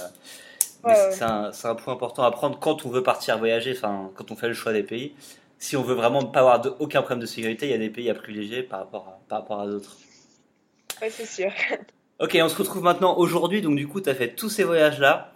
c'est 1.11 1.23
un, 1.23 1.51
un, 1.63 1.75
point 1.75 1.93
important 1.93 2.23
à 2.23 2.31
prendre 2.31 2.57
quand 2.59 2.85
on 2.85 2.89
veut 2.89 3.03
partir 3.03 3.37
voyager, 3.37 3.73
enfin, 3.75 4.11
quand 4.15 4.31
on 4.31 4.35
fait 4.35 4.47
le 4.47 4.53
choix 4.53 4.73
des 4.73 4.83
pays. 4.83 5.13
Si 5.57 5.75
on 5.75 5.83
veut 5.83 5.95
vraiment 5.95 6.23
pas 6.23 6.39
avoir 6.39 6.61
de, 6.61 6.73
aucun 6.79 7.01
problème 7.01 7.19
de 7.19 7.25
sécurité, 7.25 7.67
il 7.67 7.71
y 7.71 7.75
a 7.75 7.77
des 7.77 7.89
pays 7.89 8.09
à 8.09 8.13
privilégier 8.13 8.63
par 8.63 8.79
rapport 8.79 9.07
à, 9.07 9.19
par 9.27 9.39
rapport 9.39 9.59
à 9.59 9.67
d'autres. 9.67 9.97
Ouais, 11.01 11.09
c'est 11.09 11.25
sûr. 11.25 11.51
Ok, 12.21 12.37
on 12.41 12.49
se 12.49 12.57
retrouve 12.57 12.83
maintenant 12.83 13.15
aujourd'hui. 13.15 13.61
Donc, 13.61 13.77
du 13.77 13.87
coup, 13.87 14.01
tu 14.01 14.09
as 14.09 14.13
fait 14.13 14.35
tous 14.35 14.49
ces 14.49 14.65
voyages-là. 14.65 15.31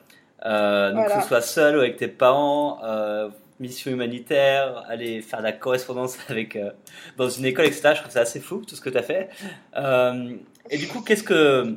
Euh, 0.45 0.91
donc, 0.91 1.07
que 1.07 1.21
ce 1.21 1.27
soit 1.29 1.39
seul 1.39 1.77
ou 1.77 1.79
avec 1.79 1.95
tes 1.95 2.09
parents, 2.09 2.83
euh, 2.83 3.29
mission 3.63 3.91
humanitaire, 3.91 4.83
aller 4.87 5.21
faire 5.21 5.39
de 5.39 5.45
la 5.45 5.51
correspondance 5.51 6.17
avec, 6.29 6.55
euh, 6.55 6.71
dans 7.17 7.29
une 7.29 7.45
école, 7.45 7.65
etc. 7.65 7.93
Je 7.95 8.01
trouve 8.01 8.11
ça 8.11 8.21
assez 8.21 8.39
fou, 8.39 8.63
tout 8.67 8.75
ce 8.75 8.81
que 8.81 8.89
tu 8.89 8.97
as 8.97 9.03
fait. 9.03 9.29
Euh, 9.75 10.35
et 10.69 10.77
du 10.77 10.87
coup, 10.87 11.01
qu'est-ce 11.01 11.23
que 11.23 11.75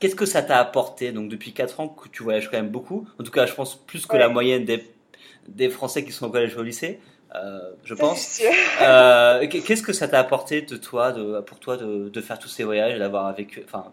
Qu'est-ce 0.00 0.14
que 0.14 0.26
ça 0.26 0.42
t'a 0.42 0.58
apporté 0.58 1.10
donc 1.10 1.28
depuis 1.28 1.52
4 1.52 1.80
ans 1.80 1.88
que 1.88 2.08
tu 2.08 2.22
voyages 2.22 2.48
quand 2.50 2.56
même 2.56 2.68
beaucoup? 2.68 3.08
En 3.18 3.24
tout 3.24 3.32
cas, 3.32 3.46
je 3.46 3.54
pense 3.54 3.74
plus 3.74 4.06
que 4.06 4.16
la 4.16 4.28
moyenne 4.28 4.64
des, 4.64 4.84
des 5.48 5.68
Français 5.68 6.04
qui 6.04 6.12
sont 6.12 6.26
au 6.26 6.30
collège 6.30 6.56
ou 6.56 6.60
au 6.60 6.62
lycée, 6.62 7.00
euh, 7.34 7.72
je 7.84 7.94
pense. 7.94 8.40
Euh, 8.80 9.46
Qu'est-ce 9.48 9.82
que 9.82 9.92
ça 9.92 10.08
t'a 10.08 10.20
apporté 10.20 10.62
de 10.62 10.76
toi, 10.76 11.12
de, 11.12 11.40
pour 11.40 11.58
toi, 11.58 11.76
de, 11.76 12.08
de 12.08 12.20
faire 12.20 12.38
tous 12.38 12.48
ces 12.48 12.64
voyages, 12.64 12.98
d'avoir 12.98 13.34
enfin, 13.64 13.92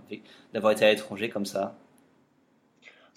d'avoir 0.54 0.74
été 0.74 0.86
à 0.86 0.92
l'étranger 0.92 1.30
comme 1.30 1.46
ça? 1.46 1.76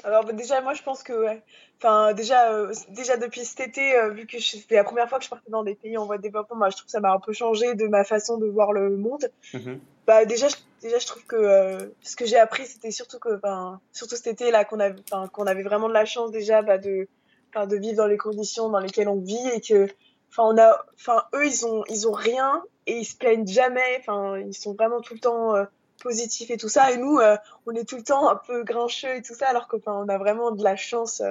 Alors 0.04 0.24
bah, 0.24 0.32
déjà, 0.32 0.60
moi, 0.60 0.74
je 0.74 0.82
pense 0.82 1.02
que, 1.02 1.12
ouais. 1.12 1.42
enfin, 1.78 2.12
déjà, 2.14 2.52
euh, 2.52 2.72
déjà 2.90 3.16
depuis 3.16 3.44
cet 3.44 3.60
été, 3.60 3.96
euh, 3.96 4.10
vu 4.10 4.26
que 4.26 4.38
c'était 4.38 4.76
la 4.76 4.84
première 4.84 5.08
fois 5.08 5.18
que 5.18 5.24
je 5.24 5.30
partais 5.30 5.50
dans 5.50 5.64
des 5.64 5.74
pays 5.74 5.96
en 5.98 6.06
voie 6.06 6.16
de 6.18 6.22
développement, 6.22 6.56
moi, 6.56 6.70
je 6.70 6.76
trouve 6.76 6.86
que 6.86 6.92
ça 6.92 7.00
m'a 7.00 7.12
un 7.12 7.20
peu 7.20 7.32
changé 7.32 7.74
de 7.74 7.86
ma 7.88 8.04
façon 8.04 8.38
de 8.38 8.46
voir 8.46 8.72
le 8.72 8.96
monde. 8.96 9.30
Mm 9.52 9.74
Bah 10.06 10.24
déjà, 10.24 10.48
je 10.48 10.56
déjà 10.80 10.98
je 10.98 11.06
trouve 11.06 11.24
que 11.24 11.36
euh, 11.36 11.88
ce 12.02 12.16
que 12.16 12.24
j'ai 12.24 12.38
appris 12.38 12.66
c'était 12.66 12.90
surtout 12.90 13.18
que 13.18 13.36
enfin 13.36 13.80
surtout 13.92 14.16
cet 14.16 14.28
été 14.28 14.50
là 14.50 14.64
qu'on 14.64 14.80
avait 14.80 15.02
qu'on 15.32 15.46
avait 15.46 15.62
vraiment 15.62 15.88
de 15.88 15.92
la 15.92 16.04
chance 16.04 16.30
déjà 16.30 16.62
bah, 16.62 16.78
de 16.78 17.08
de 17.56 17.76
vivre 17.76 17.96
dans 17.96 18.06
les 18.06 18.16
conditions 18.16 18.68
dans 18.68 18.78
lesquelles 18.78 19.08
on 19.08 19.20
vit 19.20 19.48
et 19.54 19.60
que 19.60 19.88
enfin 20.30 20.44
on 20.44 20.58
a 20.58 20.84
enfin 20.94 21.24
eux 21.34 21.46
ils 21.46 21.66
ont 21.66 21.82
ils 21.88 22.06
ont 22.06 22.12
rien 22.12 22.62
et 22.86 22.98
ils 22.98 23.04
se 23.04 23.16
plaignent 23.16 23.46
jamais 23.46 23.98
enfin 23.98 24.38
ils 24.38 24.54
sont 24.54 24.74
vraiment 24.74 25.00
tout 25.00 25.14
le 25.14 25.20
temps 25.20 25.54
euh, 25.98 26.02
positifs 26.02 26.50
et 26.50 26.56
tout 26.56 26.68
ça 26.68 26.92
et 26.92 26.96
nous 26.96 27.18
euh, 27.18 27.36
on 27.66 27.72
est 27.72 27.88
tout 27.88 27.96
le 27.96 28.02
temps 28.02 28.28
un 28.28 28.36
peu 28.36 28.64
grincheux 28.64 29.16
et 29.16 29.22
tout 29.22 29.34
ça 29.34 29.48
alors 29.48 29.68
qu'on 29.68 29.80
on 29.86 30.08
a 30.08 30.18
vraiment 30.18 30.50
de 30.50 30.62
la 30.62 30.76
chance 30.76 31.22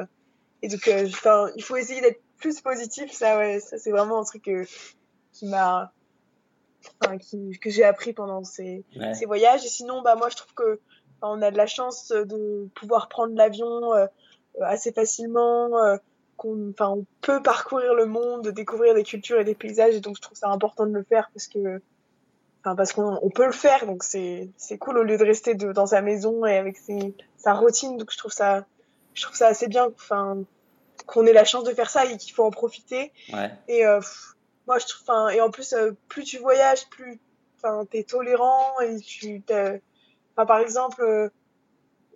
et 0.62 0.67
donc 0.67 0.89
enfin 1.08 1.49
il 1.56 1.63
faut 1.63 1.75
essayer 1.75 2.01
d'être 2.01 2.21
plus 2.38 2.62
positif 2.62 3.12
ça 3.12 3.38
ouais 3.38 3.60
ça 3.60 3.77
c'est 3.77 3.91
vraiment 3.91 4.19
un 4.19 4.23
truc 4.23 4.49
qui 5.34 5.45
m'a 5.45 5.91
que 7.62 7.69
j'ai 7.69 7.84
appris 7.84 8.13
pendant 8.13 8.43
ces, 8.43 8.84
ces, 9.13 9.25
voyages. 9.25 9.65
Et 9.65 9.69
sinon, 9.69 10.01
bah, 10.01 10.15
moi, 10.15 10.30
je 10.30 10.36
trouve 10.36 10.53
que 10.53 10.80
on 11.21 11.41
a 11.41 11.51
de 11.51 11.58
la 11.58 11.67
chance 11.67 12.10
de 12.10 12.67
pouvoir 12.75 13.10
prendre 13.10 13.36
l'avion 13.36 13.93
euh, 13.93 14.06
assez 14.62 14.91
facilement, 14.91 15.75
euh, 15.77 15.97
qu'on, 16.36 16.69
enfin, 16.69 16.89
on 16.89 17.06
peut 17.21 17.41
parcourir 17.41 17.95
le 17.95 18.06
monde, 18.06 18.49
découvrir 18.49 18.93
des 18.93 19.03
cultures 19.03 19.39
et 19.39 19.43
des 19.43 19.56
paysages. 19.56 19.95
Et 19.95 19.99
donc, 19.99 20.15
je 20.17 20.21
trouve 20.21 20.38
ça 20.38 20.49
important 20.49 20.86
de 20.86 20.93
le 20.93 21.03
faire 21.03 21.30
parce 21.34 21.47
que, 21.47 21.82
enfin, 22.67 22.75
parce 22.75 22.91
qu'on 22.91 23.19
on 23.21 23.30
peut 23.30 23.45
le 23.45 23.51
faire. 23.51 23.86
Donc, 23.86 24.03
c'est, 24.03 24.49
cool 24.80 24.97
au 24.97 25.03
lieu 25.03 25.17
de 25.17 25.23
rester 25.23 25.56
de, 25.56 25.71
dans 25.71 25.88
sa 25.88 26.01
maison 26.01 26.45
et 26.45 26.58
avec 26.58 26.77
ses, 26.77 27.15
sa 27.38 27.53
routine. 27.53 27.97
Donc, 27.97 28.12
je 28.12 28.17
trouve 28.17 28.32
ça, 28.32 28.65
je 29.13 29.23
trouve 29.23 29.36
ça 29.36 29.47
assez 29.47 29.67
bien, 29.67 29.88
enfin, 29.95 30.38
qu'on 31.06 31.25
ait 31.25 31.34
la 31.34 31.45
chance 31.45 31.63
de 31.63 31.73
faire 31.73 31.89
ça 31.89 32.06
et 32.06 32.17
qu'il 32.17 32.34
faut 32.34 32.43
en 32.43 32.51
profiter. 32.51 33.12
Ouais. 33.32 33.51
Et 33.67 33.86
euh, 33.86 34.01
moi 34.67 34.77
je 34.80 34.86
trouve 34.86 35.32
et 35.32 35.41
en 35.41 35.49
plus 35.49 35.73
euh, 35.73 35.91
plus 36.10 36.23
tu 36.23 36.38
voyages 36.38 36.88
plus 36.89 37.19
enfin 37.56 37.86
t'es 37.89 38.03
tolérant 38.03 38.80
et 38.82 38.99
tu 38.99 39.41
par 40.36 40.60
exemple 40.60 41.01
euh, 41.01 41.30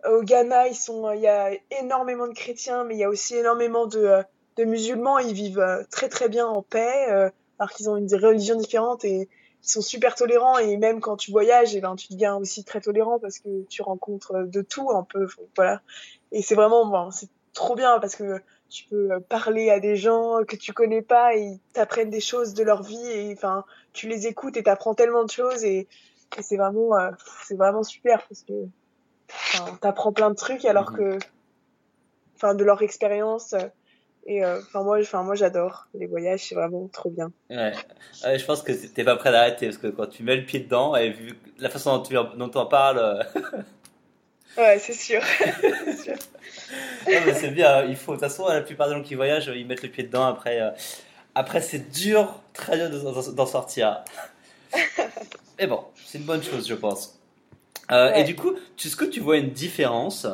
au 0.09 0.21
Ghana 0.21 0.67
il 0.67 1.19
y 1.21 1.27
a 1.27 1.51
énormément 1.79 2.27
de 2.27 2.33
chrétiens 2.33 2.83
mais 2.83 2.95
il 2.95 2.99
y 2.99 3.03
a 3.03 3.09
aussi 3.09 3.37
énormément 3.37 3.87
de 3.87 4.21
de 4.57 4.63
musulmans 4.65 5.19
ils 5.19 5.33
vivent 5.33 5.85
très 5.89 6.09
très 6.09 6.27
bien 6.27 6.45
en 6.45 6.61
paix 6.61 7.31
alors 7.57 7.71
qu'ils 7.71 7.89
ont 7.89 7.95
une 7.95 8.13
religion 8.15 8.55
différente 8.55 9.05
et 9.05 9.29
ils 9.63 9.69
sont 9.69 9.81
super 9.81 10.15
tolérants 10.15 10.57
et 10.57 10.77
même 10.77 10.99
quand 10.99 11.17
tu 11.17 11.31
voyages 11.31 11.75
et 11.75 11.77
eh 11.77 11.81
ben 11.81 11.95
tu 11.95 12.11
deviens 12.11 12.35
aussi 12.35 12.63
très 12.63 12.81
tolérant 12.81 13.19
parce 13.19 13.39
que 13.39 13.63
tu 13.69 13.81
rencontres 13.81 14.43
de 14.47 14.61
tout 14.61 14.91
un 14.91 15.03
peu 15.03 15.27
voilà 15.55 15.81
et 16.31 16.41
c'est 16.41 16.55
vraiment 16.55 16.85
bon, 16.85 17.11
c'est 17.11 17.29
trop 17.53 17.75
bien 17.75 17.99
parce 17.99 18.15
que 18.15 18.41
tu 18.69 18.85
peux 18.85 19.11
euh, 19.11 19.19
parler 19.19 19.69
à 19.69 19.79
des 19.79 19.97
gens 19.97 20.43
que 20.47 20.55
tu 20.55 20.73
connais 20.73 21.01
pas 21.01 21.35
et 21.35 21.41
ils 21.41 21.59
t'apprennent 21.73 22.09
des 22.09 22.21
choses 22.21 22.53
de 22.53 22.63
leur 22.63 22.83
vie 22.83 23.05
et 23.11 23.33
enfin 23.33 23.65
tu 23.93 24.07
les 24.07 24.27
écoutes 24.27 24.55
et 24.57 24.63
t'apprends 24.63 24.95
tellement 24.95 25.25
de 25.25 25.31
choses 25.31 25.63
et, 25.63 25.87
c'est 26.39 26.55
vraiment 26.55 26.97
euh, 26.97 27.11
c'est 27.43 27.57
vraiment 27.57 27.83
super 27.83 28.25
parce 28.25 28.43
que 28.43 28.53
t'apprends 29.81 30.13
plein 30.13 30.29
de 30.29 30.35
trucs 30.35 30.63
alors 30.63 30.91
mhm. 30.91 30.97
que 30.97 31.25
enfin 32.37 32.55
de 32.55 32.63
leur 32.63 32.81
expérience 32.81 33.53
et 34.25 34.43
euh, 34.43 34.59
enfin 34.59 34.83
moi 34.83 34.99
enfin 34.99 35.23
moi 35.23 35.35
j'adore 35.35 35.87
les 35.93 36.05
voyages 36.07 36.47
c'est 36.47 36.55
vraiment 36.55 36.87
trop 36.93 37.09
bien 37.09 37.31
ouais. 37.49 37.73
je 38.37 38.45
pense 38.45 38.61
que 38.61 38.71
t'es 38.71 39.03
pas 39.03 39.15
prêt 39.15 39.31
d'arrêter 39.31 39.67
parce 39.67 39.77
que 39.77 39.87
quand 39.87 40.07
tu 40.07 40.23
mets 40.23 40.35
le 40.35 40.45
pied 40.45 40.59
dedans 40.59 40.95
et 40.95 41.09
vu 41.09 41.33
la 41.57 41.69
façon 41.69 41.97
dont 41.97 42.03
tu 42.03 42.13
dont 42.13 42.51
en 42.53 42.65
parles 42.65 43.25
ouais 44.57 44.79
c'est 44.79 44.93
sûr, 44.93 45.21
sûr 46.03 46.15
c'est 47.33 47.51
bien, 47.51 47.85
il 47.85 47.95
faut. 47.95 48.13
De 48.13 48.17
toute 48.19 48.27
façon, 48.27 48.47
la 48.47 48.61
plupart 48.61 48.87
des 48.87 48.95
gens 48.95 49.03
qui 49.03 49.15
voyagent, 49.15 49.51
ils 49.55 49.65
mettent 49.65 49.83
le 49.83 49.89
pied 49.89 50.03
dedans. 50.03 50.25
Après, 50.25 50.61
euh, 50.61 50.71
après 51.35 51.61
c'est 51.61 51.91
dur, 51.91 52.41
très 52.53 52.77
dur 52.77 53.13
d'en 53.33 53.45
sortir. 53.45 54.03
Mais 55.59 55.67
bon, 55.67 55.83
c'est 56.05 56.17
une 56.17 56.25
bonne 56.25 56.43
chose, 56.43 56.67
je 56.67 56.75
pense. 56.75 57.17
Euh, 57.91 58.13
et 58.13 58.23
du 58.23 58.35
coup, 58.35 58.53
est-ce 58.83 58.95
que 58.95 59.05
tu 59.05 59.19
vois 59.19 59.37
une 59.37 59.51
différence 59.51 60.25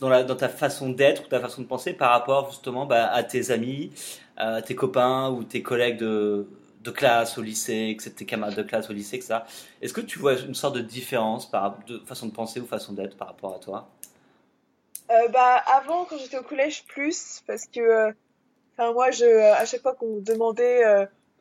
dans, 0.00 0.36
ta 0.36 0.48
façon 0.48 0.90
d'être 0.90 1.24
ou 1.24 1.28
ta 1.28 1.40
façon 1.40 1.62
de 1.62 1.66
penser 1.66 1.92
par 1.92 2.10
rapport 2.10 2.50
justement 2.50 2.86
bah, 2.86 3.06
à 3.10 3.22
tes 3.22 3.50
amis, 3.50 3.90
à 4.36 4.62
tes 4.62 4.74
copains 4.74 5.30
ou 5.30 5.44
tes 5.44 5.62
collègues 5.62 5.98
de, 5.98 6.46
classe 6.94 7.38
au 7.38 7.42
lycée, 7.42 7.96
tes 8.16 8.26
camarades 8.26 8.56
de 8.56 8.62
classe 8.62 8.90
au 8.90 8.92
lycée, 8.92 9.16
etc. 9.16 9.38
Est-ce 9.80 9.94
que 9.94 10.02
tu 10.02 10.18
vois 10.18 10.38
une 10.38 10.54
sorte 10.54 10.76
de 10.76 10.80
différence 10.80 11.50
de 11.86 11.98
façon 12.06 12.26
de 12.26 12.32
penser 12.32 12.60
ou 12.60 12.66
façon 12.66 12.92
d'être 12.92 13.16
par 13.16 13.28
rapport 13.28 13.54
à 13.54 13.58
toi? 13.58 13.88
Euh, 15.10 15.28
bah, 15.28 15.62
avant, 15.66 16.04
quand 16.04 16.16
j'étais 16.18 16.38
au 16.38 16.42
collège, 16.42 16.84
plus, 16.86 17.42
parce 17.46 17.66
que, 17.66 17.80
euh, 17.80 18.12
moi, 18.78 19.08
euh, 19.20 19.52
à 19.54 19.64
chaque 19.66 19.82
fois 19.82 19.94
qu'on 19.94 20.16
me 20.16 20.20
demandait, 20.20 20.82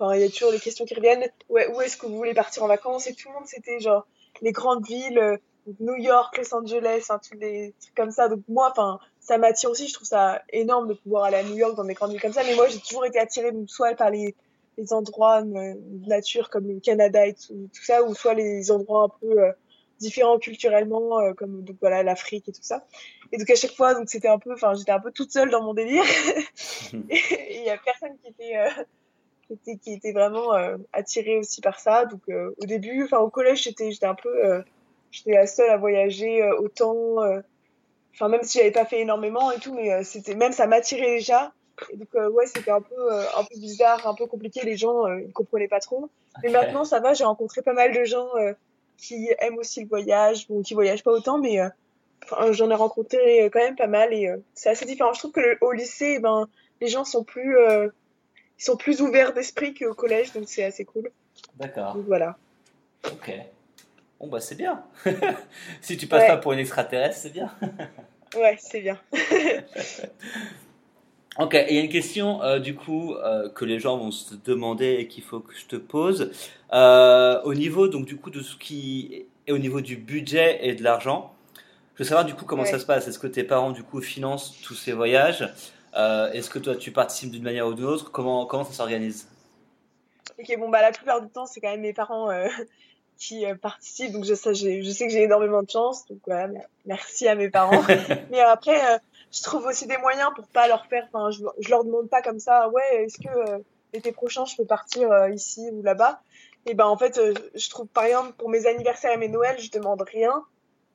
il 0.01 0.19
y 0.19 0.23
a 0.23 0.29
toujours 0.29 0.51
des 0.51 0.59
questions 0.59 0.85
qui 0.85 0.93
reviennent, 0.95 1.25
où 1.49 1.57
est-ce 1.57 1.97
que 1.97 2.05
vous 2.05 2.17
voulez 2.17 2.33
partir 2.33 2.63
en 2.63 2.67
vacances, 2.67 3.07
et 3.07 3.13
tout 3.13 3.29
le 3.29 3.35
monde, 3.35 3.47
c'était 3.47 3.79
genre 3.79 4.05
les 4.41 4.51
grandes 4.51 4.85
villes, 4.85 5.39
New 5.79 5.95
York, 5.95 6.37
Los 6.37 6.53
Angeles, 6.55 7.05
hein, 7.09 7.19
tous 7.19 7.37
les 7.37 7.73
trucs 7.79 7.95
comme 7.95 8.11
ça. 8.11 8.27
Donc, 8.27 8.41
moi, 8.47 8.69
enfin, 8.71 8.99
ça 9.19 9.37
m'attire 9.37 9.69
aussi, 9.69 9.87
je 9.87 9.93
trouve 9.93 10.07
ça 10.07 10.41
énorme 10.51 10.87
de 10.87 10.93
pouvoir 10.93 11.25
aller 11.25 11.37
à 11.37 11.43
New 11.43 11.55
York 11.55 11.75
dans 11.75 11.85
des 11.85 11.93
grandes 11.93 12.11
villes 12.11 12.21
comme 12.21 12.33
ça, 12.33 12.43
mais 12.43 12.55
moi, 12.55 12.67
j'ai 12.67 12.79
toujours 12.79 13.05
été 13.05 13.19
attirée, 13.19 13.51
soit 13.67 13.95
par 13.95 14.09
les, 14.09 14.35
les 14.77 14.93
endroits 14.93 15.41
de 15.41 16.07
nature 16.07 16.49
comme 16.49 16.67
le 16.67 16.79
Canada 16.79 17.25
et 17.25 17.33
tout, 17.33 17.69
tout 17.73 17.83
ça, 17.83 18.03
ou 18.03 18.13
soit 18.15 18.33
les 18.33 18.71
endroits 18.71 19.03
un 19.03 19.09
peu 19.19 19.53
différents 20.03 20.37
culturellement, 20.37 21.19
euh, 21.19 21.33
comme 21.33 21.63
donc 21.63 21.77
voilà 21.79 22.03
l'Afrique 22.03 22.47
et 22.49 22.51
tout 22.51 22.61
ça. 22.61 22.85
Et 23.31 23.37
donc 23.37 23.49
à 23.49 23.55
chaque 23.55 23.75
fois, 23.75 23.93
donc 23.93 24.09
c'était 24.09 24.27
un 24.27 24.37
peu, 24.37 24.53
enfin 24.53 24.73
j'étais 24.75 24.91
un 24.91 24.99
peu 24.99 25.11
toute 25.11 25.31
seule 25.31 25.49
dans 25.49 25.63
mon 25.63 25.73
délire. 25.73 26.03
et 27.09 27.57
il 27.57 27.63
y 27.63 27.69
a 27.69 27.77
personne 27.77 28.15
qui 28.21 28.29
était, 28.29 28.57
euh, 28.57 28.69
qui 29.47 29.53
était, 29.53 29.77
qui 29.77 29.93
était 29.93 30.11
vraiment 30.11 30.53
euh, 30.53 30.77
attiré 30.91 31.37
aussi 31.37 31.61
par 31.61 31.79
ça. 31.79 32.05
Donc 32.05 32.21
au 32.27 32.65
début, 32.65 33.03
enfin 33.05 33.19
au 33.19 33.29
collège, 33.29 33.63
j'étais, 33.63 33.91
j'étais 33.91 34.05
un 34.05 34.15
peu, 34.15 34.63
j'étais 35.13 35.31
la 35.31 35.47
seule 35.47 35.69
à 35.69 35.77
voyager 35.77 36.43
autant. 36.59 37.15
Enfin 38.13 38.27
même 38.27 38.43
si 38.43 38.57
j'avais 38.57 38.71
pas 38.71 38.85
fait 38.85 38.99
énormément 38.99 39.51
et 39.51 39.59
tout, 39.59 39.73
mais 39.73 40.03
c'était 40.03 40.35
même 40.35 40.51
ça 40.51 40.67
m'attirait 40.67 41.15
déjà. 41.15 41.53
Et 41.91 41.95
donc 41.97 42.09
ouais, 42.13 42.45
c'était 42.47 42.71
un 42.71 42.81
peu, 42.81 43.11
un 43.11 43.43
peu 43.43 43.57
bizarre, 43.57 44.05
un 44.05 44.13
peu 44.13 44.25
compliqué. 44.25 44.61
Les 44.63 44.75
gens, 44.75 45.07
ils 45.07 45.31
comprenaient 45.31 45.69
pas 45.69 45.79
trop. 45.79 46.09
Mais 46.43 46.49
maintenant, 46.49 46.83
ça 46.83 46.99
va. 46.99 47.13
J'ai 47.13 47.23
rencontré 47.23 47.61
pas 47.61 47.73
mal 47.73 47.93
de 47.93 48.03
gens 48.03 48.27
qui 48.97 49.29
aiment 49.39 49.57
aussi 49.57 49.81
le 49.81 49.87
voyage, 49.87 50.47
bon, 50.47 50.61
qui 50.61 50.73
voyagent 50.73 51.03
pas 51.03 51.11
autant, 51.11 51.37
mais 51.37 51.59
euh, 51.59 52.53
j'en 52.53 52.69
ai 52.69 52.75
rencontré 52.75 53.49
quand 53.51 53.59
même 53.59 53.75
pas 53.75 53.87
mal 53.87 54.13
et 54.13 54.27
euh, 54.27 54.37
c'est 54.53 54.69
assez 54.69 54.85
différent. 54.85 55.13
Je 55.13 55.19
trouve 55.19 55.31
que 55.31 55.57
au 55.61 55.71
lycée, 55.71 56.19
ben, 56.19 56.47
les 56.81 56.87
gens 56.87 57.03
sont 57.03 57.23
plus, 57.23 57.57
euh, 57.57 57.89
ils 58.59 58.63
sont 58.63 58.77
plus 58.77 59.01
ouverts 59.01 59.33
d'esprit 59.33 59.73
qu'au 59.73 59.93
collège, 59.93 60.33
donc 60.33 60.45
c'est 60.47 60.63
assez 60.63 60.85
cool. 60.85 61.11
D'accord. 61.55 61.95
Donc 61.95 62.05
voilà. 62.05 62.37
Ok. 63.05 63.31
Bon, 64.23 64.29
bah 64.29 64.39
c'est 64.39 64.55
bien. 64.55 64.81
si 65.81 65.97
tu 65.97 66.07
passes 66.07 66.27
pas 66.27 66.37
pour 66.37 66.53
une 66.53 66.59
extraterrestre, 66.59 67.17
c'est 67.17 67.33
bien. 67.33 67.51
ouais, 68.37 68.55
c'est 68.57 68.79
bien. 68.79 68.97
ok, 71.39 71.57
il 71.69 71.75
y 71.75 71.79
a 71.79 71.81
une 71.81 71.89
question 71.89 72.41
euh, 72.41 72.59
du 72.59 72.73
coup 72.73 73.15
euh, 73.15 73.49
que 73.49 73.65
les 73.65 73.79
gens 73.79 73.97
vont 73.97 74.11
se 74.11 74.35
demander 74.35 74.93
et 74.93 75.09
qu'il 75.09 75.23
faut 75.23 75.41
que 75.41 75.53
je 75.53 75.65
te 75.65 75.75
pose. 75.75 76.31
Euh, 76.71 77.41
au 77.41 77.53
niveau 77.53 77.89
donc 77.89 78.05
du 78.05 78.15
coup 78.15 78.29
de 78.29 78.39
ce 78.39 78.55
qui 78.55 79.25
est 79.45 79.51
au 79.51 79.57
niveau 79.57 79.81
du 79.81 79.97
budget 79.97 80.65
et 80.65 80.73
de 80.73 80.83
l'argent, 80.83 81.35
je 81.95 82.03
veux 82.03 82.07
savoir 82.07 82.23
du 82.23 82.33
coup 82.33 82.45
comment 82.45 82.63
ça 82.63 82.79
se 82.79 82.85
passe. 82.85 83.09
Est-ce 83.09 83.19
que 83.19 83.27
tes 83.27 83.43
parents 83.43 83.71
du 83.71 83.83
coup 83.83 83.99
financent 83.99 84.57
tous 84.63 84.75
ces 84.75 84.93
voyages? 84.93 85.53
Est-ce 85.93 86.49
que 86.49 86.59
toi 86.59 86.77
tu 86.77 86.91
participes 86.91 87.31
d'une 87.31 87.43
manière 87.43 87.67
ou 87.67 87.73
d'une 87.73 87.83
autre? 87.83 88.09
Comment 88.09 88.45
comment 88.45 88.63
ça 88.63 88.71
s'organise? 88.71 89.27
Ok, 90.39 90.57
bon 90.57 90.69
bah 90.69 90.81
la 90.81 90.93
plupart 90.93 91.21
du 91.21 91.27
temps 91.27 91.45
c'est 91.45 91.59
quand 91.59 91.71
même 91.71 91.81
mes 91.81 91.91
parents 91.91 92.29
qui 93.17 93.45
euh, 93.45 93.55
participent. 93.55 94.11
Donc 94.11 94.25
je 94.25 94.33
sais, 94.33 94.53
je 94.53 94.89
sais 94.89 95.07
que 95.07 95.13
j'ai 95.13 95.23
énormément 95.23 95.63
de 95.63 95.69
chance. 95.69 96.05
Donc 96.07 96.19
voilà, 96.25 96.49
merci 96.85 97.27
à 97.27 97.35
mes 97.35 97.49
parents. 97.49 97.81
Mais 98.31 98.41
après, 98.41 98.93
euh, 98.93 98.97
je 99.31 99.41
trouve 99.41 99.65
aussi 99.65 99.87
des 99.87 99.97
moyens 99.97 100.31
pour 100.35 100.47
pas 100.47 100.67
leur 100.67 100.85
faire. 100.87 101.07
Enfin, 101.11 101.31
je, 101.31 101.43
je 101.59 101.69
leur 101.69 101.83
demande 101.83 102.09
pas 102.09 102.21
comme 102.21 102.39
ça. 102.39 102.69
Ouais, 102.69 103.03
est-ce 103.03 103.17
que 103.17 103.29
euh, 103.29 103.59
l'été 103.93 104.11
prochain 104.11 104.45
je 104.45 104.55
peux 104.55 104.65
partir 104.65 105.09
ici 105.29 105.67
ou 105.71 105.81
là-bas? 105.81 106.21
Et 106.65 106.75
ben 106.75 106.85
en 106.85 106.97
fait, 106.97 107.19
je 107.55 107.69
trouve 107.69 107.87
par 107.87 108.05
exemple 108.05 108.33
pour 108.33 108.49
mes 108.49 108.65
anniversaires 108.67 109.11
et 109.11 109.17
mes 109.17 109.27
Noëls, 109.27 109.59
je 109.59 109.69
demande 109.69 110.01
rien. 110.01 110.45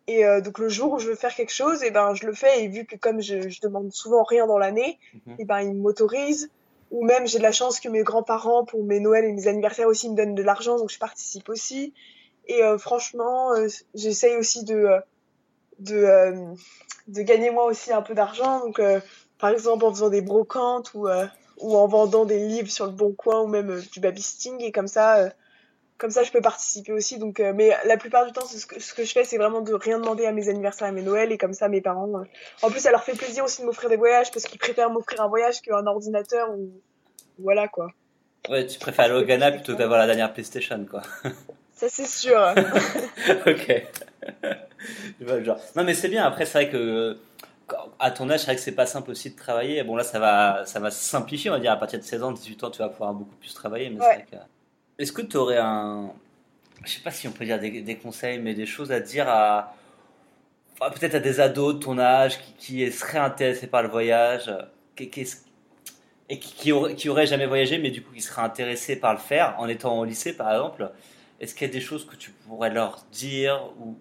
Et 0.06 0.24
donc 0.40 0.58
le 0.58 0.70
jour 0.70 0.94
où 0.94 0.98
je 0.98 1.08
veux 1.08 1.14
faire 1.14 1.34
quelque 1.34 1.52
chose, 1.52 1.82
et 1.82 1.90
ben 1.90 2.14
je 2.14 2.26
le 2.26 2.32
fais. 2.32 2.64
Et 2.64 2.68
vu 2.68 2.86
que 2.86 2.96
comme 2.96 3.20
je, 3.20 3.50
je 3.50 3.60
demande 3.60 3.92
souvent 3.92 4.22
rien 4.22 4.46
dans 4.46 4.56
l'année, 4.56 4.98
mhm. 5.26 5.36
et 5.38 5.44
ben 5.44 5.60
ils 5.60 5.74
m'autorisent 5.74 6.50
ou 6.90 7.04
même 7.04 7.26
j'ai 7.26 7.38
de 7.38 7.42
la 7.42 7.52
chance 7.52 7.80
que 7.80 7.88
mes 7.88 8.02
grands-parents 8.02 8.64
pour 8.64 8.84
mes 8.84 9.00
Noëls 9.00 9.24
et 9.24 9.32
mes 9.32 9.48
anniversaires 9.48 9.88
aussi 9.88 10.08
me 10.08 10.16
donnent 10.16 10.34
de 10.34 10.42
l'argent 10.42 10.78
donc 10.78 10.90
je 10.90 10.98
participe 10.98 11.48
aussi 11.48 11.92
et 12.48 12.62
euh, 12.62 12.78
franchement, 12.78 13.52
euh, 13.52 13.68
j'essaye 13.94 14.36
aussi 14.36 14.64
de, 14.64 14.74
euh, 14.74 15.00
de, 15.78 16.54
de 17.08 17.22
gagner 17.22 17.50
moi 17.50 17.66
aussi 17.66 17.92
un 17.92 18.02
peu 18.02 18.14
d'argent. 18.14 18.60
Donc, 18.60 18.80
par 19.38 19.50
exemple, 19.50 19.84
en 19.84 19.90
faisant 19.90 20.08
des 20.08 20.22
brocantes 20.22 20.92
ou, 20.94 21.06
ou 21.58 21.76
en 21.76 21.86
vendant 21.86 22.24
des 22.24 22.38
livres 22.48 22.70
sur 22.70 22.86
le 22.86 22.92
bon 22.92 23.12
coin 23.12 23.42
ou 23.42 23.46
même 23.46 23.82
du 23.92 24.00
babysitting. 24.00 24.60
Et 24.62 24.72
comme 24.72 24.88
ça, 24.88 25.30
comme 25.98 26.10
ça, 26.10 26.22
je 26.22 26.30
peux 26.30 26.40
participer 26.40 26.92
aussi. 26.92 27.18
Donc, 27.18 27.40
mais 27.40 27.76
la 27.84 27.96
plupart 27.96 28.24
du 28.24 28.32
temps, 28.32 28.46
ce 28.46 28.64
que, 28.66 28.80
ce 28.80 28.94
que 28.94 29.04
je 29.04 29.12
fais, 29.12 29.24
c'est 29.24 29.36
vraiment 29.36 29.60
de 29.60 29.74
rien 29.74 29.98
demander 29.98 30.26
à 30.26 30.32
mes 30.32 30.48
anniversaires 30.48 30.86
et 30.86 30.90
à 30.90 30.92
mes 30.92 31.02
Noëls. 31.02 31.32
Et 31.32 31.38
comme 31.38 31.52
ça, 31.52 31.68
mes 31.68 31.80
parents. 31.80 32.08
en 32.62 32.70
plus, 32.70 32.80
ça 32.80 32.90
leur 32.90 33.02
fait 33.02 33.16
plaisir 33.16 33.44
aussi 33.44 33.60
de 33.62 33.66
m'offrir 33.66 33.90
des 33.90 33.96
voyages 33.96 34.30
parce 34.30 34.44
qu'ils 34.44 34.58
préfèrent 34.58 34.90
m'offrir 34.90 35.20
un 35.20 35.28
voyage 35.28 35.60
qu'un 35.60 35.86
ordinateur 35.86 36.50
ou 36.50 36.70
voilà 37.38 37.68
quoi. 37.68 37.88
Ouais, 38.48 38.66
tu 38.66 38.78
préfères 38.78 39.06
aller 39.06 39.14
au 39.14 39.24
Ghana 39.24 39.52
plutôt 39.52 39.74
que 39.74 39.78
d'avoir 39.78 39.98
la 39.98 40.06
dernière 40.06 40.32
PlayStation, 40.32 40.86
quoi. 40.88 41.02
Ça, 41.74 41.88
c'est 41.88 42.06
sûr. 42.06 42.38
ok. 43.46 43.86
Non, 45.76 45.84
mais 45.84 45.94
c'est 45.94 46.08
bien. 46.08 46.24
Après, 46.24 46.46
c'est 46.46 46.64
vrai 46.64 46.70
que 46.70 47.18
à 47.98 48.10
ton 48.10 48.30
âge, 48.30 48.40
c'est 48.40 48.46
vrai 48.46 48.56
que 48.56 48.62
c'est 48.62 48.72
pas 48.72 48.86
simple 48.86 49.10
aussi 49.10 49.30
de 49.30 49.36
travailler. 49.36 49.82
Bon, 49.84 49.94
là, 49.94 50.02
ça 50.02 50.18
va, 50.18 50.64
ça 50.64 50.80
va 50.80 50.90
simplifier, 50.90 51.50
on 51.50 51.54
va 51.54 51.60
dire. 51.60 51.72
À 51.72 51.76
partir 51.76 51.98
de 51.98 52.04
16 52.04 52.22
ans, 52.22 52.32
18 52.32 52.64
ans, 52.64 52.70
tu 52.70 52.78
vas 52.78 52.88
pouvoir 52.88 53.12
beaucoup 53.12 53.36
plus 53.36 53.52
travailler. 53.54 53.90
Mais 53.90 53.98
que... 53.98 54.36
Est-ce 54.98 55.12
que 55.12 55.22
tu 55.22 55.36
aurais 55.36 55.58
un. 55.58 56.12
Je 56.84 56.92
sais 56.92 57.02
pas 57.02 57.10
si 57.10 57.26
on 57.28 57.32
peut 57.32 57.44
dire 57.44 57.58
des, 57.58 57.96
conseils, 57.96 58.38
mais 58.38 58.54
des 58.54 58.66
choses 58.66 58.92
à 58.92 59.00
dire 59.00 59.28
à. 59.28 59.74
Peut-être 60.78 61.16
à 61.16 61.20
des 61.20 61.40
ados 61.40 61.74
de 61.74 61.80
ton 61.80 61.98
âge 61.98 62.38
qui, 62.38 62.52
qui 62.84 62.92
seraient 62.92 63.18
intéressés 63.18 63.66
par 63.66 63.82
le 63.82 63.88
voyage 63.88 64.52
et 64.96 65.08
qui, 65.10 65.26
qui, 66.38 66.72
auraient, 66.72 66.94
qui 66.94 67.08
auraient 67.08 67.26
jamais 67.26 67.46
voyagé, 67.46 67.78
mais 67.78 67.90
du 67.90 68.02
coup 68.02 68.12
qui 68.12 68.20
seraient 68.20 68.42
intéressés 68.42 68.96
par 68.96 69.12
le 69.12 69.18
faire 69.18 69.54
en 69.58 69.68
étant 69.68 69.98
au 69.98 70.04
lycée, 70.04 70.36
par 70.36 70.52
exemple? 70.52 70.90
Est-ce 71.40 71.54
qu'il 71.54 71.66
y 71.66 71.70
a 71.70 71.72
des 71.72 71.80
choses 71.80 72.06
que 72.06 72.16
tu 72.16 72.30
pourrais 72.30 72.70
leur 72.70 73.04
dire 73.12 73.72
ou, 73.78 73.96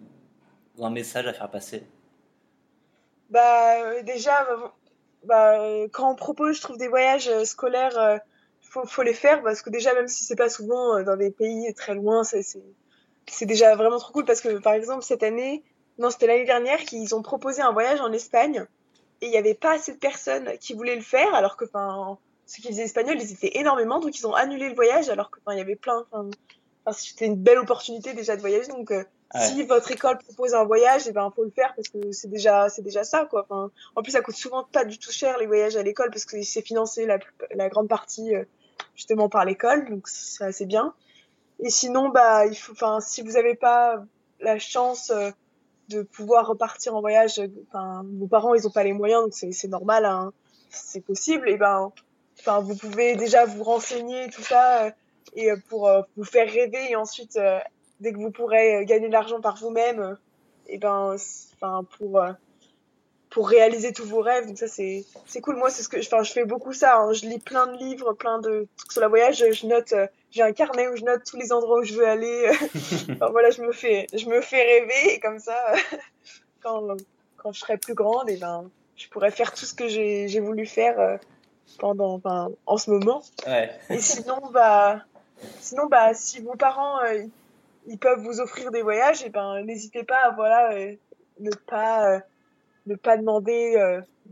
un 0.84 0.90
message 0.90 1.26
à 1.26 1.34
faire 1.34 1.50
passer? 1.50 1.84
Bah 3.30 3.82
euh, 3.82 4.04
déjà, 4.04 4.48
bah, 5.24 5.58
quand 5.92 6.12
on 6.12 6.16
propose, 6.16 6.58
je 6.58 6.62
trouve 6.62 6.78
des 6.78 6.88
voyages 6.88 7.28
euh, 7.28 7.46
scolaires, 7.46 7.98
euh, 7.98 8.18
faut, 8.70 8.86
faut, 8.86 9.04
les 9.04 9.14
faire 9.14 9.42
parce 9.44 9.62
que 9.62 9.70
déjà, 9.70 9.94
même 9.94 10.08
si 10.08 10.24
c'est 10.24 10.36
pas 10.36 10.50
souvent 10.50 11.02
dans 11.04 11.18
des 11.18 11.32
pays 11.32 11.74
très 11.74 11.96
loin, 11.96 12.24
c'est 12.24 13.46
déjà 13.46 13.76
vraiment 13.76 13.98
trop 13.98 14.14
cool 14.14 14.26
parce 14.26 14.42
que 14.42 14.60
par 14.60 14.74
exemple 14.74 15.04
cette 15.04 15.24
année, 15.24 15.64
non 15.98 16.10
c'était 16.10 16.28
l'année 16.28 16.46
dernière 16.46 16.80
qu'ils 16.80 17.16
ont 17.16 17.22
proposé 17.22 17.62
un 17.62 17.72
voyage 17.72 18.02
en 18.02 18.12
Espagne 18.12 18.66
et 19.22 19.26
il 19.26 19.32
n'y 19.32 19.38
avait 19.38 19.56
pas 19.56 19.74
assez 19.74 19.94
de 19.94 19.98
personnes 19.98 20.52
qui 20.60 20.74
voulaient 20.74 20.96
le 20.96 21.02
faire 21.02 21.34
alors 21.34 21.58
que 21.58 21.66
enfin 21.66 22.18
ceux 22.46 22.62
qui 22.62 22.68
faisaient 22.68 22.84
espagnol 22.84 23.18
ils 23.20 23.32
étaient 23.34 23.58
énormément 23.58 24.00
donc 24.00 24.18
ils 24.18 24.28
ont 24.28 24.34
annulé 24.36 24.70
le 24.70 24.76
voyage 24.76 25.10
alors 25.10 25.32
que 25.32 25.40
il 25.52 25.58
y 25.58 25.62
avait 25.62 25.76
plein 25.76 26.06
c'était 26.94 27.26
une 27.26 27.36
belle 27.36 27.60
opportunité 27.60 28.14
déjà 28.14 28.36
de 28.36 28.42
voyager. 28.42 28.68
Donc, 28.70 28.92
euh, 28.92 29.04
si 29.36 29.64
votre 29.64 29.92
école 29.92 30.18
propose 30.20 30.54
un 30.54 30.64
voyage, 30.64 31.06
il 31.06 31.10
eh 31.10 31.12
ben, 31.12 31.32
faut 31.36 31.44
le 31.44 31.52
faire 31.52 31.74
parce 31.76 31.90
que 31.90 32.12
c'est 32.12 32.30
déjà, 32.30 32.70
c'est 32.70 32.82
déjà 32.82 33.04
ça, 33.04 33.26
quoi. 33.26 33.46
Enfin, 33.50 33.72
en 33.96 34.02
plus, 34.02 34.12
ça 34.12 34.22
coûte 34.22 34.36
souvent 34.36 34.64
pas 34.64 34.86
du 34.86 34.98
tout 34.98 35.12
cher 35.12 35.38
les 35.38 35.48
voyages 35.48 35.76
à 35.76 35.84
l'école 35.84 36.10
parce 36.12 36.26
que 36.26 36.42
c'est 36.44 36.62
financé 36.62 37.06
la, 37.06 37.20
la 37.54 37.70
grande 37.70 37.90
partie 37.90 38.36
euh, 38.36 38.46
justement 38.98 39.30
par 39.30 39.46
l'école, 39.46 39.90
donc 39.90 40.10
c'est 40.10 40.44
assez 40.44 40.66
bien. 40.66 40.94
Et 41.60 41.70
sinon, 41.70 42.10
bah, 42.10 42.46
il 42.46 42.56
faut, 42.56 42.74
enfin, 42.74 43.00
si 43.00 43.22
vous 43.22 43.32
n'avez 43.32 43.56
pas 43.56 44.04
la 44.42 44.60
chance 44.60 45.12
euh, 45.12 45.32
de 45.88 46.02
pouvoir 46.02 46.48
repartir 46.48 46.96
en 46.96 47.00
voyage, 47.00 47.42
vos 47.72 48.28
parents, 48.28 48.54
ils 48.54 48.68
ont 48.68 48.72
pas 48.72 48.84
les 48.84 48.92
moyens, 48.92 49.24
donc 49.24 49.34
c'est 49.34 49.68
normal, 49.70 50.04
hein, 50.04 50.34
c'est 50.70 51.02
possible. 51.02 51.48
Et 51.48 51.56
ben, 51.56 51.94
enfin, 52.40 52.60
vous 52.60 52.76
pouvez 52.76 53.16
déjà 53.16 53.46
vous 53.46 53.64
renseigner 53.64 54.30
tout 54.30 54.44
ça 54.44 54.92
et 55.38 55.52
euh, 55.52 55.58
pour 55.70 55.88
euh, 55.88 56.02
vous 56.18 56.24
faire 56.24 56.52
rêver 56.52 56.92
et 56.92 56.96
ensuite 56.96 57.38
euh, 57.38 57.60
dès 58.00 58.12
que 58.12 58.18
vous 58.18 58.32
pourrez 58.32 58.86
gagner 58.86 59.08
de 59.08 59.14
l'argent 59.14 59.40
par 59.40 59.58
vous-même 59.58 60.18
et 60.68 60.78
ben 60.78 61.16
enfin 61.56 61.84
pour 61.98 62.22
pour 63.38 63.50
réaliser 63.50 63.94
tous 63.94 64.06
vos 64.06 64.22
rêves. 64.22 64.48
Donc 64.48 64.58
ça 64.58 64.68
c'est 64.68 65.06
c'est 65.28 65.42
cool. 65.42 65.58
Moi 65.58 65.70
c'est 65.70 65.84
ce 65.84 65.90
que 65.90 66.00
enfin 66.00 66.24
je 66.24 66.32
fais 66.32 66.44
beaucoup 66.44 66.74
ça. 66.74 66.98
Hein. 66.98 67.14
Je 67.14 67.28
lis 67.28 67.38
plein 67.38 67.68
de 67.68 67.78
livres, 67.78 68.14
plein 68.14 68.40
de 68.40 68.68
trucs 68.78 68.92
sur 68.92 69.02
la 69.02 69.10
voyage. 69.10 69.44
Je 69.52 69.68
note, 69.68 69.94
j'ai 70.32 70.42
un 70.42 70.54
carnet 70.54 70.88
où 70.88 70.96
je 70.96 71.04
note 71.04 71.22
tous 71.24 71.38
les 71.38 71.54
endroits 71.54 71.82
où 71.82 71.84
je 71.84 71.94
veux 71.94 72.08
aller. 72.08 72.50
enfin, 73.12 73.30
voilà, 73.30 73.52
je 73.52 73.62
me 73.62 73.72
fais 73.72 74.08
je 74.12 74.28
me 74.28 74.42
fais 74.42 74.64
rêver 74.64 75.14
et 75.14 75.20
comme 75.20 75.38
ça 75.38 75.56
quand 76.64 76.98
quand 77.38 77.52
je 77.52 77.60
serai 77.60 77.78
plus 77.78 77.94
grande 77.94 78.28
et 78.28 78.38
ben 78.38 78.72
je 78.96 79.08
pourrais 79.10 79.30
faire 79.30 79.54
tout 79.54 79.66
ce 79.66 79.76
que 79.76 79.88
j'ai 79.88 80.40
voulu 80.40 80.66
faire 80.66 81.20
pendant 81.78 82.16
enfin 82.16 82.50
en 82.66 82.78
ce 82.78 82.90
moment. 82.90 83.22
Ouais. 83.46 83.70
Et 83.92 84.00
sinon 84.00 84.42
bah 84.52 85.04
Sinon, 85.60 85.86
bah, 85.86 86.14
si 86.14 86.42
vos 86.42 86.56
parents 86.56 87.00
euh, 87.04 87.24
ils 87.86 87.98
peuvent 88.00 88.20
vous 88.20 88.42
offrir 88.42 88.72
des 88.72 88.82
voyages, 88.82 89.22
et 89.22 89.28
eh 89.28 89.30
ben 89.30 89.62
n'hésitez 89.64 90.04
pas 90.04 90.18
à 90.26 90.32
voilà 90.32 90.74
euh, 90.74 90.96
ne 91.40 91.52
pas 91.52 92.12
euh, 92.12 92.20
ne 92.88 92.96
pas 92.96 93.18
demander 93.18 93.76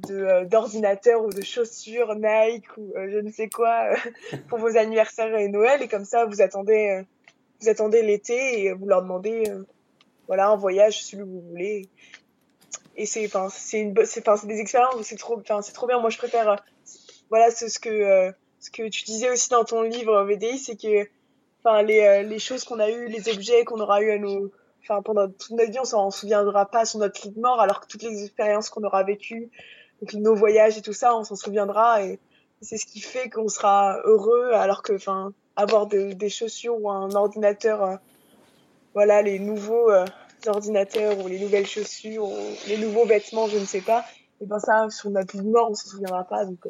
de 0.07 0.45
d'ordinateur 0.45 1.23
ou 1.23 1.29
de 1.29 1.41
chaussures 1.41 2.15
Nike 2.15 2.65
ou 2.77 2.93
je 2.95 3.19
ne 3.19 3.31
sais 3.31 3.49
quoi 3.49 3.89
pour 4.49 4.59
vos 4.59 4.77
anniversaires 4.77 5.35
et 5.35 5.47
Noël. 5.47 5.81
Et 5.81 5.87
comme 5.87 6.05
ça 6.05 6.25
vous 6.25 6.41
attendez 6.41 7.03
vous 7.61 7.69
attendez 7.69 8.01
l'été 8.01 8.63
et 8.63 8.73
vous 8.73 8.87
leur 8.87 9.01
demandez 9.01 9.51
voilà 10.27 10.47
un 10.47 10.55
voyage 10.55 11.03
celui 11.03 11.23
que 11.23 11.29
vous 11.29 11.41
voulez. 11.49 11.89
Et 12.97 13.05
c'est 13.05 13.29
c'est 13.49 13.79
une 13.79 13.95
c'est 14.05 14.23
c'est 14.25 14.47
des 14.47 14.59
expériences 14.59 15.01
c'est 15.03 15.17
trop 15.17 15.41
c'est 15.61 15.73
trop 15.73 15.87
bien. 15.87 15.99
Moi 15.99 16.09
je 16.09 16.17
préfère 16.17 16.63
voilà 17.29 17.51
ce 17.51 17.79
que 17.79 18.33
ce 18.65 18.71
que 18.71 18.89
tu 18.89 19.03
disais 19.03 19.29
aussi 19.29 19.49
dans 19.49 19.63
ton 19.63 19.83
livre 19.83 20.23
VDI, 20.23 20.57
c'est 20.57 20.75
que 20.75 21.07
enfin, 21.63 21.83
les, 21.83 22.01
euh, 22.01 22.23
les 22.23 22.39
choses 22.39 22.63
qu'on 22.63 22.79
a 22.79 22.89
eues, 22.89 23.07
les 23.07 23.29
objets 23.29 23.63
qu'on 23.63 23.79
aura 23.79 24.01
eu 24.01 24.11
à 24.11 24.17
nous, 24.17 24.51
enfin, 24.87 25.01
pendant 25.01 25.27
toute 25.27 25.51
notre 25.51 25.71
vie, 25.71 25.79
on 25.79 25.85
s'en 25.85 26.11
souviendra 26.11 26.65
pas 26.69 26.85
sur 26.85 26.99
notre 26.99 27.21
lit 27.23 27.33
de 27.33 27.39
mort, 27.39 27.59
alors 27.59 27.81
que 27.81 27.87
toutes 27.87 28.03
les 28.03 28.23
expériences 28.23 28.69
qu'on 28.69 28.83
aura 28.83 29.03
vécues, 29.03 29.49
nos 30.13 30.35
voyages 30.35 30.77
et 30.77 30.81
tout 30.81 30.93
ça, 30.93 31.15
on 31.15 31.23
s'en 31.23 31.35
souviendra 31.35 32.03
et 32.03 32.19
c'est 32.61 32.77
ce 32.77 32.85
qui 32.85 32.99
fait 32.99 33.29
qu'on 33.29 33.47
sera 33.47 33.99
heureux, 34.03 34.51
alors 34.53 34.81
que, 34.81 34.93
enfin, 34.93 35.33
avoir 35.55 35.87
des 35.87 36.29
chaussures 36.29 36.79
ou 36.79 36.89
un 36.89 37.11
ordinateur, 37.11 37.83
euh, 37.83 37.95
voilà, 38.93 39.21
les 39.21 39.39
nouveaux 39.39 39.89
euh, 39.91 40.05
ordinateurs 40.47 41.19
ou 41.19 41.27
les 41.27 41.39
nouvelles 41.39 41.67
chaussures 41.67 42.25
ou 42.25 42.37
les 42.67 42.77
nouveaux 42.77 43.05
vêtements, 43.05 43.47
je 43.47 43.57
ne 43.57 43.65
sais 43.65 43.81
pas, 43.81 44.05
et 44.41 44.45
ben 44.45 44.59
ça, 44.59 44.89
sur 44.89 45.09
notre 45.09 45.35
lit 45.35 45.43
de 45.43 45.49
mort, 45.49 45.69
on 45.71 45.75
s'en 45.75 45.89
souviendra 45.89 46.23
pas, 46.23 46.45
donc 46.45 46.67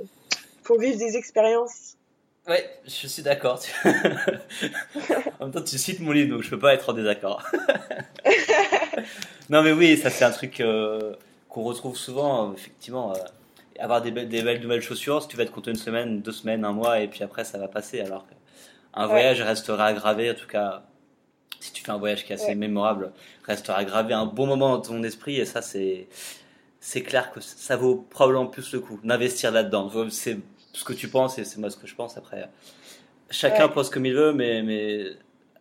faut 0.64 0.78
vivre 0.78 0.98
des 0.98 1.16
expériences. 1.18 1.95
Ouais, 2.48 2.80
je 2.86 3.08
suis 3.08 3.24
d'accord. 3.24 3.60
en 3.86 5.46
même 5.46 5.52
temps, 5.52 5.64
tu 5.64 5.78
cites 5.80 6.00
mon 6.00 6.12
livre, 6.12 6.30
donc 6.36 6.44
je 6.44 6.50
peux 6.50 6.60
pas 6.60 6.76
être 6.76 6.90
en 6.90 6.94
désaccord. 6.94 7.44
non, 9.50 9.64
mais 9.64 9.72
oui, 9.72 9.98
ça 9.98 10.12
c'est 10.12 10.26
un 10.26 10.32
truc 10.32 10.60
euh, 10.60 11.16
qu'on 11.50 11.64
retrouve 11.64 11.98
souvent, 11.98 12.54
effectivement. 12.54 13.14
Euh, 13.14 13.20
avoir 13.80 14.02
des, 14.02 14.12
des, 14.12 14.42
belles 14.44 14.62
nouvelles 14.62 14.82
chaussures, 14.82 15.22
si 15.24 15.28
tu 15.28 15.38
vas 15.38 15.44
être 15.44 15.52
content 15.52 15.72
une 15.72 15.78
semaine, 15.78 16.22
deux 16.22 16.32
semaines, 16.32 16.64
un 16.66 16.72
mois, 16.72 17.00
et 17.00 17.08
puis 17.08 17.24
après 17.24 17.44
ça 17.44 17.58
va 17.58 17.68
passer. 17.68 18.00
Alors 18.00 18.26
qu'un 18.28 19.08
voyage 19.08 19.42
restera 19.42 19.92
gravé, 19.94 20.32
en 20.32 20.36
tout 20.36 20.48
cas, 20.48 20.84
si 21.60 21.74
tu 21.74 21.84
fais 21.84 21.92
un 21.92 21.98
voyage 21.98 22.26
qui 22.26 22.32
est 22.32 22.36
assez 22.36 22.56
mémorable, 22.56 23.12
restera 23.44 23.84
gravé 23.84 24.14
un 24.14 24.28
bon 24.28 24.46
moment 24.46 24.70
dans 24.70 24.82
ton 24.82 25.04
esprit, 25.04 25.40
et 25.40 25.46
ça 25.46 25.62
c'est 25.62 26.08
c'est 26.80 27.02
clair 27.02 27.32
que 27.32 27.42
ça 27.42 27.76
vaut 27.76 28.06
probablement 28.12 28.46
plus 28.46 28.72
le 28.72 28.80
coup 28.80 29.00
d'investir 29.04 29.52
là-dedans. 29.52 29.92
C'est 30.12 30.38
ce 30.76 30.84
que 30.84 30.94
tu 30.94 31.08
penses 31.08 31.38
et 31.40 31.46
c'est 31.46 31.60
moi 31.60 31.70
ce 31.70 31.78
que 31.78 31.88
je 31.88 31.96
pense 31.96 32.18
après. 32.18 32.50
Chacun 33.32 33.68
pense 33.68 33.90
comme 33.90 34.06
il 34.06 34.14
veut, 34.14 34.34
mais, 34.34 34.62
mais 34.62 35.06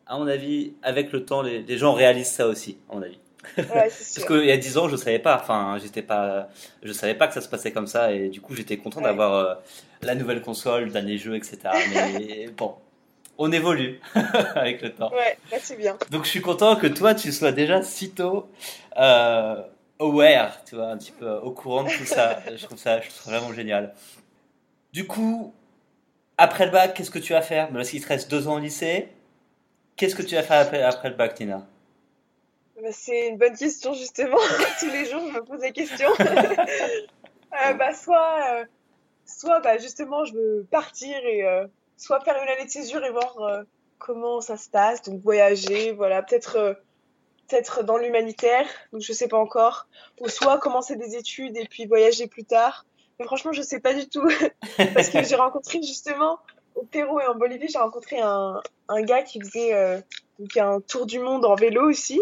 à 0.06 0.18
mon 0.18 0.26
avis, 0.26 0.74
avec 0.82 1.12
le 1.12 1.24
temps, 1.24 1.42
les, 1.42 1.62
les 1.62 1.78
gens 1.78 1.92
réalisent 1.92 2.32
ça 2.32 2.46
aussi, 2.46 2.78
à 2.90 2.94
mon 2.94 3.02
avis. 3.02 3.18
Parce 3.56 4.24
qu'il 4.26 4.44
y 4.44 4.50
a 4.50 4.56
10 4.56 4.78
ans, 4.78 4.88
je 4.88 4.96
savais 4.96 5.18
pas. 5.18 5.38
Enfin, 5.40 5.78
j'étais 5.82 6.02
pas, 6.02 6.48
je 6.82 6.92
savais 6.92 7.14
pas 7.14 7.28
que 7.28 7.34
ça 7.34 7.40
se 7.40 7.48
passait 7.48 7.72
comme 7.72 7.86
ça, 7.86 8.12
et 8.12 8.28
du 8.28 8.40
coup, 8.40 8.54
j'étais 8.54 8.76
content 8.76 9.00
d'avoir 9.00 9.34
euh, 9.34 9.54
la 10.02 10.14
nouvelle 10.14 10.40
console, 10.42 10.90
dernier 10.90 11.18
jeu, 11.18 11.36
etc. 11.36 11.58
Mais 11.94 12.48
bon, 12.56 12.74
on 13.38 13.52
évolue 13.52 14.00
avec 14.54 14.82
le 14.82 14.92
temps. 14.92 15.12
Ouais, 15.12 15.38
c'est 15.60 15.76
bien. 15.76 15.96
Donc, 16.10 16.24
je 16.24 16.30
suis 16.30 16.40
content 16.40 16.76
que 16.76 16.86
toi, 16.86 17.14
tu 17.14 17.32
sois 17.32 17.52
déjà 17.52 17.82
si 17.82 18.10
tôt 18.10 18.48
euh, 18.98 19.56
aware, 20.00 20.64
tu 20.64 20.76
vois, 20.76 20.88
un 20.88 20.96
petit 20.96 21.12
peu 21.12 21.30
au 21.30 21.50
courant 21.50 21.84
de 21.84 21.90
tout 21.90 22.06
ça. 22.06 22.40
je 22.54 22.64
trouve 22.64 22.78
ça, 22.78 23.00
je 23.00 23.08
trouve 23.08 23.22
ça 23.22 23.30
vraiment 23.30 23.52
génial. 23.52 23.94
Du 24.94 25.08
coup, 25.08 25.52
après 26.38 26.66
le 26.66 26.70
bac, 26.70 26.94
qu'est-ce 26.94 27.10
que 27.10 27.18
tu 27.18 27.32
vas 27.32 27.42
faire? 27.42 27.68
Parce 27.72 27.90
qu'il 27.90 28.00
te 28.00 28.06
reste 28.06 28.30
deux 28.30 28.46
ans 28.46 28.54
au 28.54 28.58
lycée. 28.60 29.08
Qu'est-ce 29.96 30.14
que 30.14 30.22
tu 30.22 30.36
vas 30.36 30.44
faire 30.44 30.60
après, 30.60 30.82
après 30.82 31.10
le 31.10 31.16
bac, 31.16 31.34
Tina? 31.34 31.66
Bah, 32.80 32.90
c'est 32.92 33.26
une 33.26 33.36
bonne 33.36 33.56
question, 33.56 33.92
justement. 33.92 34.36
Tous 34.78 34.86
les 34.86 35.06
jours, 35.06 35.20
je 35.26 35.34
me 35.34 35.44
pose 35.44 35.60
la 35.60 35.72
question. 35.72 36.08
Euh, 37.64 37.72
bah, 37.74 37.94
soit, 37.94 38.40
euh, 38.50 38.64
soit 39.24 39.60
bah, 39.60 39.78
justement, 39.78 40.24
je 40.24 40.32
veux 40.32 40.66
partir 40.72 41.16
et 41.24 41.44
euh, 41.44 41.68
soit 41.96 42.18
faire 42.18 42.34
une 42.42 42.48
année 42.48 42.64
de 42.64 42.70
césure 42.70 43.04
et 43.04 43.10
voir 43.10 43.62
comment 43.98 44.40
ça 44.40 44.56
se 44.56 44.68
passe. 44.68 45.02
Donc, 45.02 45.22
voyager, 45.22 45.92
voilà, 45.92 46.20
peut-être 46.24 46.76
peut-être 47.46 47.84
dans 47.84 47.96
l'humanitaire, 47.96 48.66
donc 48.92 49.02
je 49.02 49.12
sais 49.12 49.28
pas 49.28 49.38
encore. 49.38 49.86
Ou 50.20 50.28
soit 50.28 50.58
commencer 50.58 50.96
des 50.96 51.14
études 51.14 51.56
et 51.56 51.66
puis 51.66 51.86
voyager 51.86 52.26
plus 52.26 52.44
tard. 52.44 52.84
Mais 53.18 53.26
franchement, 53.26 53.52
je 53.52 53.62
sais 53.62 53.80
pas 53.80 53.94
du 53.94 54.08
tout. 54.08 54.26
Parce 54.94 55.10
que 55.10 55.22
j'ai 55.22 55.36
rencontré 55.36 55.80
justement 55.82 56.38
au 56.74 56.82
Pérou 56.82 57.20
et 57.20 57.26
en 57.26 57.34
Bolivie, 57.34 57.68
j'ai 57.68 57.78
rencontré 57.78 58.18
un, 58.20 58.60
un 58.88 59.02
gars 59.02 59.22
qui 59.22 59.40
faisait 59.40 60.02
donc 60.38 60.56
un 60.56 60.80
tour 60.80 61.06
du 61.06 61.18
monde 61.18 61.44
en 61.44 61.54
vélo 61.54 61.88
aussi. 61.88 62.20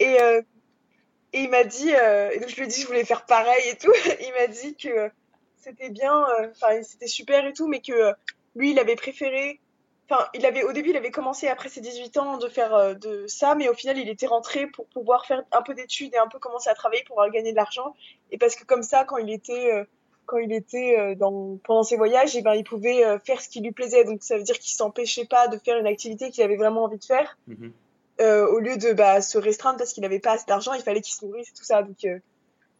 Et, 0.00 0.20
euh, 0.20 0.42
et 1.32 1.42
il 1.42 1.50
m'a 1.50 1.64
dit, 1.64 1.94
euh, 1.94 2.30
et 2.32 2.38
donc 2.38 2.48
je 2.48 2.56
lui 2.56 2.64
ai 2.64 2.66
dit 2.66 2.76
que 2.76 2.82
je 2.82 2.86
voulais 2.86 3.04
faire 3.04 3.26
pareil 3.26 3.68
et 3.68 3.76
tout. 3.76 3.92
il 4.20 4.32
m'a 4.32 4.46
dit 4.46 4.76
que 4.76 5.10
c'était 5.56 5.90
bien, 5.90 6.24
euh, 6.40 6.48
enfin 6.50 6.82
c'était 6.82 7.06
super 7.06 7.46
et 7.46 7.52
tout, 7.52 7.68
mais 7.68 7.80
que 7.80 8.12
lui 8.54 8.72
il 8.72 8.78
avait 8.78 8.96
préféré. 8.96 9.60
Enfin, 10.10 10.28
il 10.34 10.44
avait 10.44 10.62
au 10.64 10.72
début, 10.72 10.90
il 10.90 10.96
avait 10.98 11.10
commencé 11.10 11.48
après 11.48 11.70
ses 11.70 11.80
18 11.80 12.18
ans 12.18 12.36
de 12.36 12.46
faire 12.48 12.94
de 12.94 13.26
ça, 13.26 13.54
mais 13.54 13.70
au 13.70 13.74
final, 13.74 13.96
il 13.96 14.10
était 14.10 14.26
rentré 14.26 14.66
pour 14.66 14.86
pouvoir 14.88 15.24
faire 15.24 15.42
un 15.50 15.62
peu 15.62 15.72
d'études 15.72 16.12
et 16.12 16.18
un 16.18 16.28
peu 16.28 16.38
commencer 16.38 16.68
à 16.68 16.74
travailler 16.74 17.02
pour 17.04 17.24
gagner 17.30 17.52
de 17.52 17.56
l'argent. 17.56 17.94
Et 18.30 18.36
parce 18.36 18.54
que 18.54 18.64
comme 18.64 18.82
ça, 18.82 19.04
quand 19.04 19.16
il 19.16 19.30
était 19.32 19.86
quand 20.26 20.38
il 20.38 20.52
était 20.52 21.14
dans, 21.16 21.58
pendant 21.64 21.82
ses 21.82 21.96
voyages, 21.96 22.34
et 22.34 22.38
eh 22.38 22.42
ben, 22.42 22.54
il 22.54 22.64
pouvait 22.64 23.02
faire 23.24 23.40
ce 23.40 23.48
qui 23.48 23.60
lui 23.60 23.72
plaisait. 23.72 24.04
Donc 24.04 24.22
ça 24.22 24.36
veut 24.36 24.42
dire 24.42 24.58
qu'il 24.58 24.72
s'empêchait 24.72 25.26
pas 25.26 25.48
de 25.48 25.58
faire 25.58 25.78
une 25.78 25.86
activité 25.86 26.30
qu'il 26.30 26.42
avait 26.42 26.56
vraiment 26.56 26.84
envie 26.84 26.98
de 26.98 27.04
faire. 27.04 27.36
Mm-hmm. 27.48 27.70
Euh, 28.20 28.46
au 28.46 28.60
lieu 28.60 28.76
de 28.76 28.92
bah, 28.92 29.20
se 29.20 29.38
restreindre 29.38 29.78
parce 29.78 29.92
qu'il 29.92 30.02
n'avait 30.02 30.20
pas 30.20 30.32
assez 30.32 30.44
d'argent, 30.46 30.72
il 30.72 30.82
fallait 30.82 31.00
qu'il 31.00 31.14
se 31.14 31.24
nourrisse 31.24 31.48
et 31.48 31.58
tout 31.58 31.64
ça. 31.64 31.82
Donc, 31.82 32.04
euh, 32.04 32.18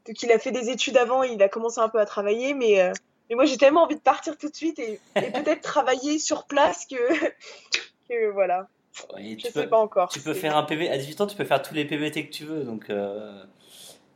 donc 0.06 0.22
il 0.22 0.30
a 0.30 0.38
fait 0.38 0.52
des 0.52 0.70
études 0.70 0.96
avant, 0.96 1.24
il 1.24 1.42
a 1.42 1.48
commencé 1.48 1.80
un 1.80 1.88
peu 1.88 1.98
à 1.98 2.06
travailler, 2.06 2.54
mais, 2.54 2.80
euh, 2.80 2.92
mais 3.28 3.34
moi 3.34 3.44
j'ai 3.44 3.56
tellement 3.56 3.82
envie 3.82 3.96
de 3.96 4.00
partir 4.00 4.38
tout 4.38 4.48
de 4.48 4.54
suite 4.54 4.78
et, 4.78 5.00
peut-être 5.14 5.60
travailler 5.62 6.20
sur 6.20 6.44
place 6.44 6.86
que, 6.86 6.94
que 8.08 8.30
voilà. 8.30 8.68
je 9.16 9.34
tu 9.34 9.50
sais 9.50 9.66
pas 9.66 9.78
encore. 9.78 10.08
Tu 10.10 10.20
peux 10.20 10.34
faire 10.34 10.56
un 10.56 10.62
PV 10.62 10.88
à 10.88 10.98
18 10.98 11.20
ans, 11.22 11.26
tu 11.26 11.36
peux 11.36 11.44
faire 11.44 11.62
tous 11.62 11.74
les 11.74 11.84
PVT 11.84 12.28
que 12.28 12.32
tu 12.32 12.44
veux, 12.44 12.62
donc 12.62 12.88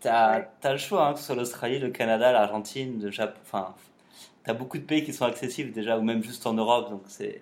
tu 0.01 0.09
as, 0.09 0.49
le 0.65 0.77
choix, 0.77 1.07
hein, 1.07 1.13
que 1.13 1.19
ce 1.19 1.27
soit 1.27 1.35
l'Australie, 1.35 1.79
le 1.79 1.91
Canada, 1.91 2.33
l'Argentine, 2.33 3.03
le 3.03 3.11
Japon, 3.11 3.39
enfin, 3.43 3.75
tu 4.45 4.51
as 4.51 4.55
beaucoup 4.55 4.79
de 4.79 4.85
pays 4.85 5.05
qui 5.05 5.13
sont 5.13 5.25
accessibles 5.25 5.73
déjà, 5.73 5.99
ou 5.99 6.03
même 6.03 6.23
juste 6.23 6.47
en 6.47 6.55
Europe, 6.55 6.91
donc 6.91 7.03
c'est. 7.07 7.41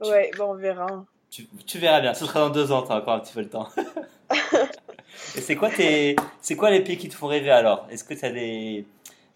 Ouais, 0.00 0.30
bon, 0.36 0.52
on 0.52 0.54
verra. 0.54 1.04
Tu, 1.30 1.78
verras 1.78 2.00
bien, 2.00 2.14
ce 2.14 2.24
sera 2.24 2.40
dans 2.40 2.50
deux 2.50 2.72
ans, 2.72 2.82
tu 2.82 2.92
as 2.92 2.96
encore 2.96 3.14
un 3.14 3.20
petit 3.20 3.34
peu 3.34 3.40
le 3.40 3.48
temps. 3.48 3.68
et 5.36 5.40
c'est 5.40 5.56
quoi, 5.56 5.70
tes, 5.70 6.16
quoi 6.56 6.70
les 6.70 6.80
pays 6.80 6.96
qui 6.96 7.08
te 7.08 7.14
font 7.14 7.26
rêver 7.26 7.50
alors? 7.50 7.86
Est-ce 7.90 8.04
que 8.04 8.14
tu 8.14 8.24
as 8.24 8.30
des 8.30 8.86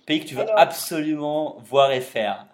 pays 0.07 0.21
que 0.21 0.27
tu 0.27 0.35
veux 0.35 0.51
absolument 0.59 1.59
voir 1.65 1.93
et 1.93 2.01
faire? 2.01 2.47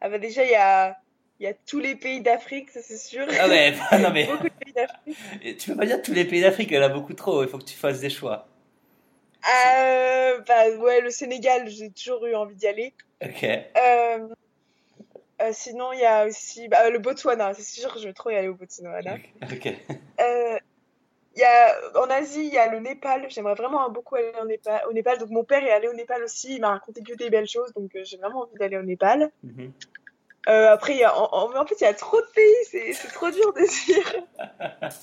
Ah 0.00 0.08
bah 0.08 0.18
déjà, 0.18 0.44
il 0.44 0.50
y 0.50 0.56
a, 0.56 0.96
y 1.44 1.46
a 1.46 1.54
tous 1.54 1.78
les 1.78 1.94
pays 1.94 2.20
d'Afrique, 2.20 2.70
ça 2.70 2.80
c'est 2.82 2.98
sûr. 2.98 3.26
Ah 3.38 3.48
ouais, 3.48 3.74
non 4.00 4.10
mais... 4.12 4.26
beaucoup 4.26 4.44
de 4.44 4.64
pays 4.64 4.72
d'Afrique. 4.72 5.16
Tu 5.58 5.70
peux 5.70 5.76
pas 5.76 5.86
dire 5.86 6.02
tous 6.02 6.12
les 6.12 6.24
pays 6.24 6.40
d'Afrique, 6.40 6.70
il 6.70 6.76
y 6.76 6.78
en 6.78 6.82
a 6.82 6.88
beaucoup 6.88 7.14
trop, 7.14 7.42
il 7.42 7.48
faut 7.48 7.58
que 7.58 7.64
tu 7.64 7.76
fasses 7.76 8.00
des 8.00 8.10
choix. 8.10 8.48
Euh, 9.46 10.40
bah 10.46 10.68
ouais, 10.78 11.00
le 11.00 11.10
Sénégal, 11.10 11.68
j'ai 11.68 11.90
toujours 11.90 12.26
eu 12.26 12.34
envie 12.34 12.56
d'y 12.56 12.66
aller. 12.66 12.92
Ok. 13.22 13.44
Euh, 13.44 14.28
euh, 15.40 15.50
sinon, 15.52 15.92
il 15.92 16.00
y 16.00 16.04
a 16.04 16.26
aussi 16.26 16.68
bah, 16.68 16.90
le 16.90 16.98
Botswana. 16.98 17.54
C'est 17.54 17.80
sûr 17.80 17.94
que 17.94 18.00
je 18.00 18.08
vais 18.08 18.12
trop 18.12 18.30
y 18.30 18.34
aller 18.34 18.48
au 18.48 18.54
Botswana. 18.54 19.16
Ok. 19.42 19.72
Y 21.36 21.44
a, 21.44 22.00
en 22.02 22.10
Asie, 22.10 22.48
il 22.48 22.52
y 22.52 22.58
a 22.58 22.68
le 22.68 22.80
Népal. 22.80 23.26
J'aimerais 23.28 23.54
vraiment 23.54 23.88
beaucoup 23.90 24.16
aller 24.16 24.32
au 24.42 24.44
Népal, 24.44 24.82
au 24.90 24.92
Népal. 24.92 25.18
Donc, 25.18 25.30
mon 25.30 25.44
père 25.44 25.62
est 25.62 25.70
allé 25.70 25.86
au 25.86 25.94
Népal 25.94 26.24
aussi. 26.24 26.56
Il 26.56 26.60
m'a 26.60 26.70
raconté 26.70 27.00
que 27.02 27.14
des 27.14 27.30
belles 27.30 27.48
choses. 27.48 27.72
Donc, 27.74 27.90
j'ai 27.94 28.16
vraiment 28.16 28.40
envie 28.40 28.56
d'aller 28.58 28.76
au 28.76 28.82
Népal. 28.82 29.30
Mhm. 30.46 30.54
après, 30.54 30.96
y 30.96 31.04
a, 31.04 31.16
en, 31.16 31.54
en, 31.54 31.66
fait, 31.66 31.76
il 31.80 31.84
y 31.84 31.86
a 31.86 31.94
trop 31.94 32.20
de 32.20 32.26
pays. 32.34 32.94
C'est 32.94 33.08
trop 33.08 33.30
dur 33.30 33.52
de 33.52 33.86
dire. 33.86 34.14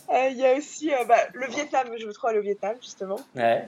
Il 0.31 0.37
y 0.37 0.45
a 0.45 0.55
aussi 0.55 0.91
bah, 1.07 1.17
le 1.33 1.47
Vietnam. 1.47 1.87
Je 1.97 2.07
trop 2.09 2.27
aller 2.27 2.39
au 2.39 2.43
Vietnam, 2.43 2.75
justement. 2.81 3.19
Ouais. 3.35 3.67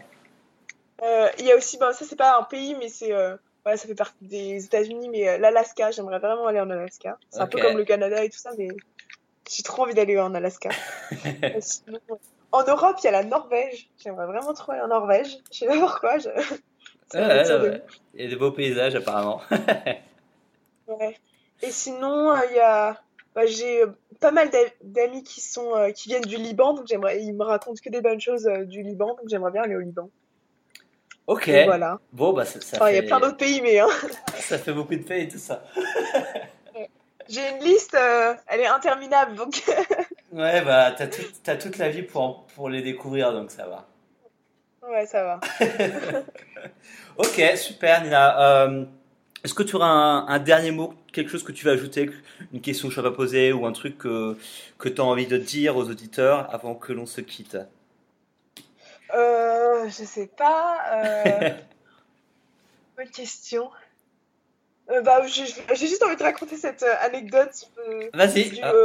Il 1.39 1.45
y 1.45 1.51
a 1.51 1.55
aussi, 1.55 1.78
bah, 1.78 1.93
ça, 1.93 2.05
c'est 2.05 2.15
pas 2.15 2.38
un 2.38 2.43
pays, 2.43 2.76
mais 2.76 2.89
c'est 2.89 3.13
ça 3.76 3.88
fait 3.88 3.95
partie 3.95 4.15
des 4.22 4.63
États-Unis, 4.63 5.09
mais 5.09 5.28
euh, 5.28 5.38
l'Alaska, 5.38 5.91
j'aimerais 5.91 6.20
vraiment 6.20 6.47
aller 6.47 6.61
en 6.61 6.70
Alaska. 6.70 7.18
C'est 7.30 7.41
un 7.41 7.47
peu 7.47 7.59
comme 7.59 7.78
le 7.78 7.84
Canada 7.84 8.24
et 8.24 8.30
tout 8.30 8.38
ça, 8.38 8.51
mais 8.57 8.70
j'ai 9.49 9.63
trop 9.63 9.84
envie 9.84 9.93
d'aller 9.93 10.18
en 10.20 10.34
Alaska. 10.34 10.70
en 12.51 12.63
Europe, 12.63 12.97
il 13.01 13.05
y 13.05 13.07
a 13.07 13.11
la 13.11 13.24
Norvège. 13.24 13.89
J'aimerais 14.01 14.28
vraiment 14.28 14.53
trop 14.53 14.72
aller 14.72 14.82
en 14.82 14.88
Norvège. 14.88 15.38
Je 15.51 15.57
sais 15.57 15.65
pas 15.65 15.80
pourquoi. 15.80 16.18
Je... 16.20 16.30
il 17.13 18.22
y 18.22 18.26
a 18.26 18.30
des 18.30 18.36
beaux 18.36 18.51
paysages 18.51 18.95
apparemment. 18.95 19.41
ouais. 20.88 21.18
Et 21.62 21.72
sinon, 21.72 22.32
euh, 22.32 22.39
il 22.49 22.55
y 22.55 22.60
a, 22.60 23.01
bah, 23.36 23.45
j'ai 23.45 23.84
euh, 23.84 23.88
pas 24.20 24.32
mal 24.32 24.49
d'amis 24.84 25.24
qui 25.24 25.41
sont 25.41 25.91
qui 25.95 26.10
viennent 26.10 26.24
du 26.24 26.38
Liban, 26.38 26.74
donc 26.74 26.88
j'aimerais, 26.88 27.22
ils 27.22 27.34
me 27.34 27.43
racontent 27.43 27.80
que 27.84 27.89
des 27.89 28.01
bonnes 28.01 28.22
choses 28.22 28.49
du 28.66 28.84
Liban, 28.84 29.08
donc 29.08 29.28
j'aimerais 29.28 29.51
bien 29.51 29.64
aller 29.64 29.76
au 29.76 29.82
Liban. 29.82 30.10
Ok. 31.28 31.49
voilà. 31.66 31.99
Bon, 32.14 32.32
bah, 32.34 32.45
ça, 32.45 32.89
Il 32.89 32.95
y 32.95 32.99
a 32.99 33.03
plein 33.03 33.20
d'autres 33.20 33.38
pays, 33.38 33.62
mais. 33.62 33.80
Hein. 33.80 33.89
ça 34.39 34.58
fait 34.58 34.74
beaucoup 34.74 34.95
de 34.95 35.03
pays, 35.03 35.28
tout 35.28 35.38
ça. 35.38 35.64
J'ai 37.30 37.49
une 37.49 37.64
liste, 37.64 37.95
euh, 37.95 38.34
elle 38.47 38.62
est 38.62 38.68
interminable, 38.68 39.36
donc. 39.36 39.62
ouais, 40.32 40.62
bah, 40.62 40.93
t'as, 40.97 41.08
as 41.51 41.58
toute 41.58 41.78
la 41.78 41.89
vie 41.89 42.03
pour, 42.03 42.45
pour 42.55 42.70
les 42.70 42.82
découvrir, 42.82 43.34
donc 43.34 43.51
ça 43.51 43.68
va. 43.68 43.86
Ouais, 44.89 45.05
ça 45.05 45.24
va. 45.24 45.39
ok, 47.18 47.41
super, 47.58 48.03
Nina. 48.03 48.64
Euh, 48.64 48.86
est-ce 49.43 49.53
que 49.53 49.63
tu 49.63 49.75
auras 49.75 49.88
un, 49.88 50.39
dernier 50.39 50.71
mot, 50.71 50.93
quelque 51.13 51.29
chose 51.29 51.43
que 51.43 51.51
tu 51.51 51.65
veux 51.65 51.71
ajouter, 51.71 52.09
une 52.53 52.61
question 52.61 52.89
que 52.89 52.93
je 52.93 52.99
n'ai 52.99 53.09
pas 53.09 53.15
posée 53.15 53.53
ou 53.53 53.65
un 53.65 53.71
truc 53.71 53.97
que, 53.97 54.38
que 54.77 54.89
tu 54.89 55.01
as 55.01 55.03
envie 55.03 55.27
de 55.27 55.38
dire 55.38 55.77
aux 55.77 55.89
auditeurs 55.89 56.53
avant 56.53 56.75
que 56.75 56.93
l'on 56.93 57.05
se 57.05 57.21
quitte? 57.21 57.57
Euh, 59.13 59.85
je 59.85 60.03
sais 60.03 60.27
pas. 60.27 60.77
Euh... 60.91 61.49
Bonne 62.97 63.09
question. 63.09 63.69
Euh, 64.89 65.01
bah, 65.01 65.21
j'ai 65.27 65.45
juste 65.75 66.01
envie 66.01 66.15
de 66.15 66.23
raconter 66.23 66.55
cette 66.55 66.81
euh, 66.81 66.95
anecdote 67.01 67.69
euh, 67.79 67.99
du, 68.27 68.59
ah. 68.63 68.77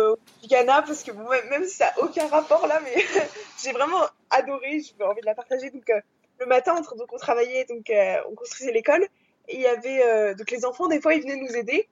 du, 0.42 0.48
Ghana 0.48 0.82
parce 0.82 1.04
que 1.04 1.12
même 1.48 1.64
si 1.64 1.76
ça 1.76 1.86
n'a 1.86 2.02
aucun 2.02 2.26
rapport 2.26 2.66
là, 2.66 2.80
mais 2.82 3.02
j'ai 3.62 3.72
vraiment 3.72 4.02
adoré, 4.30 4.80
j'ai 4.80 5.04
envie 5.04 5.20
de 5.20 5.26
la 5.26 5.34
partager. 5.34 5.70
Donc 5.70 5.88
le 6.40 6.46
matin, 6.46 6.74
on, 6.76 6.96
donc 6.96 7.12
on 7.12 7.18
travaillait, 7.18 7.66
donc 7.66 7.90
on 8.28 8.34
construisait 8.34 8.72
l'école 8.72 9.06
et 9.48 9.56
il 9.56 9.60
y 9.60 9.66
avait 9.66 10.34
donc 10.34 10.50
les 10.50 10.64
enfants 10.64 10.88
des 10.88 11.00
fois 11.00 11.14
ils 11.14 11.22
venaient 11.22 11.36
nous 11.36 11.56
aider 11.56 11.88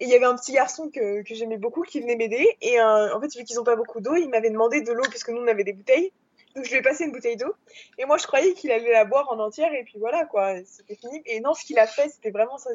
et 0.00 0.04
il 0.04 0.08
y 0.08 0.14
avait 0.14 0.26
un 0.26 0.36
petit 0.36 0.52
garçon 0.52 0.90
que, 0.90 1.22
que 1.22 1.34
j'aimais 1.34 1.56
beaucoup 1.56 1.82
qui 1.82 2.00
venait 2.00 2.16
m'aider 2.16 2.56
et 2.60 2.80
en 2.80 3.20
fait 3.20 3.36
vu 3.36 3.44
qu'ils 3.44 3.56
n'ont 3.56 3.64
pas 3.64 3.76
beaucoup 3.76 4.00
d'eau, 4.00 4.14
il 4.14 4.28
m'avait 4.28 4.50
demandé 4.50 4.80
de 4.80 4.92
l'eau 4.92 5.04
puisque 5.10 5.30
nous 5.30 5.40
on 5.40 5.48
avait 5.48 5.64
des 5.64 5.72
bouteilles 5.72 6.12
donc 6.58 6.64
je 6.64 6.70
lui 6.70 6.78
ai 6.78 6.82
passé 6.82 7.04
une 7.04 7.12
bouteille 7.12 7.36
d'eau. 7.36 7.54
Et 7.98 8.04
moi, 8.04 8.16
je 8.16 8.26
croyais 8.26 8.52
qu'il 8.52 8.72
allait 8.72 8.90
la 8.92 9.04
boire 9.04 9.30
en 9.30 9.38
entière. 9.38 9.72
Et 9.74 9.84
puis 9.84 9.98
voilà, 9.98 10.24
quoi. 10.24 10.56
C'était 10.64 10.96
fini. 10.96 11.22
Et 11.26 11.40
non, 11.40 11.54
ce 11.54 11.64
qu'il 11.64 11.78
a 11.78 11.86
fait, 11.86 12.08
c'était 12.08 12.30
vraiment 12.30 12.58
ça. 12.58 12.70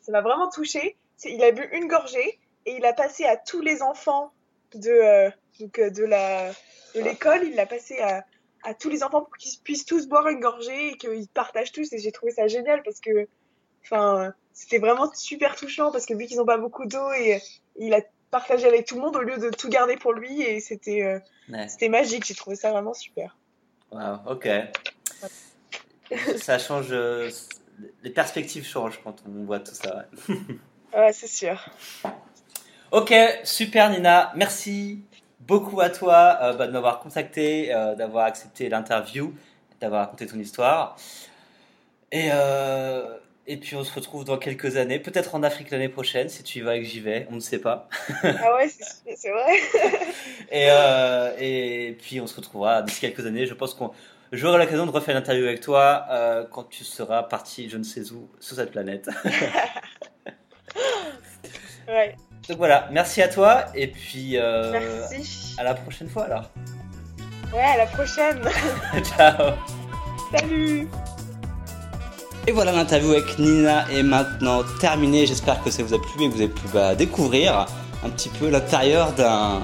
Ça 0.00 0.12
m'a 0.12 0.20
vraiment 0.20 0.48
touché. 0.48 0.96
Il 1.24 1.42
a 1.42 1.50
bu 1.50 1.68
une 1.72 1.88
gorgée 1.88 2.38
et 2.66 2.76
il 2.76 2.84
a 2.84 2.92
passé 2.92 3.24
à 3.24 3.36
tous 3.36 3.60
les 3.60 3.82
enfants 3.82 4.32
de, 4.74 4.90
euh, 4.90 5.30
donc, 5.58 5.78
euh, 5.78 5.90
de 5.90 6.04
la 6.04 6.52
de 6.94 7.00
l'école. 7.00 7.44
Il 7.44 7.54
l'a 7.56 7.66
passé 7.66 7.98
à, 7.98 8.24
à 8.62 8.74
tous 8.74 8.88
les 8.88 9.02
enfants 9.02 9.22
pour 9.22 9.36
qu'ils 9.36 9.58
puissent 9.62 9.84
tous 9.84 10.06
boire 10.06 10.28
une 10.28 10.40
gorgée 10.40 10.88
et 10.92 10.96
qu'ils 10.96 11.28
partagent 11.28 11.72
tous. 11.72 11.92
Et 11.92 11.98
j'ai 11.98 12.12
trouvé 12.12 12.32
ça 12.32 12.46
génial 12.46 12.82
parce 12.82 13.00
que, 13.00 13.28
enfin, 13.84 14.32
c'était 14.52 14.78
vraiment 14.78 15.10
super 15.14 15.56
touchant 15.56 15.90
parce 15.92 16.06
que 16.06 16.14
vu 16.14 16.26
qu'ils 16.26 16.38
n'ont 16.38 16.46
pas 16.46 16.58
beaucoup 16.58 16.86
d'eau 16.86 17.12
et 17.12 17.40
il 17.76 17.94
a 17.94 18.00
partager 18.30 18.66
avec 18.66 18.86
tout 18.86 18.94
le 18.94 19.00
monde 19.00 19.16
au 19.16 19.22
lieu 19.22 19.38
de 19.38 19.50
tout 19.50 19.68
garder 19.68 19.96
pour 19.96 20.12
lui 20.12 20.40
et 20.40 20.60
c'était 20.60 21.02
euh, 21.02 21.18
c'était 21.66 21.88
magique 21.88 22.24
j'ai 22.24 22.36
trouvé 22.36 22.54
ça 22.54 22.70
vraiment 22.70 22.94
super 22.94 23.36
wow, 23.90 24.18
ok 24.28 24.48
ça 26.36 26.58
change. 26.58 26.88
euh, 26.92 27.28
les 28.02 28.10
perspectives 28.10 28.64
changent 28.64 29.00
quand 29.02 29.16
on 29.26 29.44
voit 29.44 29.60
tout 29.60 29.74
ça. 29.74 30.06
ouais. 30.28 30.36
Ouais, 30.92 31.12
c'est 31.12 31.28
sûr. 31.28 31.70
Ok, 32.90 33.14
super 33.44 33.90
Nina, 33.90 34.32
merci 34.34 35.04
beaucoup 35.50 35.80
à 35.80 35.90
toi 35.90 36.38
euh, 36.40 36.52
bah, 36.52 36.68
de 36.68 36.72
m'avoir 36.72 37.00
contacté, 37.00 37.74
euh, 37.74 37.96
d'avoir 37.96 38.26
accepté 38.26 38.68
l'interview, 38.68 39.34
d'avoir 39.80 40.02
raconté 40.02 40.24
ton 40.26 40.38
histoire. 40.38 40.96
Et, 42.12 42.28
euh, 42.32 43.18
et 43.48 43.56
puis 43.56 43.74
on 43.74 43.82
se 43.82 43.92
retrouve 43.92 44.24
dans 44.24 44.38
quelques 44.38 44.76
années, 44.76 45.00
peut-être 45.00 45.34
en 45.34 45.42
Afrique 45.42 45.72
l'année 45.72 45.88
prochaine, 45.88 46.28
si 46.28 46.44
tu 46.44 46.60
y 46.60 46.60
vas 46.62 46.76
et 46.76 46.82
que 46.82 46.86
j'y 46.86 47.00
vais, 47.00 47.26
on 47.32 47.34
ne 47.34 47.40
sait 47.40 47.58
pas. 47.58 47.88
Ah 48.22 48.54
ouais, 48.54 48.68
c'est 49.16 49.30
vrai. 49.30 49.58
Et, 50.52 51.88
et 51.88 51.92
puis 51.92 52.20
on 52.20 52.26
se 52.26 52.36
retrouvera 52.36 52.82
d'ici 52.82 53.00
quelques 53.00 53.26
années. 53.26 53.46
Je 53.46 53.54
pense 53.54 53.74
qu'on 53.74 53.92
j'aurai 54.32 54.58
l'occasion 54.58 54.86
de 54.86 54.90
refaire 54.90 55.14
l'interview 55.14 55.44
avec 55.44 55.60
toi 55.60 56.06
quand 56.50 56.64
tu 56.64 56.84
seras 56.84 57.24
parti, 57.24 57.68
je 57.68 57.76
ne 57.76 57.84
sais 57.84 58.12
où, 58.12 58.28
sur 58.40 58.56
cette 58.56 58.70
planète. 58.70 59.08
Ouais. 61.88 62.14
Donc 62.48 62.58
voilà, 62.58 62.88
merci 62.90 63.22
à 63.22 63.28
toi 63.28 63.66
et 63.74 63.86
puis 63.86 64.36
euh, 64.36 64.72
Merci. 64.72 65.54
à 65.58 65.64
la 65.64 65.74
prochaine 65.74 66.08
fois 66.08 66.24
alors. 66.24 66.50
Ouais, 67.52 67.62
à 67.62 67.76
la 67.78 67.86
prochaine. 67.86 68.40
Ciao. 69.16 69.52
Salut. 70.34 70.88
Et 72.46 72.52
voilà, 72.52 72.72
l'interview 72.72 73.10
avec 73.12 73.38
Nina 73.38 73.90
est 73.90 74.02
maintenant 74.02 74.62
terminée. 74.80 75.26
J'espère 75.26 75.62
que 75.62 75.70
ça 75.70 75.82
vous 75.82 75.94
a 75.94 76.00
plu 76.00 76.24
et 76.24 76.28
que 76.28 76.34
vous 76.34 76.40
avez 76.40 76.48
pu 76.48 76.66
bah, 76.72 76.94
découvrir 76.94 77.66
un 78.04 78.10
petit 78.10 78.30
peu 78.30 78.48
l'intérieur 78.48 79.12
d'un 79.12 79.60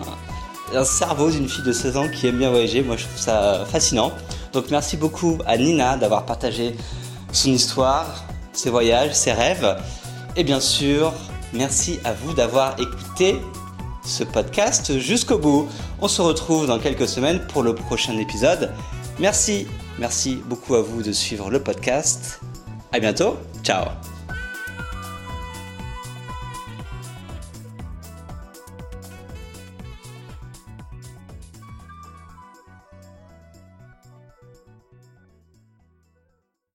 d'un 0.72 0.84
cerveau 0.84 1.30
d'une 1.30 1.48
fille 1.48 1.62
de 1.64 1.72
16 1.72 1.96
ans 1.96 2.08
qui 2.08 2.26
aime 2.26 2.38
bien 2.38 2.50
voyager. 2.50 2.82
Moi, 2.82 2.96
je 2.96 3.04
trouve 3.04 3.18
ça 3.18 3.64
fascinant. 3.66 4.10
Donc, 4.52 4.70
merci 4.70 4.96
beaucoup 4.96 5.38
à 5.46 5.56
Nina 5.56 5.96
d'avoir 5.96 6.26
partagé 6.26 6.74
son 7.32 7.50
histoire, 7.50 8.24
ses 8.52 8.70
voyages, 8.70 9.12
ses 9.12 9.32
rêves. 9.32 9.76
Et 10.34 10.42
bien 10.42 10.58
sûr, 10.58 11.12
merci 11.52 11.98
à 12.04 12.12
vous 12.12 12.32
d'avoir 12.34 12.78
écouté 12.80 13.40
ce 14.04 14.24
podcast 14.24 14.98
jusqu'au 14.98 15.38
bout. 15.38 15.68
On 16.00 16.08
se 16.08 16.22
retrouve 16.22 16.66
dans 16.66 16.78
quelques 16.78 17.08
semaines 17.08 17.40
pour 17.48 17.62
le 17.62 17.74
prochain 17.74 18.16
épisode. 18.18 18.72
Merci, 19.18 19.66
merci 19.98 20.42
beaucoup 20.46 20.74
à 20.74 20.82
vous 20.82 21.02
de 21.02 21.12
suivre 21.12 21.50
le 21.50 21.60
podcast. 21.62 22.40
À 22.92 23.00
bientôt. 23.00 23.36
Ciao. 23.62 23.86